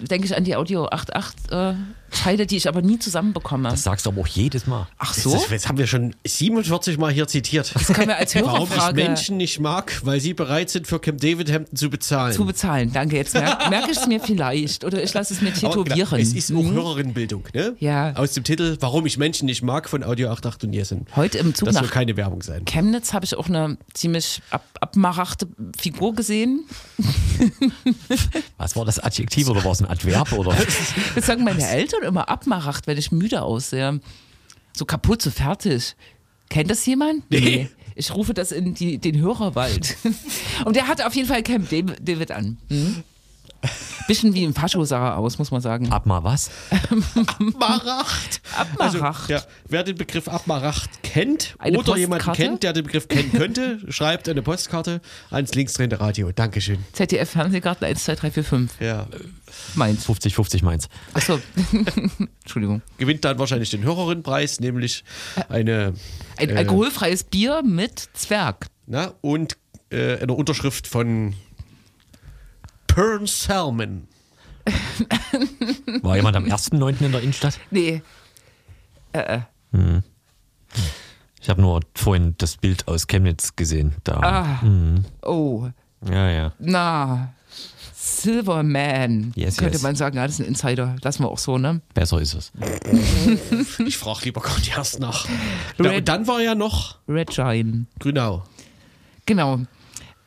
denke 0.00 0.26
ich 0.26 0.34
an 0.36 0.44
die 0.44 0.56
Audio 0.56 0.86
88 0.86 1.50
äh, 1.52 1.74
Teile, 2.10 2.46
die 2.46 2.56
ich 2.56 2.68
aber 2.68 2.82
nie 2.82 2.98
zusammenbekomme. 2.98 3.68
Das 3.70 3.82
sagst 3.82 4.06
du 4.06 4.10
aber 4.10 4.20
auch 4.22 4.26
jedes 4.26 4.66
Mal. 4.66 4.86
Ach 4.98 5.14
so? 5.14 5.32
das, 5.32 5.48
das 5.48 5.68
haben 5.68 5.78
wir 5.78 5.86
schon 5.86 6.14
47 6.26 6.98
Mal 6.98 7.12
hier 7.12 7.26
zitiert. 7.28 7.72
Das 7.74 7.86
können 7.88 8.08
wir 8.08 8.16
als 8.16 8.34
Warum 8.40 8.44
ich 8.48 8.70
Hörerfrage 8.70 8.94
Menschen 9.02 9.36
nicht 9.36 9.60
mag, 9.60 10.00
weil 10.04 10.20
sie 10.20 10.34
bereit 10.34 10.70
sind, 10.70 10.86
für 10.86 10.98
Camp 11.00 11.20
David-Hemden 11.20 11.76
zu 11.76 11.90
bezahlen. 11.90 12.32
zu 12.34 12.44
bezahlen. 12.44 12.92
Danke, 12.92 13.16
jetzt 13.16 13.34
mer 13.34 13.58
merke 13.70 13.90
ich 13.90 13.98
es 13.98 14.06
mir 14.06 14.20
vielleicht. 14.20 14.84
Oder 14.84 15.02
ich 15.02 15.12
lasse 15.14 15.34
es 15.34 15.40
mir 15.40 15.48
Aber 15.50 15.60
tätowieren. 15.84 16.08
genau, 16.10 16.22
es 16.22 16.32
ist 16.34 16.52
auch 16.52 16.60
Mhm. 16.62 16.72
Hörerinnenbildung, 16.74 17.44
ne? 17.54 17.74
Ja. 17.80 18.14
Aus 18.16 18.32
dem 18.32 18.44
Titel 18.44 18.76
Warum 18.80 19.06
ich 19.06 19.16
Menschen 19.18 19.46
nicht 19.46 19.62
mag 19.62 19.88
von 19.88 20.02
Audio 20.04 20.30
88 20.30 20.68
und 20.68 20.72
Jessen. 20.72 21.06
Heute 21.16 21.38
im 21.38 21.54
Zug 21.54 21.66
Das 21.66 21.76
soll 21.76 21.88
keine 21.88 22.16
Werbung 22.16 22.42
sein. 22.42 22.64
Chemnitz 22.64 23.12
habe 23.12 23.24
ich 23.24 23.34
auch 23.36 23.48
eine 23.48 23.78
ziemlich 23.94 24.42
ab 24.50 24.64
abmarachte 24.80 25.46
Figur 25.78 26.14
gesehen. 26.14 26.64
Was 28.56 28.76
war 28.76 28.84
das 28.84 28.98
Adjektiv 28.98 29.48
oder 29.48 29.64
war 29.64 29.72
es 29.72 29.80
ein 29.82 29.88
Adverb? 29.90 30.32
Oder? 30.32 30.54
Das 31.14 31.26
sagen 31.26 31.44
meine 31.44 31.66
Eltern 31.68 31.99
immer 32.02 32.28
abmaracht, 32.28 32.86
wenn 32.86 32.98
ich 32.98 33.12
müde 33.12 33.42
aussehe. 33.42 34.00
So 34.72 34.84
kaputt, 34.84 35.22
so 35.22 35.30
fertig. 35.30 35.96
Kennt 36.48 36.70
das 36.70 36.84
jemand? 36.86 37.30
Nee. 37.30 37.68
Ich 37.94 38.14
rufe 38.14 38.34
das 38.34 38.52
in 38.52 38.74
die, 38.74 38.98
den 38.98 39.18
Hörerwald. 39.18 39.96
Und 40.64 40.76
der 40.76 40.88
hatte 40.88 41.06
auf 41.06 41.14
jeden 41.14 41.28
Fall 41.28 41.42
Camp 41.42 41.68
David 41.68 42.30
an. 42.30 42.58
Hm? 42.68 43.02
Bisschen 44.08 44.34
wie 44.34 44.44
ein 44.44 44.54
Fascho 44.54 44.84
sah 44.84 45.08
er 45.10 45.18
aus, 45.18 45.38
muss 45.38 45.50
man 45.50 45.60
sagen. 45.60 45.92
Ab 45.92 46.06
mal 46.06 46.24
was? 46.24 46.50
Abmaracht. 47.38 48.40
Also, 48.78 48.98
Abmaracht. 48.98 49.30
ja, 49.30 49.42
wer 49.68 49.82
den 49.82 49.96
Begriff 49.96 50.28
Abmaracht 50.28 51.02
kennt 51.02 51.54
Eine 51.58 51.78
oder 51.78 51.96
jemanden 51.96 52.24
Postkarte? 52.24 52.42
kennt, 52.42 52.62
der 52.62 52.72
den 52.72 52.84
Begriff 52.84 53.08
kennen 53.08 53.32
könnte, 53.32 53.78
schreibt 53.88 54.28
eine 54.28 54.42
Postkarte 54.42 55.00
ans 55.30 55.54
linksdrehende 55.54 56.00
Radio. 56.00 56.32
Dankeschön. 56.32 56.84
ZDF 56.92 57.30
Fernsehgarten 57.30 57.84
1, 57.86 58.04
2, 58.04 58.14
3, 58.16 58.30
4, 58.30 58.44
5. 58.44 58.80
Ja. 58.80 59.06
Meins. 59.74 60.06
50-50 60.08 60.64
meins. 60.64 60.88
Achso. 61.14 61.40
Entschuldigung. 62.42 62.82
Gewinnt 62.98 63.24
dann 63.24 63.38
wahrscheinlich 63.38 63.70
den 63.70 63.82
Hörerinnenpreis, 63.82 64.60
nämlich 64.60 65.04
eine 65.48 65.94
Ein 66.36 66.50
Äh. 66.50 66.56
alkoholfreies 66.56 67.24
Bier 67.24 67.62
mit 67.64 68.08
Zwerg. 68.14 68.66
na, 68.86 69.12
und 69.20 69.56
äh, 69.90 70.18
eine 70.18 70.32
Unterschrift 70.32 70.86
von 70.86 71.34
Pern 72.94 73.26
Salmon. 73.26 74.08
War 76.02 76.16
jemand 76.16 76.36
am 76.36 76.44
1.9. 76.44 77.04
in 77.04 77.12
der 77.12 77.22
Innenstadt? 77.22 77.58
Nee. 77.70 78.02
Ich 81.40 81.48
habe 81.48 81.60
nur 81.60 81.80
vorhin 81.94 82.34
das 82.38 82.56
Bild 82.56 82.88
aus 82.88 83.06
Chemnitz 83.06 83.54
gesehen. 83.54 83.94
Da. 84.02 84.20
Ah. 84.20 84.60
Oh. 85.22 85.68
Ja, 86.08 86.30
ja. 86.30 86.52
Na. 86.58 87.32
Silverman. 87.94 89.32
Yes, 89.36 89.56
könnte 89.56 89.74
yes. 89.74 89.82
man 89.82 89.94
sagen, 89.94 90.16
ja, 90.16 90.26
das 90.26 90.40
ist 90.40 90.40
ein 90.40 90.48
Insider. 90.48 90.96
Lassen 91.02 91.22
wir 91.22 91.28
auch 91.28 91.38
so, 91.38 91.58
ne? 91.58 91.80
Besser 91.94 92.20
ist 92.20 92.34
es. 92.34 92.52
Ich 93.86 93.98
frage 93.98 94.24
lieber 94.24 94.40
gar 94.40 94.58
nicht 94.58 94.76
erst 94.76 94.98
nach. 94.98 95.26
Ja, 95.78 95.92
und 95.92 96.08
dann 96.08 96.26
war 96.26 96.40
ja 96.40 96.54
noch 96.54 96.98
Red 97.08 97.30
Giant. 97.30 97.86
Grünau. 98.00 98.42
Genau. 99.26 99.60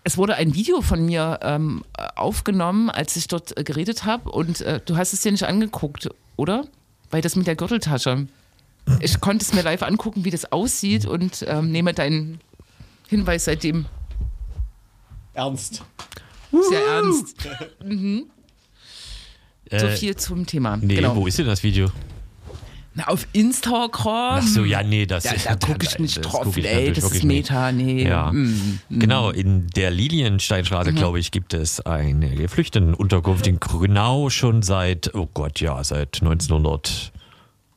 Es 0.03 0.17
wurde 0.17 0.35
ein 0.35 0.53
Video 0.53 0.81
von 0.81 1.05
mir 1.05 1.39
ähm, 1.43 1.83
aufgenommen, 2.15 2.89
als 2.89 3.15
ich 3.15 3.27
dort 3.27 3.57
äh, 3.57 3.63
geredet 3.63 4.03
habe. 4.05 4.29
Und 4.31 4.61
äh, 4.61 4.81
du 4.85 4.97
hast 4.97 5.13
es 5.13 5.21
dir 5.21 5.31
nicht 5.31 5.43
angeguckt, 5.45 6.09
oder? 6.35 6.65
Weil 7.09 7.21
das 7.21 7.35
mit 7.35 7.47
der 7.47 7.55
Gürteltasche. 7.55 8.27
Ich 8.99 9.21
konnte 9.21 9.45
es 9.45 9.53
mir 9.53 9.61
live 9.61 9.81
angucken, 9.83 10.25
wie 10.25 10.29
das 10.31 10.51
aussieht 10.51 11.05
und 11.05 11.45
ähm, 11.47 11.71
nehme 11.71 11.93
deinen 11.93 12.41
Hinweis 13.07 13.45
seitdem 13.45 13.85
Ernst. 15.33 15.83
sehr 16.51 16.85
ernst. 16.85 17.37
So 19.71 19.87
Äh, 19.87 19.95
viel 19.95 20.15
zum 20.17 20.45
Thema. 20.45 20.77
Nee, 20.77 20.95
genau. 20.95 21.15
wo 21.15 21.25
ist 21.25 21.39
denn 21.39 21.47
das 21.47 21.63
Video? 21.63 21.87
Na, 22.95 23.07
auf 23.07 23.25
Instagram. 23.33 24.39
Ach 24.39 24.47
so, 24.47 24.63
ja, 24.63 24.83
nee, 24.83 25.05
das 25.07 25.23
Da, 25.23 25.31
da 25.33 25.55
gucke 25.55 25.85
ich 25.85 25.97
nicht 25.97 26.21
drauf, 26.21 26.55
ich 26.55 26.65
ey, 26.65 26.91
das 26.93 27.11
ist. 27.11 27.23
Meta, 27.23 27.71
nee. 27.71 28.07
Ja. 28.07 28.31
Mm. 28.31 28.79
Genau, 28.91 29.31
in 29.31 29.65
der 29.75 29.89
Liliensteinstraße, 29.89 30.91
Mhm. 30.91 30.95
glaube 30.97 31.19
ich, 31.19 31.31
gibt 31.31 31.55
es 31.55 31.79
eine 31.81 32.29
Geflüchtetenunterkunft 32.29 33.47
in 33.47 33.59
Grünau 33.59 34.29
schon 34.29 34.61
seit, 34.61 35.15
oh 35.15 35.27
Gott, 35.33 35.59
ja, 35.59 35.83
seit 35.83 36.19
1900 36.21 37.11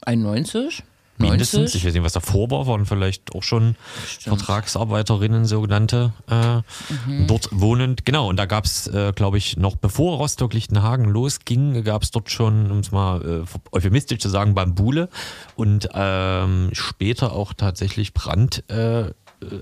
91? 0.05 0.83
Mindestens. 1.19 1.61
90? 1.61 1.75
Ich 1.81 1.87
weiß 1.87 1.95
nicht, 1.95 2.03
was 2.03 2.13
davor 2.13 2.51
war, 2.51 2.67
waren 2.67 2.87
vielleicht 2.87 3.35
auch 3.35 3.43
schon 3.43 3.77
Vertragsarbeiterinnen, 4.21 5.45
sogenannte, 5.45 6.13
äh, 6.31 6.57
Mhm. 6.57 7.27
dort 7.27 7.49
wohnend. 7.53 8.05
Genau, 8.05 8.29
und 8.29 8.37
da 8.37 8.47
gab 8.47 8.65
es, 8.65 8.87
äh, 8.89 9.13
glaube 9.15 9.39
ich, 9.39 9.57
noch 9.57 9.77
bevor 9.77 10.19
Rostock-Lichtenhagen 10.19 11.07
losging, 11.07 11.83
gab 11.85 12.03
es 12.03 12.11
dort 12.11 12.31
schon, 12.31 12.71
um 12.71 12.79
es 12.81 12.93
mal 12.93 13.45
äh, 13.45 13.59
euphemistisch 13.73 14.19
zu 14.19 14.29
sagen, 14.29 14.55
Bambule 14.55 15.09
und 15.57 15.89
ähm, 15.95 16.71
später 16.73 17.33
auch 17.33 17.53
tatsächlich 17.55 18.13
Brand. 18.15 18.65
Äh, 18.69 19.13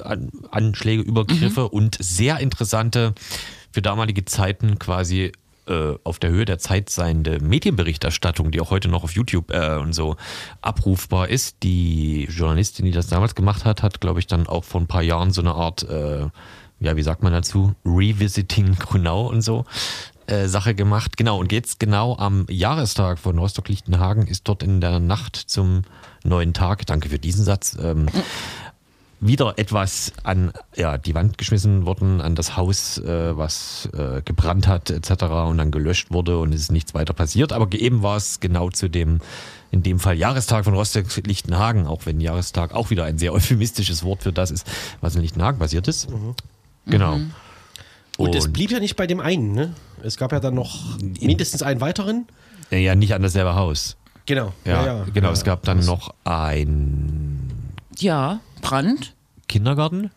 an, 0.05 0.31
Anschläge, 0.53 1.03
Übergriffe 1.03 1.63
Mhm. 1.63 1.67
und 1.67 1.97
sehr 2.01 2.39
interessante, 2.39 3.13
für 3.73 3.83
damalige 3.83 4.25
Zeiten 4.25 4.79
quasi 4.79 5.33
äh, 5.69 5.95
auf 6.05 6.19
der 6.19 6.31
Höhe 6.31 6.45
der 6.45 6.59
Zeit 6.59 6.91
seiende 6.91 7.41
Medienberichterstattung, 7.41 8.51
die 8.51 8.61
auch 8.61 8.71
heute 8.71 8.89
noch 8.89 9.05
auf 9.05 9.13
YouTube 9.13 9.51
äh, 9.51 9.77
und 9.77 9.93
so 9.93 10.17
abrufbar 10.63 11.29
ist. 11.29 11.63
Die 11.63 12.25
Journalistin, 12.25 12.85
die 12.87 12.93
das 12.93 13.09
damals 13.09 13.35
gemacht 13.35 13.65
hat, 13.65 13.83
hat, 13.83 14.01
glaube 14.01 14.21
ich, 14.21 14.27
dann 14.27 14.47
auch 14.47 14.65
vor 14.65 14.81
ein 14.81 14.87
paar 14.87 15.03
Jahren 15.03 15.31
so 15.31 15.41
eine 15.41 15.55
Art, 15.55 15.83
äh, 15.89 16.27
ja, 16.81 16.97
wie 16.97 17.03
sagt 17.03 17.23
man 17.23 17.33
dazu, 17.33 17.75
Revisiting 17.85 18.77
Grunau 18.77 19.29
und 19.29 19.43
so. 19.43 19.65
Äh, 20.27 20.49
Sache 20.49 20.75
gemacht. 20.75 21.19
Genau, 21.19 21.39
und 21.39 21.53
jetzt 21.53 21.79
genau 21.79 22.17
am 22.17 22.47
Jahrestag 22.49 23.19
von 23.19 23.39
Rostock-Lichtenhagen 23.39 24.27
ist 24.27 24.49
dort 24.49 24.63
in 24.63 24.81
der 24.81 24.99
Nacht 24.99 25.37
zum 25.37 25.83
neuen 26.25 26.55
Tag, 26.55 26.87
danke 26.87 27.11
für 27.11 27.19
diesen 27.19 27.45
Satz, 27.45 27.77
ähm, 27.79 28.07
wieder 29.27 29.55
etwas 29.59 30.13
an 30.23 30.53
ja, 30.77 30.99
die 30.99 31.15
Wand 31.15 31.39
geschmissen 31.39 31.87
worden, 31.87 32.21
an 32.21 32.35
das 32.35 32.59
Haus, 32.59 32.99
äh, 32.99 33.37
was 33.37 33.89
äh, 33.95 34.21
gebrannt 34.23 34.69
hat 34.69 34.91
etc. 34.91 35.25
und 35.49 35.57
dann 35.57 35.71
gelöscht 35.71 36.11
wurde 36.11 36.39
und 36.39 36.53
es 36.53 36.63
ist 36.63 36.73
nichts 36.73 36.93
weiter 36.93 37.15
passiert. 37.15 37.53
Aber 37.53 37.73
eben 37.73 38.03
war 38.03 38.19
es 38.19 38.41
genau 38.41 38.69
zu 38.69 38.89
dem, 38.89 39.21
in 39.71 39.83
dem 39.83 39.99
Fall 39.99 40.19
Jahrestag 40.19 40.65
von 40.65 40.75
Rostock-Lichtenhagen, 40.75 41.87
auch 41.87 42.05
wenn 42.05 42.21
Jahrestag 42.21 42.75
auch 42.75 42.91
wieder 42.91 43.05
ein 43.05 43.17
sehr 43.17 43.33
euphemistisches 43.33 44.05
Wort 44.05 44.23
für 44.23 44.33
das 44.33 44.51
ist, 44.51 44.67
was 45.01 45.17
in 45.17 45.23
Lichtenhagen 45.23 45.59
passiert 45.59 45.89
ist. 45.89 46.07
Genau. 46.87 47.19
Und, 48.19 48.35
es 48.35 48.53
blieb 48.53 48.71
ja 48.71 48.79
nicht 48.79 48.95
bei 48.95 49.07
dem 49.07 49.21
einen, 49.21 49.53
ne? 49.53 49.75
Es 50.03 50.19
gab 50.19 50.33
ja 50.33 50.39
dann 50.39 50.55
noch 50.55 50.99
mindestens 51.21 51.63
einen 51.63 51.81
weiteren. 51.81 52.27
ja, 52.71 52.79
ja, 52.79 52.95
nicht 52.95 53.15
an 53.15 53.23
dasselbe 53.23 53.55
Haus. 53.55 53.97
Genau. 54.27 54.53
Ja, 54.65 55.05
genau. 55.13 55.33
es 55.33 55.45
gab 55.45 55.63
dann 55.63 55.85
noch 55.85 56.15
ein 56.25 57.51
Ja, 57.99 58.41
Brand. 58.61 59.14
Kindergarten. 59.49 60.11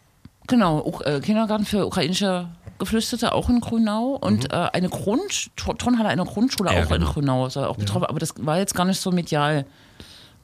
Genau, 0.47 1.01
äh, 1.03 1.19
Kindergarten 1.19 1.65
für 1.65 1.85
ukrainische 1.85 2.47
Geflüchtete 2.79 3.33
auch 3.33 3.49
in 3.49 3.59
Grünau 3.59 4.17
und 4.21 4.51
äh, 4.51 4.55
eine 4.55 4.89
Grund 4.89 5.49
Turnhalle 5.55 6.09
einer 6.09 6.25
Grundschule 6.25 6.71
Ja, 6.73 6.83
auch 6.85 6.91
in 6.91 6.99
genau. 6.99 7.11
Grünau 7.11 7.49
soll 7.49 7.65
auch 7.65 7.77
betroffen, 7.77 8.05
aber 8.05 8.19
das 8.19 8.33
war 8.37 8.57
jetzt 8.57 8.75
gar 8.75 8.85
nicht 8.85 9.01
so 9.01 9.11
medial. 9.11 9.65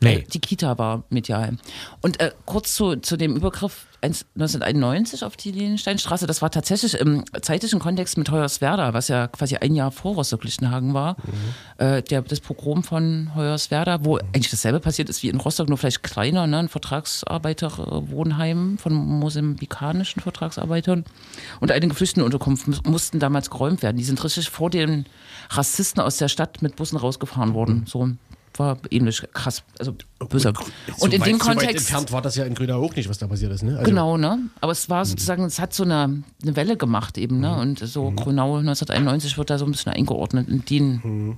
Nee. 0.04 0.16
Äh, 0.16 0.24
Die 0.24 0.40
Kita 0.40 0.78
war 0.78 1.04
medial. 1.10 1.58
Und 2.02 2.20
äh, 2.20 2.32
kurz 2.46 2.76
zu, 2.76 2.96
zu 2.98 3.18
dem 3.18 3.36
Übergriff 3.36 3.86
1 4.02 4.26
1991 4.36 5.24
auf 5.24 5.38
die 5.38 5.52
Liliensteinstraße, 5.52 6.28
das 6.28 6.42
war 6.42 6.52
tatsächlich 6.52 6.96
im 6.96 7.24
zeitlichen 7.42 7.80
Kontext 7.80 8.18
mit 8.18 8.30
Hoyerswerda, 8.30 8.94
was 8.94 9.08
ja 9.08 9.28
quasi 9.28 9.56
ein 9.56 9.76
Jahr 9.76 9.92
vor 9.92 10.16
Rostock-Lichtenhagen 10.16 10.94
war, 10.94 11.16
äh, 11.78 12.02
der, 12.04 12.22
das 12.22 12.42
Pogrom 12.42 12.84
von 12.84 13.32
Hoyerswerda, 13.34 14.04
wo 14.04 14.18
eigentlich 14.18 14.50
dasselbe 14.50 14.82
passiert 14.82 15.10
ist 15.10 15.24
wie 15.24 15.30
in 15.30 15.38
Rostock, 15.40 15.70
nur 15.70 15.78
vielleicht 15.78 16.04
kleiner, 16.04 16.48
ne? 16.48 16.58
ein 16.60 16.70
Vertragsarbeiterwohnheim 17.64 18.78
von 18.78 18.94
mosambikanischen 18.94 20.22
Vertragsarbeitern 20.22 21.06
und 21.60 21.72
eine 21.72 21.88
Geflüchtetenunterkunft 21.88 22.68
mus- 22.68 22.84
mussten 22.84 23.20
damals 23.20 23.50
geräumt 23.50 23.82
werden. 23.84 23.98
Die 23.98 24.04
sind 24.04 24.22
richtig 24.24 24.50
vor 24.50 24.70
den 24.70 25.06
Rassisten 25.50 26.02
aus 26.02 26.18
der 26.18 26.28
Stadt 26.28 26.62
mit 26.62 26.76
Bussen 26.76 26.98
rausgefahren 26.98 27.54
worden. 27.54 27.86
So 27.88 28.10
war 28.60 28.78
ähnlich 28.90 29.24
krass, 29.34 29.64
also 29.80 29.96
böse. 30.30 30.54
So 30.98 31.06
Und 31.06 31.14
in 31.14 31.22
weit, 31.22 31.28
dem 31.28 31.40
so 31.40 31.46
weit 31.48 31.58
Kontext 31.58 31.76
entfernt 31.90 32.12
war 32.12 32.22
das 32.22 32.36
ja 32.36 32.46
in 32.46 32.56
Grünau 32.56 32.84
auch 32.84 32.96
nicht, 32.96 33.10
was 33.10 33.18
da 33.18 33.28
passiert 33.28 33.52
ist, 33.52 33.64
ne? 33.64 33.78
Also, 33.78 33.90
Genau, 33.90 34.18
ne? 34.18 34.40
Aber 34.62 34.72
es 34.72 34.90
war 34.90 35.06
sozusagen, 35.06 35.44
es 35.46 35.60
hat 35.60 35.74
so 35.74 35.84
eine, 35.84 36.24
eine 36.42 36.56
Welle 36.56 36.78
gemacht 36.78 37.18
eben, 37.18 37.40
ne? 37.40 37.56
Und 37.56 37.80
so 37.80 38.12
Grünau 38.12 38.58
1991 38.58 39.38
wird 39.38 39.50
da 39.50 39.58
so 39.58 39.66
ein 39.66 39.72
bisschen 39.72 39.94
eingeordnet 39.94 40.50
in 40.50 40.66
den 40.66 41.38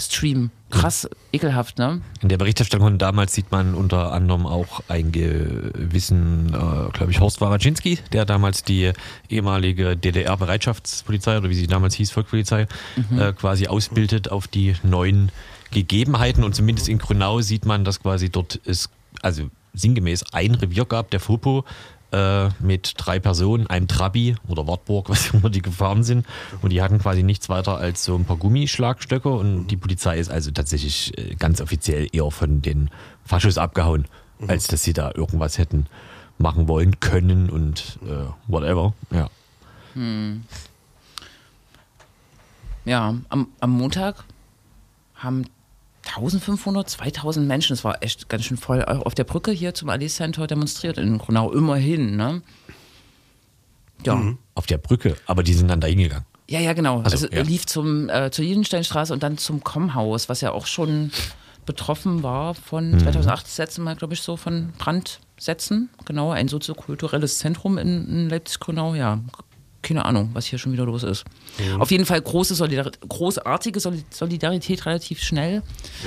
Stream. 0.00 0.50
Krass, 0.70 1.08
ekelhaft, 1.32 1.78
ne? 1.78 2.02
In 2.20 2.28
der 2.28 2.36
Berichterstattung 2.36 2.86
von 2.86 2.98
damals 2.98 3.32
sieht 3.32 3.50
man 3.50 3.74
unter 3.74 4.12
anderem 4.12 4.46
auch 4.46 4.82
einen 4.88 5.12
gewissen, 5.12 6.48
äh, 6.48 6.90
glaube 6.92 7.10
ich, 7.10 7.20
Horst 7.20 7.40
Wawatschinski, 7.40 7.98
der 8.12 8.26
damals 8.26 8.64
die 8.64 8.92
ehemalige 9.30 9.96
DDR-Bereitschaftspolizei 9.96 11.38
oder 11.38 11.48
wie 11.48 11.54
sie 11.54 11.66
damals 11.66 11.94
hieß, 11.94 12.10
Volkspolizei, 12.10 12.66
äh, 13.18 13.32
quasi 13.32 13.66
ausbildet 13.66 14.30
auf 14.30 14.46
die 14.46 14.76
neuen 14.82 15.32
Gegebenheiten. 15.70 16.44
Und 16.44 16.54
zumindest 16.54 16.88
in 16.88 16.98
Grünau 16.98 17.40
sieht 17.40 17.66
man, 17.66 17.84
dass 17.84 18.00
quasi 18.00 18.30
dort 18.30 18.60
es, 18.64 18.90
also 19.22 19.50
sinngemäß 19.74 20.24
ein 20.32 20.54
Revier 20.54 20.84
gab, 20.84 21.10
der 21.10 21.20
Fopo, 21.20 21.64
äh, 22.10 22.48
mit 22.60 22.94
drei 22.96 23.18
Personen, 23.18 23.66
einem 23.66 23.86
Trabi 23.86 24.36
oder 24.48 24.66
Wartburg, 24.66 25.08
was 25.10 25.30
immer 25.32 25.50
die 25.50 25.62
gefahren 25.62 26.02
sind. 26.02 26.26
Und 26.62 26.70
die 26.70 26.82
hatten 26.82 26.98
quasi 26.98 27.22
nichts 27.22 27.48
weiter 27.48 27.78
als 27.78 28.04
so 28.04 28.14
ein 28.14 28.24
paar 28.24 28.36
Gummischlagstöcke. 28.36 29.28
Und 29.28 29.68
die 29.68 29.76
Polizei 29.76 30.18
ist 30.18 30.30
also 30.30 30.50
tatsächlich 30.50 31.16
äh, 31.18 31.34
ganz 31.34 31.60
offiziell 31.60 32.08
eher 32.12 32.30
von 32.30 32.62
den 32.62 32.90
Faschos 33.24 33.58
abgehauen, 33.58 34.06
als 34.46 34.66
dass 34.68 34.82
sie 34.82 34.92
da 34.92 35.12
irgendwas 35.14 35.58
hätten 35.58 35.86
machen 36.38 36.68
wollen, 36.68 37.00
können 37.00 37.50
und 37.50 37.98
äh, 38.06 38.30
whatever. 38.46 38.94
Ja. 39.10 39.28
Ja, 42.84 43.14
am, 43.28 43.48
am 43.60 43.70
Montag 43.70 44.24
haben 45.16 45.44
1500, 46.08 46.88
2000 46.88 47.46
Menschen, 47.46 47.74
das 47.74 47.84
war 47.84 48.02
echt 48.02 48.28
ganz 48.28 48.44
schön 48.44 48.56
voll, 48.56 48.84
auf 48.84 49.14
der 49.14 49.24
Brücke 49.24 49.50
hier 49.52 49.74
zum 49.74 49.88
Allee 49.88 50.08
Center 50.08 50.46
demonstriert 50.46 50.98
in 50.98 51.18
Grünau, 51.18 51.52
immerhin, 51.52 52.16
ne? 52.16 52.42
Ja. 54.04 54.34
Auf 54.54 54.66
der 54.66 54.78
Brücke, 54.78 55.16
aber 55.26 55.42
die 55.42 55.54
sind 55.54 55.68
dann 55.68 55.80
da 55.80 55.86
hingegangen. 55.88 56.24
Ja, 56.48 56.60
ja, 56.60 56.72
genau. 56.72 57.00
Also, 57.02 57.26
Also, 57.26 57.28
ja. 57.28 57.42
lief 57.42 57.66
zum, 57.66 58.08
äh, 58.08 58.30
zur 58.30 58.44
Jedensteinstraße 58.44 59.12
und 59.12 59.22
dann 59.22 59.36
zum 59.38 59.62
Kommhaus, 59.62 60.28
was 60.28 60.40
ja 60.40 60.52
auch 60.52 60.66
schon 60.66 61.10
betroffen 61.66 62.22
war 62.22 62.54
von 62.54 62.92
Mhm. 62.92 63.00
2008 63.00 63.44
das 63.46 63.58
letzte 63.58 63.80
Mal, 63.82 63.96
glaube 63.96 64.14
ich, 64.14 64.22
so 64.22 64.36
von 64.36 64.72
Brandsätzen. 64.78 65.90
Genau, 66.06 66.30
ein 66.30 66.48
soziokulturelles 66.48 67.38
Zentrum 67.38 67.76
in, 67.76 68.08
in 68.08 68.28
Leipzig-Grünau. 68.30 68.94
Ja, 68.94 69.20
keine 69.80 70.04
Ahnung, 70.04 70.30
was 70.32 70.46
hier 70.46 70.58
schon 70.58 70.72
wieder 70.72 70.84
los 70.84 71.04
ist. 71.04 71.24
Mhm. 71.58 71.80
Auf 71.80 71.90
jeden 71.90 72.04
Fall 72.04 72.20
große 72.20 72.54
Solidar 72.54 72.90
großartige 73.08 73.78
Soli- 73.78 74.04
Solidarität 74.10 74.84
relativ 74.86 75.22
schnell. 75.22 75.62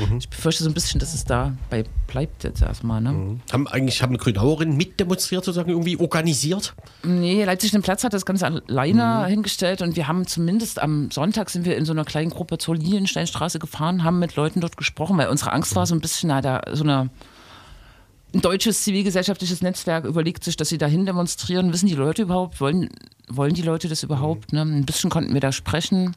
Mhm. 0.09 0.17
Ich 0.17 0.29
befürchte 0.29 0.63
so 0.63 0.69
ein 0.69 0.73
bisschen, 0.73 0.99
dass 0.99 1.13
es 1.13 1.23
dabei 1.23 1.85
bleibt 2.07 2.43
jetzt 2.43 2.61
erstmal. 2.61 2.99
Ne? 2.99 3.39
Haben 3.51 3.67
eigentlich 3.67 4.01
haben 4.01 4.17
Grünauerinnen 4.17 4.75
mitdemonstriert, 4.75 5.45
sozusagen 5.45 5.69
irgendwie 5.69 5.97
organisiert? 5.97 6.73
Nee, 7.03 7.43
Leipzig 7.45 7.71
den 7.71 7.81
Platz 7.81 8.03
hat 8.03 8.13
das 8.13 8.25
Ganze 8.25 8.45
alleine 8.45 9.25
hingestellt 9.27 9.81
und 9.81 9.95
wir 9.95 10.07
haben 10.07 10.27
zumindest 10.27 10.81
am 10.81 11.09
Sonntag 11.09 11.49
sind 11.49 11.63
wir 11.65 11.77
in 11.77 11.85
so 11.85 11.93
einer 11.93 12.03
kleinen 12.03 12.29
Gruppe 12.29 12.57
zur 12.57 12.75
Liliensteinstraße 12.75 13.59
gefahren, 13.59 14.03
haben 14.03 14.19
mit 14.19 14.35
Leuten 14.35 14.59
dort 14.59 14.75
gesprochen, 14.75 15.17
weil 15.17 15.29
unsere 15.29 15.53
Angst 15.53 15.75
war 15.75 15.85
so 15.85 15.95
ein 15.95 16.01
bisschen, 16.01 16.27
na, 16.27 16.41
da 16.41 16.61
so 16.73 16.83
eine 16.83 17.09
ein 18.33 18.39
deutsches 18.39 18.83
zivilgesellschaftliches 18.83 19.61
Netzwerk 19.61 20.05
überlegt 20.05 20.45
sich, 20.45 20.55
dass 20.55 20.69
sie 20.69 20.77
dahin 20.77 21.05
demonstrieren. 21.05 21.73
Wissen 21.73 21.87
die 21.87 21.95
Leute 21.95 22.21
überhaupt, 22.21 22.61
wollen, 22.61 22.87
wollen 23.35 23.53
die 23.53 23.61
Leute 23.61 23.87
das 23.87 24.03
überhaupt? 24.03 24.53
Ne? 24.53 24.61
Ein 24.61 24.85
bisschen 24.85 25.09
konnten 25.09 25.33
wir 25.33 25.41
da 25.41 25.51
sprechen. 25.51 26.15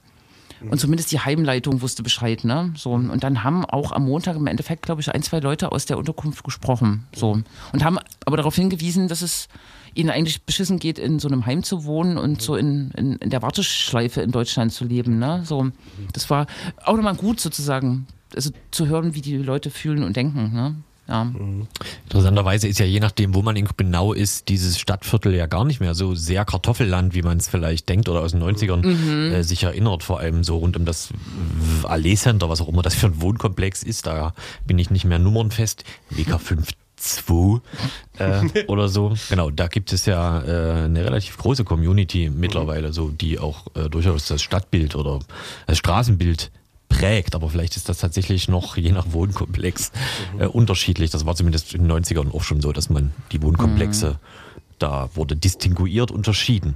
Und 0.71 0.81
zumindest 0.81 1.12
die 1.12 1.21
Heimleitung 1.21 1.83
wusste 1.83 2.03
Bescheid, 2.03 2.45
ne? 2.45 2.73
So. 2.77 2.93
Und 2.93 3.23
dann 3.23 3.45
haben 3.45 3.65
auch 3.65 3.93
am 3.93 4.07
Montag 4.07 4.37
im 4.37 4.47
Endeffekt, 4.47 4.83
glaube 4.83 5.01
ich, 5.01 5.12
ein, 5.12 5.23
zwei 5.23 5.41
Leute 5.41 5.73
aus 5.73 5.85
der 5.85 5.99
Unterkunft 5.99 6.43
gesprochen. 6.43 7.07
So. 7.15 7.43
Und 7.73 7.85
haben 7.85 7.99
aber 8.25 8.37
darauf 8.37 8.55
hingewiesen, 8.55 9.09
dass 9.09 9.23
es 9.23 9.49
ihnen 9.95 10.11
eigentlich 10.11 10.43
beschissen 10.43 10.79
geht, 10.79 10.99
in 10.99 11.19
so 11.19 11.29
einem 11.29 11.47
Heim 11.47 11.62
zu 11.62 11.85
wohnen 11.85 12.19
und 12.19 12.41
so 12.41 12.57
in, 12.57 12.91
in, 12.97 13.17
in 13.17 13.31
der 13.31 13.43
Warteschleife 13.43 14.23
in 14.23 14.31
Deutschland 14.31 14.73
zu 14.73 14.85
leben. 14.85 15.19
Ne? 15.19 15.43
So. 15.45 15.71
Das 16.12 16.31
war 16.31 16.47
auch 16.85 16.97
nochmal 16.97 17.17
gut 17.17 17.41
sozusagen, 17.41 18.07
also 18.35 18.51
zu 18.71 18.87
hören, 18.87 19.15
wie 19.15 19.21
die 19.21 19.37
Leute 19.37 19.71
fühlen 19.71 20.03
und 20.03 20.17
denken. 20.17 20.53
Ne? 20.53 20.77
Ja. 21.07 21.30
Interessanterweise 22.05 22.66
ist 22.66 22.78
ja 22.78 22.86
je 22.86 23.00
nachdem, 23.00 23.34
wo 23.34 23.42
man 23.42 23.57
genau 23.76 24.12
ist, 24.14 24.48
dieses 24.48 24.78
Stadtviertel 24.78 25.34
ja 25.34 25.46
gar 25.46 25.64
nicht 25.64 25.80
mehr 25.80 25.94
so 25.94 26.14
sehr 26.14 26.44
Kartoffelland, 26.44 27.14
wie 27.14 27.22
man 27.22 27.36
es 27.36 27.48
vielleicht 27.48 27.88
denkt 27.88 28.09
oder 28.09 28.20
aus 28.20 28.32
den 28.32 28.42
90ern 28.42 29.30
äh, 29.32 29.42
sich 29.42 29.64
erinnert, 29.64 30.02
vor 30.02 30.20
allem 30.20 30.44
so 30.44 30.57
rund 30.57 30.76
um 30.76 30.84
das 30.84 31.11
Allee 31.82 32.16
Center, 32.16 32.48
was 32.48 32.61
auch 32.61 32.68
immer 32.68 32.82
das 32.82 32.94
für 32.94 33.07
ein 33.07 33.20
Wohnkomplex 33.20 33.82
ist, 33.82 34.07
da 34.07 34.32
bin 34.66 34.78
ich 34.78 34.90
nicht 34.90 35.05
mehr 35.05 35.18
nummernfest, 35.18 35.84
WK5 36.14 36.68
2 36.96 37.61
äh, 38.18 38.64
oder 38.66 38.88
so. 38.88 39.14
Genau, 39.28 39.50
da 39.50 39.66
gibt 39.66 39.92
es 39.92 40.07
ja 40.07 40.40
äh, 40.42 40.84
eine 40.84 41.05
relativ 41.05 41.36
große 41.36 41.64
Community 41.64 42.30
mittlerweile, 42.34 42.92
so 42.92 43.11
die 43.11 43.38
auch 43.38 43.66
äh, 43.74 43.88
durchaus 43.88 44.26
das 44.26 44.42
Stadtbild 44.42 44.96
oder 44.96 45.20
das 45.66 45.78
Straßenbild 45.78 46.50
prägt, 46.99 47.34
aber 47.34 47.49
vielleicht 47.49 47.76
ist 47.76 47.88
das 47.88 47.99
tatsächlich 47.99 48.49
noch 48.49 48.76
je 48.76 48.92
nach 48.92 49.12
Wohnkomplex 49.12 49.92
äh, 50.38 50.47
unterschiedlich. 50.47 51.11
Das 51.11 51.26
war 51.26 51.34
zumindest 51.34 51.74
in 51.74 51.88
den 51.88 51.92
90ern 51.92 52.32
auch 52.32 52.42
schon 52.42 52.61
so, 52.61 52.72
dass 52.72 52.90
man 52.90 53.12
die 53.32 53.42
Wohnkomplexe, 53.42 54.18
da 54.78 55.11
wurde 55.14 55.36
distinguiert 55.36 56.11
unterschieden. 56.11 56.74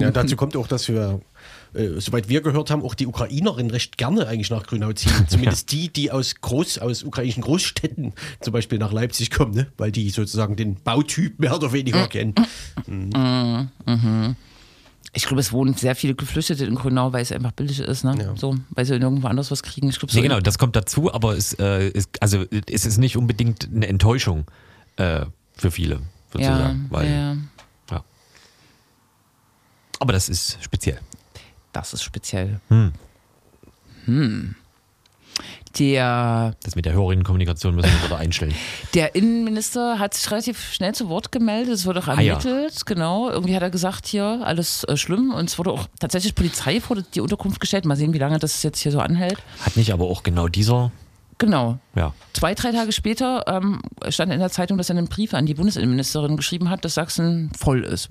Ja, 0.00 0.10
dazu 0.10 0.34
kommt 0.34 0.56
auch, 0.56 0.66
dass 0.66 0.88
wir, 0.88 1.20
äh, 1.74 2.00
soweit 2.00 2.28
wir 2.28 2.40
gehört 2.40 2.70
haben, 2.70 2.82
auch 2.82 2.94
die 2.94 3.06
Ukrainerinnen 3.06 3.70
recht 3.70 3.98
gerne 3.98 4.26
eigentlich 4.26 4.50
nach 4.50 4.64
Grünau 4.66 4.92
ziehen. 4.92 5.12
Zumindest 5.28 5.70
die, 5.70 5.92
die 5.92 6.10
aus 6.10 6.34
Groß, 6.40 6.78
aus 6.78 7.04
ukrainischen 7.04 7.42
Großstädten 7.42 8.14
zum 8.40 8.52
Beispiel 8.52 8.78
nach 8.78 8.92
Leipzig 8.92 9.30
kommen, 9.30 9.54
ne? 9.54 9.68
weil 9.76 9.92
die 9.92 10.10
sozusagen 10.10 10.56
den 10.56 10.74
Bautyp 10.82 11.38
mehr 11.38 11.54
oder 11.54 11.72
weniger 11.72 12.08
kennen. 12.08 12.34
Ich 15.16 15.26
glaube, 15.26 15.40
es 15.40 15.52
wohnen 15.52 15.74
sehr 15.74 15.94
viele 15.94 16.14
Geflüchtete 16.14 16.64
in 16.64 16.74
Grünau, 16.74 17.12
weil 17.12 17.22
es 17.22 17.30
einfach 17.30 17.52
billig 17.52 17.78
ist, 17.78 18.04
ne? 18.04 18.16
Ja. 18.18 18.36
So, 18.36 18.56
weil 18.70 18.84
sie 18.84 18.98
nirgendwo 18.98 19.28
anders 19.28 19.50
was 19.50 19.62
kriegen. 19.62 19.88
Ich 19.88 19.98
glaube, 19.98 20.12
so 20.12 20.18
Nee, 20.18 20.26
genau, 20.26 20.40
das 20.40 20.58
kommt 20.58 20.74
dazu, 20.74 21.12
aber 21.12 21.36
es, 21.36 21.52
äh, 21.54 21.88
ist, 21.88 22.10
also, 22.20 22.44
es 22.68 22.84
ist 22.84 22.98
nicht 22.98 23.16
unbedingt 23.16 23.68
eine 23.72 23.86
Enttäuschung 23.86 24.44
äh, 24.96 25.24
für 25.56 25.70
viele, 25.70 25.94
ja, 25.94 26.00
sozusagen. 26.32 26.86
weil, 26.90 27.10
ja. 27.10 27.36
ja. 27.90 28.04
Aber 30.00 30.12
das 30.12 30.28
ist 30.28 30.58
speziell. 30.60 30.98
Das 31.72 31.92
ist 31.94 32.02
speziell. 32.02 32.60
Hm. 32.68 32.92
Der, 35.78 36.54
Das 36.62 36.76
mit 36.76 36.84
der 36.84 36.92
Hörerinnenkommunikation 36.92 37.74
müssen 37.74 37.90
wir 37.90 38.06
wieder 38.08 38.18
einstellen. 38.18 38.54
der 38.94 39.14
Innenminister 39.16 39.98
hat 39.98 40.14
sich 40.14 40.30
relativ 40.30 40.72
schnell 40.72 40.94
zu 40.94 41.08
Wort 41.08 41.32
gemeldet. 41.32 41.74
Es 41.74 41.84
wurde 41.86 42.00
auch 42.00 42.08
Ah, 42.08 42.20
ja. 42.20 42.34
ermittelt, 42.34 42.86
genau. 42.86 43.28
Irgendwie 43.30 43.56
hat 43.56 43.62
er 43.62 43.70
gesagt, 43.70 44.06
hier 44.06 44.40
alles 44.44 44.84
äh, 44.84 44.96
schlimm. 44.96 45.32
Und 45.34 45.48
es 45.50 45.58
wurde 45.58 45.72
auch 45.72 45.86
tatsächlich 45.98 46.34
Polizei 46.34 46.80
vor 46.80 46.96
die 47.14 47.20
Unterkunft 47.20 47.60
gestellt. 47.60 47.84
Mal 47.86 47.96
sehen, 47.96 48.12
wie 48.12 48.18
lange 48.18 48.38
das 48.38 48.62
jetzt 48.62 48.78
hier 48.80 48.92
so 48.92 49.00
anhält. 49.00 49.38
Hat 49.64 49.76
nicht 49.76 49.92
aber 49.92 50.04
auch 50.04 50.22
genau 50.22 50.48
dieser, 50.48 50.92
Genau. 51.38 51.78
ja. 51.96 52.14
Zwei, 52.32 52.54
drei 52.54 52.70
Tage 52.70 52.92
später 52.92 53.44
ähm, 53.48 53.80
stand 54.08 54.32
in 54.32 54.38
der 54.38 54.50
Zeitung, 54.50 54.78
dass 54.78 54.88
er 54.90 54.96
einen 54.96 55.08
Brief 55.08 55.34
an 55.34 55.46
die 55.46 55.54
Bundesinnenministerin 55.54 56.36
geschrieben 56.36 56.70
hat, 56.70 56.84
dass 56.84 56.94
Sachsen 56.94 57.50
voll 57.58 57.82
ist. 57.82 58.10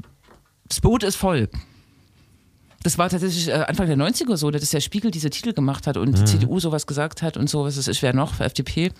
Das 0.67 0.81
Boot 0.81 1.03
ist 1.03 1.15
voll. 1.15 1.47
Das 2.83 2.97
war 2.97 3.09
tatsächlich 3.09 3.47
äh, 3.47 3.53
Anfang 3.53 3.87
der 3.87 3.97
90er 3.97 4.35
so, 4.37 4.51
dass 4.51 4.69
der 4.69 4.81
Spiegel 4.81 5.09
diese 5.09 5.29
Titel 5.29 5.53
gemacht 5.53 5.87
hat 5.87 5.97
und 5.97 6.17
die 6.17 6.25
CDU 6.25 6.59
sowas 6.59 6.85
gesagt 6.85 7.21
hat 7.21 7.37
und 7.37 7.49
so, 7.49 7.63
was 7.63 7.77
ist, 7.77 8.01
wer 8.01 8.13
noch 8.13 8.33
für 8.35 8.43
FDP. 8.43 8.91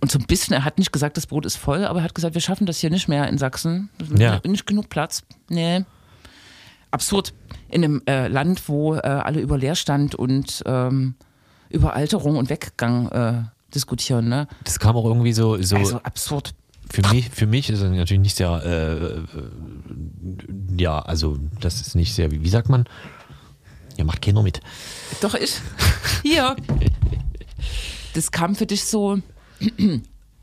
Und 0.00 0.10
so 0.12 0.18
ein 0.18 0.26
bisschen, 0.26 0.52
er 0.54 0.64
hat 0.64 0.78
nicht 0.78 0.92
gesagt, 0.92 1.16
das 1.16 1.26
Boot 1.26 1.46
ist 1.46 1.56
voll, 1.56 1.84
aber 1.84 2.00
er 2.00 2.04
hat 2.04 2.14
gesagt, 2.14 2.34
wir 2.34 2.40
schaffen 2.40 2.66
das 2.66 2.78
hier 2.78 2.90
nicht 2.90 3.08
mehr 3.08 3.28
in 3.28 3.38
Sachsen. 3.38 3.88
Ja. 4.16 4.40
Nicht 4.46 4.66
genug 4.66 4.88
Platz. 4.90 5.22
Nee. 5.48 5.84
Absurd. 6.90 7.32
In 7.70 7.82
einem 7.82 8.02
äh, 8.06 8.28
Land, 8.28 8.68
wo 8.68 8.94
äh, 8.94 9.00
alle 9.00 9.40
über 9.40 9.58
Leerstand 9.58 10.14
und 10.14 10.62
ähm, 10.66 11.14
über 11.70 11.94
Alterung 11.94 12.36
und 12.36 12.48
Weggang 12.50 13.08
äh, 13.10 13.42
diskutieren. 13.74 14.28
Ne? 14.28 14.46
Das 14.64 14.78
kam 14.78 14.96
auch 14.96 15.04
irgendwie 15.04 15.32
so, 15.32 15.60
so 15.62 15.76
Also 15.76 16.00
absurd. 16.02 16.54
für 16.90 17.02
mich, 17.12 17.30
für 17.30 17.46
mich 17.46 17.70
ist 17.70 17.80
es 17.80 17.90
natürlich 17.90 18.20
nicht 18.20 18.36
sehr, 18.36 18.62
äh, 18.64 18.92
äh, 19.16 19.22
ja, 20.78 21.00
also 21.00 21.38
das 21.60 21.80
ist 21.80 21.94
nicht 21.96 22.14
sehr, 22.14 22.30
wie, 22.30 22.42
wie 22.42 22.48
sagt 22.48 22.68
man? 22.68 22.84
Ja, 23.96 24.04
macht 24.04 24.22
keiner 24.22 24.42
mit. 24.42 24.60
Doch 25.20 25.34
ich. 25.34 25.54
Hier. 26.22 26.56
Das 28.14 28.30
kam 28.30 28.54
für 28.54 28.66
dich 28.66 28.84
so. 28.84 29.18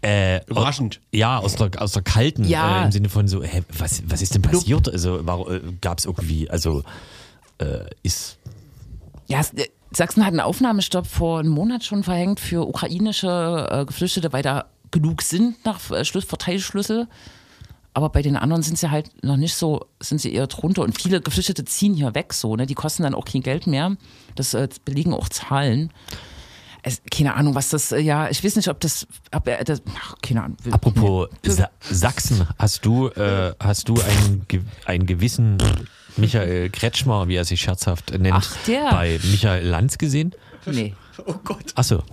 Äh, 0.01 0.43
Überraschend. 0.47 0.99
Ja, 1.11 1.37
aus 1.39 1.55
der, 1.55 1.69
aus 1.81 1.93
der 1.93 2.01
kalten, 2.01 2.43
Ja. 2.45 2.81
äh, 2.81 2.85
im 2.85 2.91
Sinne 2.91 3.09
von 3.09 3.27
so, 3.27 3.41
hä, 3.43 3.63
was, 3.77 4.03
was 4.07 4.21
ist 4.21 4.35
denn 4.35 4.41
passiert? 4.41 4.89
Also 4.89 5.19
äh, 5.19 5.61
gab 5.81 5.99
es 5.99 6.05
irgendwie, 6.05 6.49
also 6.49 6.83
äh, 7.59 7.85
ist, 8.01 8.37
Ja, 9.27 9.39
äh, 9.55 9.67
Sachsen 9.95 10.23
hat 10.25 10.31
einen 10.31 10.39
Aufnahmestopp 10.41 11.05
vor 11.07 11.39
einem 11.39 11.51
Monat 11.51 11.83
schon 11.85 12.03
verhängt 12.03 12.39
für 12.39 12.67
ukrainische 12.67 13.67
äh, 13.71 13.85
Geflüchtete, 13.85 14.33
weil 14.33 14.41
da 14.43 14.65
genug 14.91 15.21
sind 15.21 15.63
nach 15.65 15.89
äh, 15.91 16.03
Schluss, 16.03 16.25
Verteilschlüssel. 16.25 17.07
Aber 17.95 18.09
bei 18.09 18.21
den 18.23 18.35
anderen 18.37 18.63
sind 18.63 18.77
sie 18.77 18.89
halt 18.89 19.11
noch 19.23 19.37
nicht 19.37 19.53
so, 19.55 19.85
sind 19.99 20.19
sie 20.19 20.33
eher 20.33 20.47
drunter. 20.47 20.81
Und 20.81 20.99
viele 20.99 21.21
Geflüchtete 21.21 21.63
ziehen 21.65 21.93
hier 21.93 22.15
weg 22.15 22.33
so, 22.33 22.55
ne? 22.55 22.65
Die 22.65 22.73
kosten 22.73 23.03
dann 23.03 23.13
auch 23.13 23.25
kein 23.25 23.41
Geld 23.41 23.67
mehr. 23.67 23.95
Das 24.35 24.53
äh, 24.55 24.67
belegen 24.83 25.13
auch 25.13 25.29
Zahlen. 25.29 25.91
Es, 26.81 27.01
keine 27.11 27.35
Ahnung, 27.35 27.55
was 27.55 27.69
das, 27.69 27.91
äh, 27.91 27.99
ja, 27.99 28.29
ich 28.29 28.43
weiß 28.43 28.55
nicht, 28.57 28.67
ob 28.67 28.79
das, 28.81 29.07
ob 29.31 29.47
er, 29.47 29.63
das 29.63 29.81
ach, 29.95 30.15
keine 30.21 30.43
Ahnung. 30.43 30.57
apropos 30.71 31.29
Sa 31.45 31.69
Sachsen, 31.79 32.45
hast 32.59 32.85
du, 32.85 33.07
äh, 33.09 33.53
hast 33.59 33.87
du 33.87 33.93
einen, 34.01 34.43
ge- 34.49 34.63
einen 34.85 35.05
gewissen 35.05 35.57
Michael 36.17 36.69
Kretschmer, 36.71 37.27
wie 37.29 37.35
er 37.35 37.45
sich 37.45 37.61
scherzhaft 37.61 38.11
nennt, 38.11 38.35
Ach, 38.35 38.57
der. 38.67 38.89
bei 38.91 39.17
Michael 39.23 39.65
Lanz 39.65 39.97
gesehen? 39.97 40.33
Nee. 40.65 40.93
Oh 41.25 41.35
Gott. 41.43 41.71
Achso, 41.75 42.03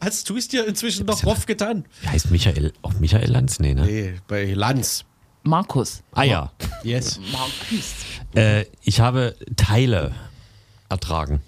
Hast 0.00 0.28
du 0.28 0.36
es 0.36 0.48
dir 0.48 0.66
inzwischen 0.66 1.06
noch 1.06 1.24
Roff 1.24 1.46
getan? 1.46 1.84
wie 2.02 2.08
heißt 2.08 2.30
Michael? 2.30 2.72
Auch 2.82 2.92
Michael 2.94 3.30
Lanz? 3.30 3.60
Nee, 3.60 3.72
ne? 3.74 3.86
Nee, 3.86 4.14
bei 4.28 4.52
Lanz. 4.52 5.04
Markus. 5.48 6.02
Ah 6.12 6.22
ja, 6.24 6.52
Yes. 6.84 7.18
Markus. 7.32 7.94
äh, 8.34 8.64
ich 8.82 9.00
habe 9.00 9.34
Teile 9.56 10.14
ertragen. 10.88 11.40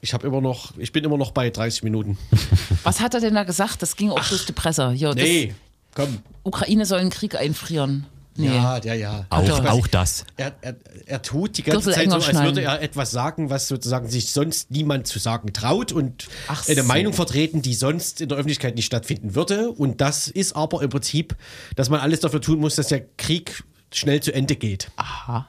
Ich 0.00 0.12
habe 0.12 0.26
immer 0.26 0.40
noch, 0.40 0.76
ich 0.76 0.92
bin 0.92 1.04
immer 1.04 1.16
noch 1.16 1.30
bei 1.30 1.48
30 1.48 1.82
Minuten. 1.84 2.18
Was 2.82 3.00
hat 3.00 3.14
er 3.14 3.20
denn 3.20 3.34
da 3.34 3.44
gesagt? 3.44 3.80
Das 3.80 3.96
ging 3.96 4.10
auch 4.10 4.22
durch 4.28 4.44
die 4.44 4.52
Presse. 4.52 4.90
Hier, 4.90 5.14
Nee, 5.14 5.54
komm. 5.94 6.06
Das, 6.06 6.32
Ukraine 6.42 6.84
soll 6.84 6.98
einen 6.98 7.10
Krieg 7.10 7.36
einfrieren. 7.36 8.06
Nee. 8.36 8.48
Ja, 8.48 8.78
ja, 8.78 8.94
ja. 8.94 9.26
Auch, 9.30 9.46
er- 9.46 9.72
auch 9.72 9.86
das. 9.86 10.24
Er, 10.36 10.52
er, 10.60 10.74
er 11.06 11.22
tut 11.22 11.56
die 11.56 11.62
ganze 11.62 11.90
Gürtel 11.90 12.10
Zeit 12.10 12.22
so, 12.22 12.28
als 12.28 12.42
würde 12.42 12.62
er 12.62 12.82
etwas 12.82 13.12
sagen, 13.12 13.48
was 13.48 13.68
sozusagen 13.68 14.08
sich 14.08 14.32
sonst 14.32 14.72
niemand 14.72 15.06
zu 15.06 15.20
sagen 15.20 15.52
traut 15.52 15.92
und 15.92 16.26
Ach 16.48 16.66
eine 16.68 16.82
so. 16.82 16.88
Meinung 16.88 17.12
vertreten, 17.12 17.62
die 17.62 17.74
sonst 17.74 18.20
in 18.20 18.28
der 18.28 18.36
Öffentlichkeit 18.38 18.74
nicht 18.74 18.86
stattfinden 18.86 19.36
würde. 19.36 19.70
Und 19.70 20.00
das 20.00 20.26
ist 20.26 20.56
aber 20.56 20.82
im 20.82 20.90
Prinzip, 20.90 21.36
dass 21.76 21.90
man 21.90 22.00
alles 22.00 22.20
dafür 22.20 22.40
tun 22.40 22.58
muss, 22.58 22.74
dass 22.74 22.88
der 22.88 23.04
Krieg 23.16 23.62
schnell 23.92 24.20
zu 24.20 24.34
Ende 24.34 24.56
geht. 24.56 24.90
Aha. 24.96 25.46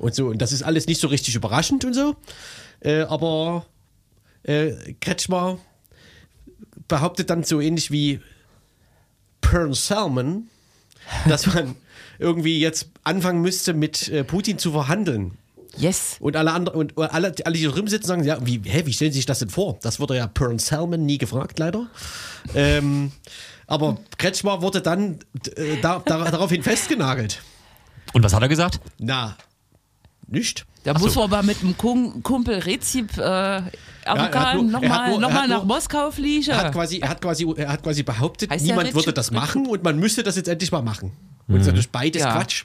Und 0.00 0.14
so. 0.16 0.26
Und 0.26 0.38
das 0.38 0.50
ist 0.50 0.62
alles 0.64 0.88
nicht 0.88 1.00
so 1.00 1.06
richtig 1.06 1.36
überraschend 1.36 1.84
und 1.84 1.94
so. 1.94 2.16
Äh, 2.80 3.02
aber 3.02 3.64
äh, 4.42 4.72
Kretschmer 5.00 5.58
behauptet 6.88 7.30
dann 7.30 7.44
so 7.44 7.60
ähnlich 7.60 7.92
wie 7.92 8.20
Pearl 9.40 9.72
Salmon, 9.74 10.48
dass 11.28 11.46
man 11.46 11.76
irgendwie 12.18 12.58
jetzt 12.60 12.88
anfangen 13.02 13.40
müsste, 13.40 13.74
mit 13.74 14.08
äh, 14.08 14.24
Putin 14.24 14.58
zu 14.58 14.72
verhandeln. 14.72 15.38
Yes. 15.76 16.16
Und 16.20 16.36
alle 16.36 16.52
anderen 16.52 16.78
und 16.78 16.98
alle, 16.98 17.34
alle, 17.44 17.52
die 17.52 17.58
hier 17.58 17.70
drüben 17.70 17.88
sitzen, 17.88 18.06
sagen, 18.06 18.24
ja, 18.24 18.38
wie, 18.46 18.60
hä, 18.64 18.82
wie 18.84 18.92
stellen 18.92 19.12
Sie 19.12 19.18
sich 19.18 19.26
das 19.26 19.40
denn 19.40 19.50
vor? 19.50 19.78
Das 19.82 19.98
wurde 19.98 20.16
ja 20.16 20.26
Pearl 20.26 20.58
Salmon 20.60 21.04
nie 21.04 21.18
gefragt, 21.18 21.58
leider. 21.58 21.88
ähm, 22.54 23.12
aber 23.66 23.98
Kretschmer 24.18 24.62
wurde 24.62 24.82
dann 24.82 25.18
äh, 25.56 25.80
da, 25.80 26.00
da, 26.04 26.30
daraufhin 26.30 26.62
festgenagelt. 26.62 27.42
Und 28.12 28.22
was 28.22 28.34
hat 28.34 28.42
er 28.42 28.48
gesagt? 28.48 28.80
Na, 28.98 29.36
nicht. 30.26 30.66
Da 30.84 30.98
muss 30.98 31.14
man 31.14 31.24
aber 31.24 31.42
mit 31.42 31.60
dem 31.62 31.76
Kumpel 31.76 32.58
Rezip 32.60 33.16
äh, 33.18 33.20
er 33.20 33.62
hat 34.06 34.18
Afghan 34.34 34.70
nur- 34.70 34.82
er 34.82 34.90
hat 34.90 35.08
nochmal 35.08 35.18
noch 35.18 35.30
mal 35.32 35.48
nach 35.48 35.56
nur- 35.64 35.64
Moskau 35.76 36.10
fliegen. 36.10 36.50
Er 36.50 36.58
hat 36.58 36.72
quasi, 36.72 36.98
er 36.98 37.08
hat 37.08 37.20
quasi, 37.22 37.46
er 37.56 37.68
hat 37.72 37.82
quasi 37.82 38.02
behauptet, 38.02 38.50
Heißt 38.50 38.64
niemand 38.64 38.94
würde 38.94 39.12
das 39.12 39.30
machen 39.30 39.66
und 39.66 39.82
man 39.82 39.98
müsste 39.98 40.22
das 40.22 40.36
jetzt 40.36 40.48
endlich 40.48 40.70
mal 40.70 40.82
machen. 40.82 41.12
Und 41.48 41.54
das 41.54 41.62
ist 41.62 41.66
natürlich 41.68 41.90
beides 41.90 42.22
Ja. 42.22 42.32
Quatsch. 42.36 42.64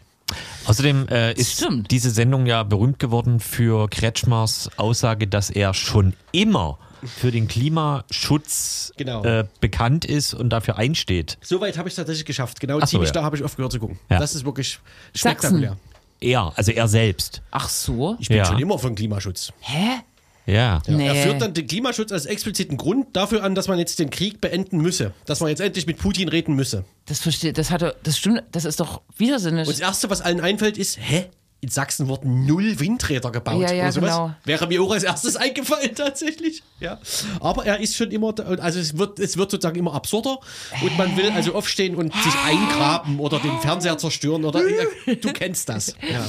Außerdem 0.65 1.07
äh, 1.07 1.33
ist 1.33 1.53
Stimmt. 1.53 1.89
diese 1.91 2.11
Sendung 2.11 2.45
ja 2.45 2.61
berühmt 2.63 2.99
geworden 2.99 3.39
für 3.39 3.89
Kretschmers 3.89 4.69
Aussage, 4.77 5.25
dass 5.27 5.49
er 5.49 5.73
schon 5.73 6.13
immer 6.31 6.77
für 7.17 7.31
den 7.31 7.47
Klimaschutz 7.47 8.91
Genau. 8.97 9.23
äh, 9.23 9.45
bekannt 9.61 10.05
ist 10.05 10.33
und 10.33 10.49
dafür 10.49 10.77
einsteht. 10.77 11.37
Soweit 11.41 11.77
habe 11.77 11.87
ich 11.87 11.93
es 11.93 11.95
tatsächlich 11.95 12.25
geschafft. 12.25 12.59
Genau 12.59 12.77
Ach 12.77 12.81
so, 12.81 12.87
ziemlich 12.91 13.09
ja. 13.09 13.13
da 13.13 13.23
habe 13.23 13.37
ich 13.37 13.43
aufgehört 13.43 13.71
zu 13.71 13.79
gucken. 13.79 13.97
Ja. 14.09 14.19
Das 14.19 14.35
ist 14.35 14.45
wirklich 14.45 14.79
Sachsen. 15.15 15.75
Er, 16.21 16.51
also 16.55 16.71
er 16.71 16.87
selbst. 16.87 17.41
Ach 17.51 17.69
so. 17.69 18.17
Ich 18.19 18.27
bin 18.27 18.37
Ja. 18.37 18.45
schon 18.45 18.59
immer 18.59 18.77
für 18.77 18.87
den 18.87 18.95
Klimaschutz. 18.95 19.51
Hä? 19.61 19.99
Ja. 20.45 20.53
Ja. 20.55 20.81
Nee. 20.87 21.07
Er 21.07 21.15
führt 21.15 21.41
dann 21.41 21.53
den 21.53 21.67
Klimaschutz 21.67 22.11
als 22.11 22.25
expliziten 22.25 22.75
Grund 22.77 23.15
dafür 23.15 23.43
an, 23.43 23.53
dass 23.55 23.67
man 23.67 23.77
jetzt 23.77 23.99
den 23.99 24.09
Krieg 24.09 24.41
beenden 24.41 24.79
müsse. 24.79 25.13
Dass 25.25 25.39
man 25.41 25.49
jetzt 25.49 25.59
endlich 25.61 25.85
mit 25.85 25.97
Putin 25.99 26.27
reden 26.27 26.55
müsse. 26.55 26.85
Das 27.05 27.19
versteht, 27.19 27.57
das 27.57 27.69
hatte, 27.69 27.95
das 28.03 28.17
stimmt, 28.17 28.43
das 28.51 28.65
ist 28.65 28.79
doch 28.79 29.01
widersinnig. 29.17 29.67
Und 29.67 29.73
das 29.73 29.79
Erste, 29.79 30.09
was 30.09 30.21
allen 30.21 30.41
einfällt, 30.41 30.77
ist, 30.77 30.97
hä? 30.99 31.27
In 31.61 31.69
Sachsen 31.69 32.07
wurden 32.07 32.45
null 32.45 32.79
Windräder 32.79 33.31
gebaut. 33.31 33.61
Ja, 33.61 33.73
ja, 33.73 33.83
oder 33.83 33.91
sowas. 33.91 34.11
genau. 34.11 34.33
Wäre 34.45 34.67
mir 34.67 34.81
auch 34.81 34.91
als 34.91 35.03
erstes 35.03 35.35
eingefallen, 35.35 35.93
tatsächlich. 35.93 36.63
Ja. 36.79 36.99
Aber 37.41 37.65
er 37.65 37.79
ist 37.81 37.97
schon 37.97 38.11
immer, 38.11 38.33
also 38.61 38.79
es 38.79 38.97
wird, 38.97 39.19
es 39.19 39.35
wird 39.35 39.51
sozusagen 39.51 39.77
immer 39.77 39.93
absurder 39.93 40.39
und 40.81 40.97
man 40.97 41.17
will 41.17 41.29
also 41.31 41.53
aufstehen 41.53 41.95
und 41.95 42.13
sich 42.13 42.33
eingraben 42.45 43.19
oder 43.19 43.39
den 43.39 43.59
Fernseher 43.59 43.97
zerstören 43.97 44.45
oder 44.45 44.61
ja, 44.67 45.15
du 45.15 45.33
kennst 45.33 45.67
das. 45.69 45.95
Ja. 46.09 46.25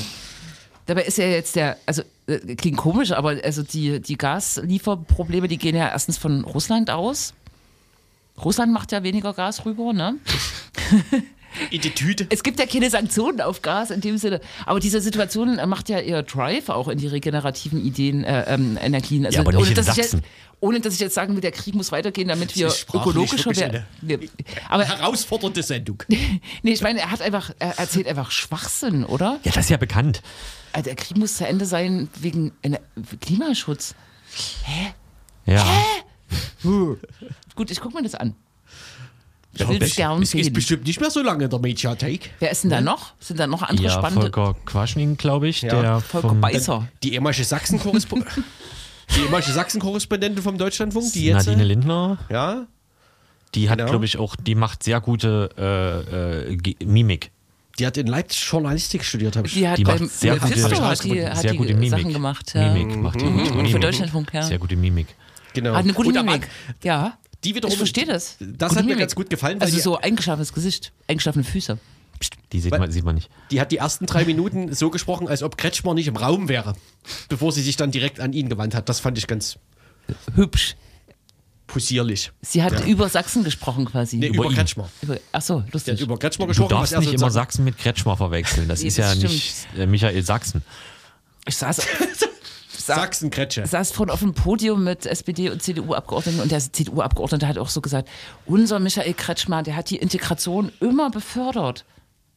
Dabei 0.86 1.04
ist 1.04 1.18
ja 1.18 1.26
jetzt 1.26 1.54
der, 1.54 1.76
also 1.86 2.02
äh, 2.26 2.56
klingt 2.56 2.76
komisch, 2.76 3.12
aber 3.12 3.36
also 3.44 3.62
die, 3.62 4.00
die 4.00 4.18
Gaslieferprobleme, 4.18 5.46
die 5.46 5.56
gehen 5.56 5.76
ja 5.76 5.88
erstens 5.88 6.18
von 6.18 6.44
Russland 6.44 6.90
aus. 6.90 7.32
Russland 8.44 8.72
macht 8.72 8.90
ja 8.90 9.02
weniger 9.02 9.32
Gas 9.32 9.64
rüber, 9.64 9.92
ne? 9.92 10.16
In 11.70 11.80
die 11.80 11.90
Tüte. 11.90 12.26
Es 12.30 12.42
gibt 12.42 12.58
ja 12.60 12.66
keine 12.66 12.90
Sanktionen 12.90 13.40
auf 13.40 13.62
Gas 13.62 13.90
in 13.90 14.00
dem 14.00 14.18
Sinne. 14.18 14.40
Aber 14.66 14.80
diese 14.80 15.00
Situation 15.00 15.56
macht 15.68 15.88
ja 15.88 15.98
eher 15.98 16.22
Drive 16.22 16.68
auch 16.68 16.88
in 16.88 16.98
die 16.98 17.06
regenerativen 17.08 17.84
Ideen, 17.84 18.24
äh, 18.24 18.44
ähm, 18.54 18.78
Energien. 18.80 19.26
Also, 19.26 19.36
Ja, 19.36 19.40
aber 19.42 19.52
nicht 19.52 19.60
ohne, 19.60 19.68
in 19.70 19.74
dass 19.74 19.88
ich 19.88 19.96
jetzt, 19.96 20.10
Sachsen. 20.12 20.26
ohne 20.60 20.80
dass 20.80 20.94
ich 20.94 21.00
jetzt 21.00 21.14
sagen 21.14 21.34
will, 21.34 21.40
der 21.40 21.52
Krieg 21.52 21.74
muss 21.74 21.90
weitergehen, 21.92 22.28
damit 22.28 22.56
wir 22.56 22.72
ökologischer 22.94 23.54
werden. 23.56 23.84
Aber 24.68 24.84
Herausfordernde 24.84 25.62
Sendung. 25.62 26.02
nee, 26.08 26.72
ich 26.72 26.82
meine, 26.82 27.00
er 27.00 27.10
hat 27.10 27.22
einfach, 27.22 27.50
er 27.58 27.78
erzählt 27.78 28.06
einfach 28.06 28.30
Schwachsinn, 28.30 29.04
oder? 29.04 29.40
Ja, 29.44 29.52
das 29.52 29.64
ist 29.64 29.70
ja 29.70 29.76
bekannt. 29.76 30.22
Also 30.72 30.84
der 30.84 30.94
Krieg 30.96 31.16
muss 31.16 31.36
zu 31.36 31.46
Ende 31.46 31.66
sein 31.66 32.08
wegen 32.20 32.52
Klimaschutz. 33.20 33.94
Ja. 35.46 35.64
Gut, 37.56 37.70
ich 37.70 37.80
guck 37.80 37.92
mir 37.94 38.02
das 38.02 38.14
an. 38.14 38.34
Ich 39.52 39.60
Ja, 39.60 39.68
will 39.68 39.82
es 39.82 39.96
gern 39.96 40.22
ist 40.22 40.30
sehen. 40.30 40.52
bestimmt 40.52 40.86
nicht 40.86 41.00
mehr 41.00 41.10
so 41.10 41.22
lange 41.22 41.44
in 41.44 41.50
der 41.50 41.58
Mediathek. 41.58 42.30
Wer 42.38 42.52
ist 42.52 42.62
denn 42.62 42.70
da 42.70 42.80
noch? 42.80 43.14
Sind 43.18 43.40
da 43.40 43.46
noch 43.48 43.62
andere 43.62 43.86
Ja, 43.88 43.92
spannende? 43.92 44.30
Volker 44.32 44.54
Quaschning, 44.64 45.16
glaube 45.16 45.48
ich. 45.48 45.62
Ja, 45.62 45.80
der 45.82 46.00
Volker 46.00 46.34
Beißer. 46.34 46.86
Die 47.02 47.14
ehemalige 47.14 47.42
Sachsen-Korrespondentin 47.44 48.44
die 49.16 49.20
ehemalige 49.22 49.50
Sachsen-Korrespondentin 49.52 50.42
vom 50.42 50.56
Deutschlandfunk, 50.56 51.12
die 51.12 51.24
jetzt. 51.26 51.46
Nadine 51.46 51.64
Lindner. 51.64 52.18
ja, 52.30 52.66
Die 53.56 53.68
hat, 53.68 53.78
Genau. 53.78 53.90
glaube 53.90 54.04
ich, 54.04 54.18
auch, 54.18 54.36
die 54.36 54.54
macht 54.54 54.84
sehr 54.84 55.00
gute 55.00 55.50
äh, 55.58 56.52
äh, 56.52 56.84
Mimik. 56.84 57.32
Die 57.80 57.86
hat 57.86 57.96
in 57.96 58.06
Leipzig 58.06 58.46
Journalistik 58.48 59.04
studiert, 59.04 59.34
habe 59.36 59.48
ich. 59.48 59.54
Die 59.54 59.66
hat 59.66 59.78
Die 59.78 59.84
macht 59.84 59.98
sehr 60.10 60.34
gute, 60.38 60.44
hat 60.82 61.02
die, 61.04 61.26
hat 61.26 61.38
sehr 61.38 61.50
die 61.52 61.56
gute 61.58 61.74
Mimik. 61.74 61.90
Sachen 61.90 62.12
gemacht. 62.12 62.52
Ja. 62.54 62.72
Mimik 62.72 62.96
macht 62.98 63.20
die. 63.20 63.24
Für 63.24 63.54
Mimik. 63.54 63.80
Deutschlandfunk, 63.80 64.32
ja. 64.32 64.42
Sehr 64.42 64.58
gute 64.58 64.76
Mimik. 64.76 65.08
genau. 65.54 65.70
Hat 65.74 65.82
eine 65.84 65.92
gute 65.92 66.10
Und 66.10 66.14
Mimik. 66.26 66.44
An- 66.44 66.74
Ja. 66.84 67.18
Die 67.44 67.54
wiederum- 67.54 67.72
ich 67.72 67.78
verstehe 67.78 68.04
das. 68.06 68.36
Das 68.40 68.76
hat 68.76 68.84
mir 68.84 68.96
ganz 68.96 69.14
gut 69.14 69.30
gefallen, 69.30 69.58
weil 69.60 69.66
Also 69.66 69.76
die- 69.76 69.82
so 69.82 69.98
eingeschlafenes 69.98 70.52
Gesicht, 70.52 70.92
eingeschlafene 71.08 71.44
Füße. 71.44 71.78
Die 72.52 72.60
sieht 72.60 72.76
man, 72.76 72.90
sieht 72.92 73.04
man 73.04 73.14
nicht. 73.14 73.30
Die 73.50 73.60
hat 73.62 73.72
die 73.72 73.78
ersten 73.78 74.04
drei 74.04 74.24
Minuten 74.26 74.74
so 74.74 74.90
gesprochen, 74.90 75.26
als 75.26 75.42
ob 75.42 75.56
Kretschmer 75.56 75.94
nicht 75.94 76.06
im 76.08 76.16
Raum 76.16 76.48
wäre, 76.50 76.74
bevor 77.30 77.50
sie 77.52 77.62
sich 77.62 77.76
dann 77.76 77.92
direkt 77.92 78.20
an 78.20 78.34
ihn 78.34 78.50
gewandt 78.50 78.74
hat. 78.74 78.90
Das 78.90 79.00
fand 79.00 79.16
ich 79.16 79.26
ganz 79.26 79.56
Hübsch. 80.34 80.76
possierlich. 81.66 82.32
Sie 82.42 82.62
hat 82.62 82.84
über 82.86 83.08
Sachsen 83.08 83.44
gesprochen 83.44 83.86
quasi. 83.86 84.16
Nee, 84.18 84.26
über. 84.28 84.50
Kretschmer. 84.52 84.90
Über, 85.00 85.16
ach 85.32 85.40
so, 85.40 85.60
Die 85.60 85.66
hat 85.66 85.72
lustig. 85.72 86.00
über 86.00 86.18
Kretschmer 86.18 86.44
Du 86.46 86.48
gesprochen. 86.48 86.68
darfst 86.70 86.92
was 86.92 86.98
er 87.04 87.10
nicht 87.10 87.14
immer 87.14 87.30
Sachsen 87.30 87.64
mit 87.64 87.78
Kretschmer 87.78 88.16
verwechseln. 88.16 88.68
Das 88.68 88.80
Nee, 88.82 88.88
ist 88.88 88.98
das 88.98 89.14
ja 89.22 89.28
nicht 89.28 89.54
äh, 89.78 89.86
Michael 89.86 90.22
Sachsen. 90.22 90.62
Ich 91.46 91.56
saß, 91.56 91.78
Sachsen-Kretsche. 92.96 93.66
saß 93.66 93.92
vorhin 93.92 94.12
auf 94.12 94.20
dem 94.20 94.34
Podium 94.34 94.84
mit 94.84 95.06
SPD- 95.06 95.50
und 95.50 95.62
CDU-Abgeordneten 95.62 96.40
und 96.40 96.50
der 96.50 96.60
CDU-Abgeordnete 96.60 97.46
hat 97.48 97.58
auch 97.58 97.68
so 97.68 97.80
gesagt, 97.80 98.08
unser 98.46 98.78
Michael 98.78 99.14
Kretschmer, 99.14 99.62
der 99.62 99.76
hat 99.76 99.90
die 99.90 99.96
Integration 99.96 100.70
immer 100.80 101.10
befördert 101.10 101.84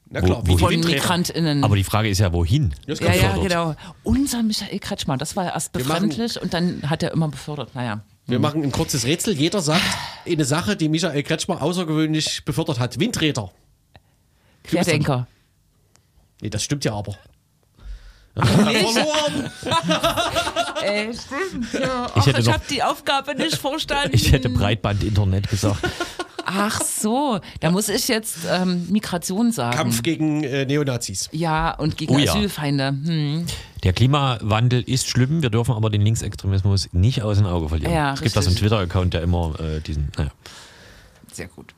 Na 0.10 0.22
klar, 0.22 0.42
Wo- 0.46 0.58
wie 0.58 0.62
wo- 0.62 0.70
die 0.70 0.82
von. 0.82 0.92
MigrantInnen. 0.92 1.64
Aber 1.64 1.76
die 1.76 1.84
Frage 1.84 2.10
ist 2.10 2.20
ja, 2.20 2.32
wohin? 2.34 2.74
Ja, 2.88 3.14
ja, 3.14 3.36
genau. 3.38 3.76
Unser 4.04 4.44
Michael 4.44 4.80
Kretschmer, 4.80 5.18
das 5.18 5.36
war 5.36 5.46
erst 5.54 5.72
befremdlich 5.74 6.40
und 6.42 6.54
dann 6.54 6.90
hat 6.90 7.02
er 7.04 7.12
immer 7.14 7.28
befördert. 7.30 7.74
Naja. 7.76 8.04
Wir 8.26 8.40
machen 8.40 8.64
ein 8.64 8.72
kurzes 8.72 9.06
Rätsel. 9.06 9.34
Jeder 9.34 9.62
sagt 9.62 9.82
eine 10.26 10.46
Sache, 10.46 10.76
die 10.78 10.88
Michael 10.88 11.24
Kretschmer 11.24 11.62
außergewöhnlich 11.62 12.46
befördert 12.46 12.80
hat. 12.80 12.98
Windräder. 13.00 13.52
Querdenker. 14.64 15.28
Nee, 16.42 16.50
das 16.50 16.64
stimmt 16.64 16.86
ja 16.86 16.94
aber. 16.94 17.18
Verloren! 18.36 19.52
Ey, 20.84 21.12
stimmt, 21.14 21.74
ja. 21.74 22.08
Ich 22.16 22.26
hätte 22.26 22.40
ich 22.40 22.46
noch- 22.48 22.54
habe 22.54 22.64
die 22.70 22.82
Aufgabe 22.84 23.36
nicht 23.36 23.56
verstanden. 23.58 24.12
Ich 24.14 24.32
hätte 24.32 24.50
Breitband-Internet 24.50 25.50
gesagt. 25.50 25.80
Ach 26.46 26.82
so, 26.82 27.40
da 27.62 27.72
muss 27.72 27.88
ich 27.90 28.08
jetzt 28.10 28.40
ähm, 28.50 28.88
Migration 28.90 29.52
sagen. 29.52 29.78
Kampf 29.78 30.04
gegen 30.04 30.44
äh, 30.44 30.66
Neonazis. 30.66 31.30
Ja, 31.32 31.72
und 31.76 31.96
gegen 31.98 32.14
Oh 32.14 32.18
ja. 32.18 32.32
Asylfeinde. 32.34 32.88
Hm. 32.90 33.46
Der 33.84 33.94
Klimawandel 33.94 34.82
ist 34.82 35.08
schlimm, 35.08 35.42
wir 35.42 35.50
dürfen 35.50 35.74
aber 35.74 35.90
den 35.90 36.02
Linksextremismus 36.02 36.90
nicht 36.92 37.22
aus 37.22 37.38
dem 37.38 37.46
Auge 37.46 37.70
verlieren. 37.70 37.94
Ja, 37.94 38.14
es 38.14 38.22
gibt 38.22 38.36
da 38.36 38.42
so 38.42 38.50
einen. 38.50 38.58
Twitter-Account, 38.58 39.14
der 39.14 39.22
immer 39.22 39.54
äh, 39.60 39.80
diesen. 39.80 40.12
Naja. 40.18 40.32
Sehr 41.32 41.48
gut. 41.48 41.74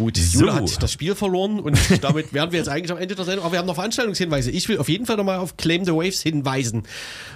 Gut, 0.00 0.16
So. 0.16 0.40
Jule 0.40 0.54
hat 0.54 0.82
das 0.82 0.92
Spiel 0.92 1.14
verloren 1.14 1.60
und 1.60 1.78
damit 2.02 2.32
wären 2.32 2.50
wir 2.52 2.58
jetzt 2.58 2.68
eigentlich 2.70 2.90
am 2.90 2.96
Ende 2.96 3.14
der 3.14 3.24
Sendung. 3.26 3.44
Aber 3.44 3.52
wir 3.52 3.58
haben 3.58 3.66
noch 3.66 3.74
Veranstaltungshinweise. 3.74 4.50
Ich 4.50 4.66
will 4.68 4.78
auf 4.78 4.88
jeden 4.88 5.04
Fall 5.04 5.16
nochmal 5.18 5.36
auf 5.38 5.58
Claim 5.58 5.84
the 5.84 5.92
Waves 5.92 6.22
hinweisen. 6.22 6.84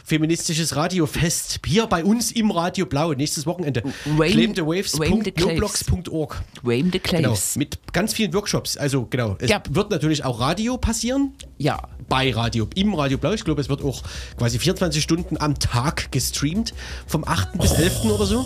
Feministisches 0.03 0.75
Radiofest 0.75 1.61
hier 1.67 1.85
bei 1.87 2.03
uns 2.05 2.33
im 2.33 2.51
Radio 2.51 2.87
Blau 2.87 3.13
nächstes 3.13 3.45
Wochenende. 3.45 3.83
Claimthewaves.noblogs.org. 4.17 6.43
Wayne 6.63 6.89
the 6.91 7.01
Genau, 7.01 7.21
Claves. 7.35 7.57
mit 7.57 7.79
ganz 7.93 8.15
vielen 8.15 8.33
Workshops. 8.33 8.79
Also 8.79 9.05
genau, 9.11 9.37
es 9.41 9.51
Ja. 9.51 9.63
wird 9.71 9.91
natürlich 9.91 10.25
auch 10.25 10.41
Radio 10.41 10.79
passieren. 10.79 11.35
Ja. 11.59 11.83
bei 12.09 12.31
Radio, 12.33 12.67
im 12.75 12.95
Radio 12.95 13.17
Blau. 13.19 13.33
Ich 13.33 13.45
glaube, 13.45 13.61
es 13.63 13.69
wird 13.71 13.83
auch 13.83 14.03
quasi 14.37 14.59
24 14.59 15.03
Stunden 15.03 15.39
am 15.41 15.59
Tag 15.59 16.13
gestreamt, 16.13 16.75
vom 17.07 17.25
8. 17.27 17.59
bis 17.59 17.73
11. 17.73 18.05
oder 18.11 18.27
so. 18.27 18.45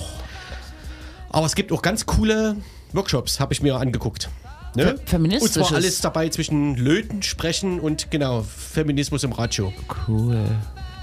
Aber 1.31 1.45
es 1.47 1.55
gibt 1.57 1.73
auch 1.73 1.83
ganz 1.83 2.07
coole 2.07 2.57
Workshops, 2.93 3.41
habe 3.41 3.53
ich 3.53 3.63
mir 3.63 3.77
angeguckt. 3.77 4.29
Ne? 4.75 4.97
Und 5.41 5.53
zwar 5.53 5.73
alles 5.73 6.01
dabei 6.01 6.29
zwischen 6.29 6.77
Löten, 6.77 7.23
Sprechen 7.23 7.81
und 7.81 8.11
genau, 8.11 8.43
Feminismus 8.43 9.25
im 9.25 9.33
Radio. 9.33 9.73
Cool. 10.07 10.45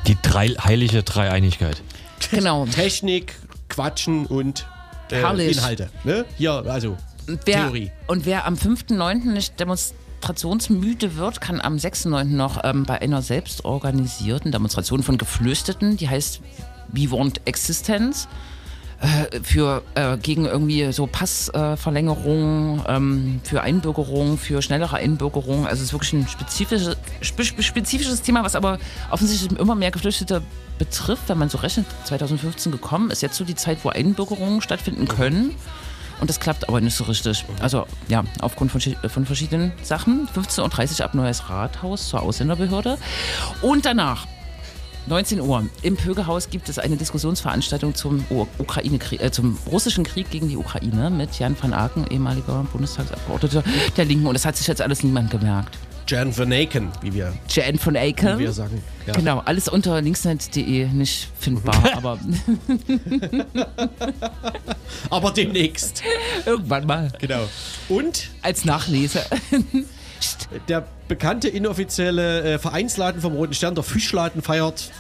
Die 0.08 0.18
drei, 0.22 0.50
heilige 0.50 1.04
Dreieinigkeit. 1.04 1.82
Genau. 2.32 2.66
Technik, 2.72 3.36
Quatschen 3.70 4.28
und 4.28 4.68
äh, 5.10 5.16
Herrlich. 5.16 5.58
Inhalte. 5.58 5.90
Ne? 6.04 6.26
Hier, 6.38 6.52
also 6.68 6.96
Wer, 7.28 7.64
Theorie. 7.64 7.92
und 8.08 8.26
wer 8.26 8.46
am 8.46 8.54
5.9. 8.54 9.32
nicht 9.32 9.60
demonstrationsmüde 9.60 11.16
wird, 11.16 11.42
kann 11.42 11.60
am 11.60 11.78
6.9. 11.78 12.26
noch 12.26 12.64
ähm, 12.64 12.84
bei 12.84 13.02
einer 13.02 13.22
selbst 13.22 13.66
organisierten 13.66 14.52
Demonstration 14.52 15.02
von 15.02 15.18
Geflüchteten, 15.18 15.98
die 15.98 16.08
heißt 16.08 16.42
Vivant 16.90 17.42
Existenz, 17.46 18.28
äh, 19.06 19.40
für 19.44 19.84
äh, 19.96 20.18
gegen 20.18 20.46
irgendwie 20.46 20.92
so 20.92 21.08
Passverlängerung, 21.08 22.84
ähm, 22.88 23.40
für 23.44 23.62
Einbürgerung, 23.62 24.38
für 24.38 24.62
schnellere 24.62 24.96
Einbürgerung. 24.98 25.66
Also 25.68 25.82
es 25.82 25.90
ist 25.90 25.94
wirklich 25.94 26.14
ein 26.14 26.28
spezifisches, 26.28 26.98
spe 27.22 27.44
spezifisches 27.44 28.22
Thema, 28.22 28.44
was 28.44 28.56
aber 28.56 28.80
offensichtlich 29.12 29.58
immer 29.60 29.76
mehr 29.76 29.92
Geflüchtete 29.92 30.42
betrifft, 30.78 31.30
wenn 31.30 31.38
man 31.38 31.50
so 31.50 31.58
rechnet. 31.60 31.86
2015 32.06 32.72
gekommen 32.72 33.12
ist 33.12 33.22
jetzt 33.22 33.36
so 33.38 33.44
die 33.44 33.56
Zeit, 33.56 33.80
wo 33.84 33.90
Einbürgerungen 33.90 34.62
stattfinden 34.62 35.08
können. 35.08 35.56
Und 36.22 36.30
das 36.30 36.40
klappt 36.40 36.70
aber 36.70 36.80
nicht 36.80 36.96
so 36.96 37.04
richtig. 37.04 37.44
Also 37.62 37.86
ja, 38.08 38.24
aufgrund 38.40 38.72
von, 38.72 38.80
schi- 38.80 38.96
von 39.10 39.26
verschiedenen 39.26 39.74
Sachen. 39.84 40.28
15.30 40.34 41.00
Uhr 41.00 41.06
ab 41.06 41.14
Neues 41.14 41.50
Rathaus 41.50 42.08
zur 42.10 42.22
Ausländerbehörde. 42.22 42.98
Und 43.62 43.86
danach 43.86 44.26
19 45.08 45.42
Uhr. 45.42 45.68
Im 45.84 45.96
Pögehaus 45.96 46.50
gibt 46.50 46.70
es 46.70 46.80
eine 46.80 46.98
Diskussionsveranstaltung 46.98 47.94
zum, 47.96 48.26
Ukraine 48.58 49.00
äh, 49.20 49.32
zum 49.32 49.58
russischen 49.72 50.04
Krieg 50.04 50.30
gegen 50.32 50.50
die 50.50 50.58
Ukraine 50.58 51.10
mit 51.10 51.38
Jan 51.38 51.56
van 51.60 51.74
Aken, 51.74 52.08
ehemaliger 52.10 52.66
Bundestagsabgeordneter 52.72 53.64
der 53.96 54.06
Linken. 54.06 54.28
Und 54.28 54.34
das 54.34 54.46
hat 54.46 54.58
sich 54.58 54.68
jetzt 54.68 54.82
alles 54.82 55.04
niemand 55.04 55.30
gemerkt. 55.30 55.78
Jan 56.08 56.38
Van 56.38 56.54
Aken, 56.54 56.90
wie 57.02 57.16
wir, 57.16 57.34
Jan 57.50 57.80
van 57.84 57.98
Aken. 57.98 58.38
wie 58.38 58.44
wir 58.44 58.54
sagen. 58.54 58.84
Ja. 59.08 59.14
Genau, 59.14 59.40
alles 59.40 59.68
unter 59.68 60.00
linksnet.de 60.02 60.88
nicht 60.90 61.30
findbar, 61.40 61.82
aber 61.96 62.20
Aber 65.10 65.32
demnächst. 65.32 66.04
irgendwann 66.46 66.86
mal 66.86 67.12
Genau. 67.20 67.48
Und 67.90 68.30
als 68.44 68.66
Nachlese. 68.66 69.24
Der 70.68 70.86
bekannte 71.08 71.48
inoffizielle 71.48 72.56
äh, 72.56 72.60
Vereinsladen 72.60 73.22
vom 73.22 73.34
Roten 73.34 73.54
Stern, 73.54 73.76
der 73.76 73.84
Fischladen, 73.84 74.42
feiert 74.42 74.92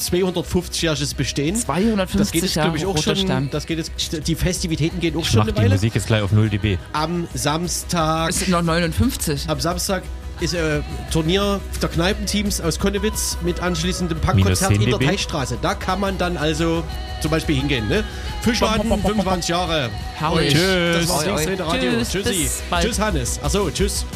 250-jähriges 0.00 1.14
Bestehen. 1.14 1.56
250 1.56 2.18
Das 2.18 2.32
geht 2.32 2.42
jetzt, 2.42 2.54
Jahre 2.54 2.68
glaube 2.68 2.78
ich, 2.78 2.86
auch 2.86 2.96
Roter 2.96 3.16
schon. 3.16 3.26
Stern. 3.26 3.48
Das 3.50 3.66
geht 3.66 3.78
jetzt, 3.78 4.26
die 4.26 4.34
Festivitäten 4.34 5.00
gehen 5.00 5.16
auch 5.16 5.20
Ich 5.20 5.28
schon 5.28 5.38
mach 5.38 5.44
eine 5.44 5.52
die 5.52 5.58
Weile. 5.58 5.74
Musik 5.74 5.94
jetzt 5.94 6.06
gleich 6.06 6.22
auf 6.22 6.32
0 6.32 6.48
dB. 6.48 6.78
Am 6.92 7.28
Samstag, 7.34 8.30
Es 8.30 8.40
sind 8.40 8.50
noch 8.50 8.62
59. 8.62 9.48
am 9.48 9.60
Samstag 9.60 10.02
ist 10.40 10.54
äh, 10.54 10.80
Turnier 11.12 11.60
der 11.82 11.88
Kneipenteams 11.90 12.62
aus 12.62 12.78
Konnewitz 12.78 13.36
mit 13.42 13.60
anschließendem 13.60 14.18
Punkkonzert 14.20 14.72
in 14.72 14.80
10 14.80 14.90
der. 14.90 14.98
Teichstraße. 14.98 15.58
Da 15.60 15.74
kann 15.74 16.00
man 16.00 16.16
dann 16.16 16.38
also 16.38 16.82
zum 17.20 17.30
Beispiel 17.30 17.56
hingehen. 17.56 17.88
Ne? 17.88 18.04
Fischladen, 18.40 18.88
25 18.88 19.50
Jahre. 19.50 19.90
Herrlich. 20.14 20.54
Das 20.54 21.08
war's 21.08 21.26
Radio. 21.26 21.92
Tschüss, 21.92 22.10
Tschüssi. 22.10 22.48
Tschüss, 22.80 22.98
Hannes. 22.98 23.38
Achso, 23.42 23.70
tschüss. 23.70 24.06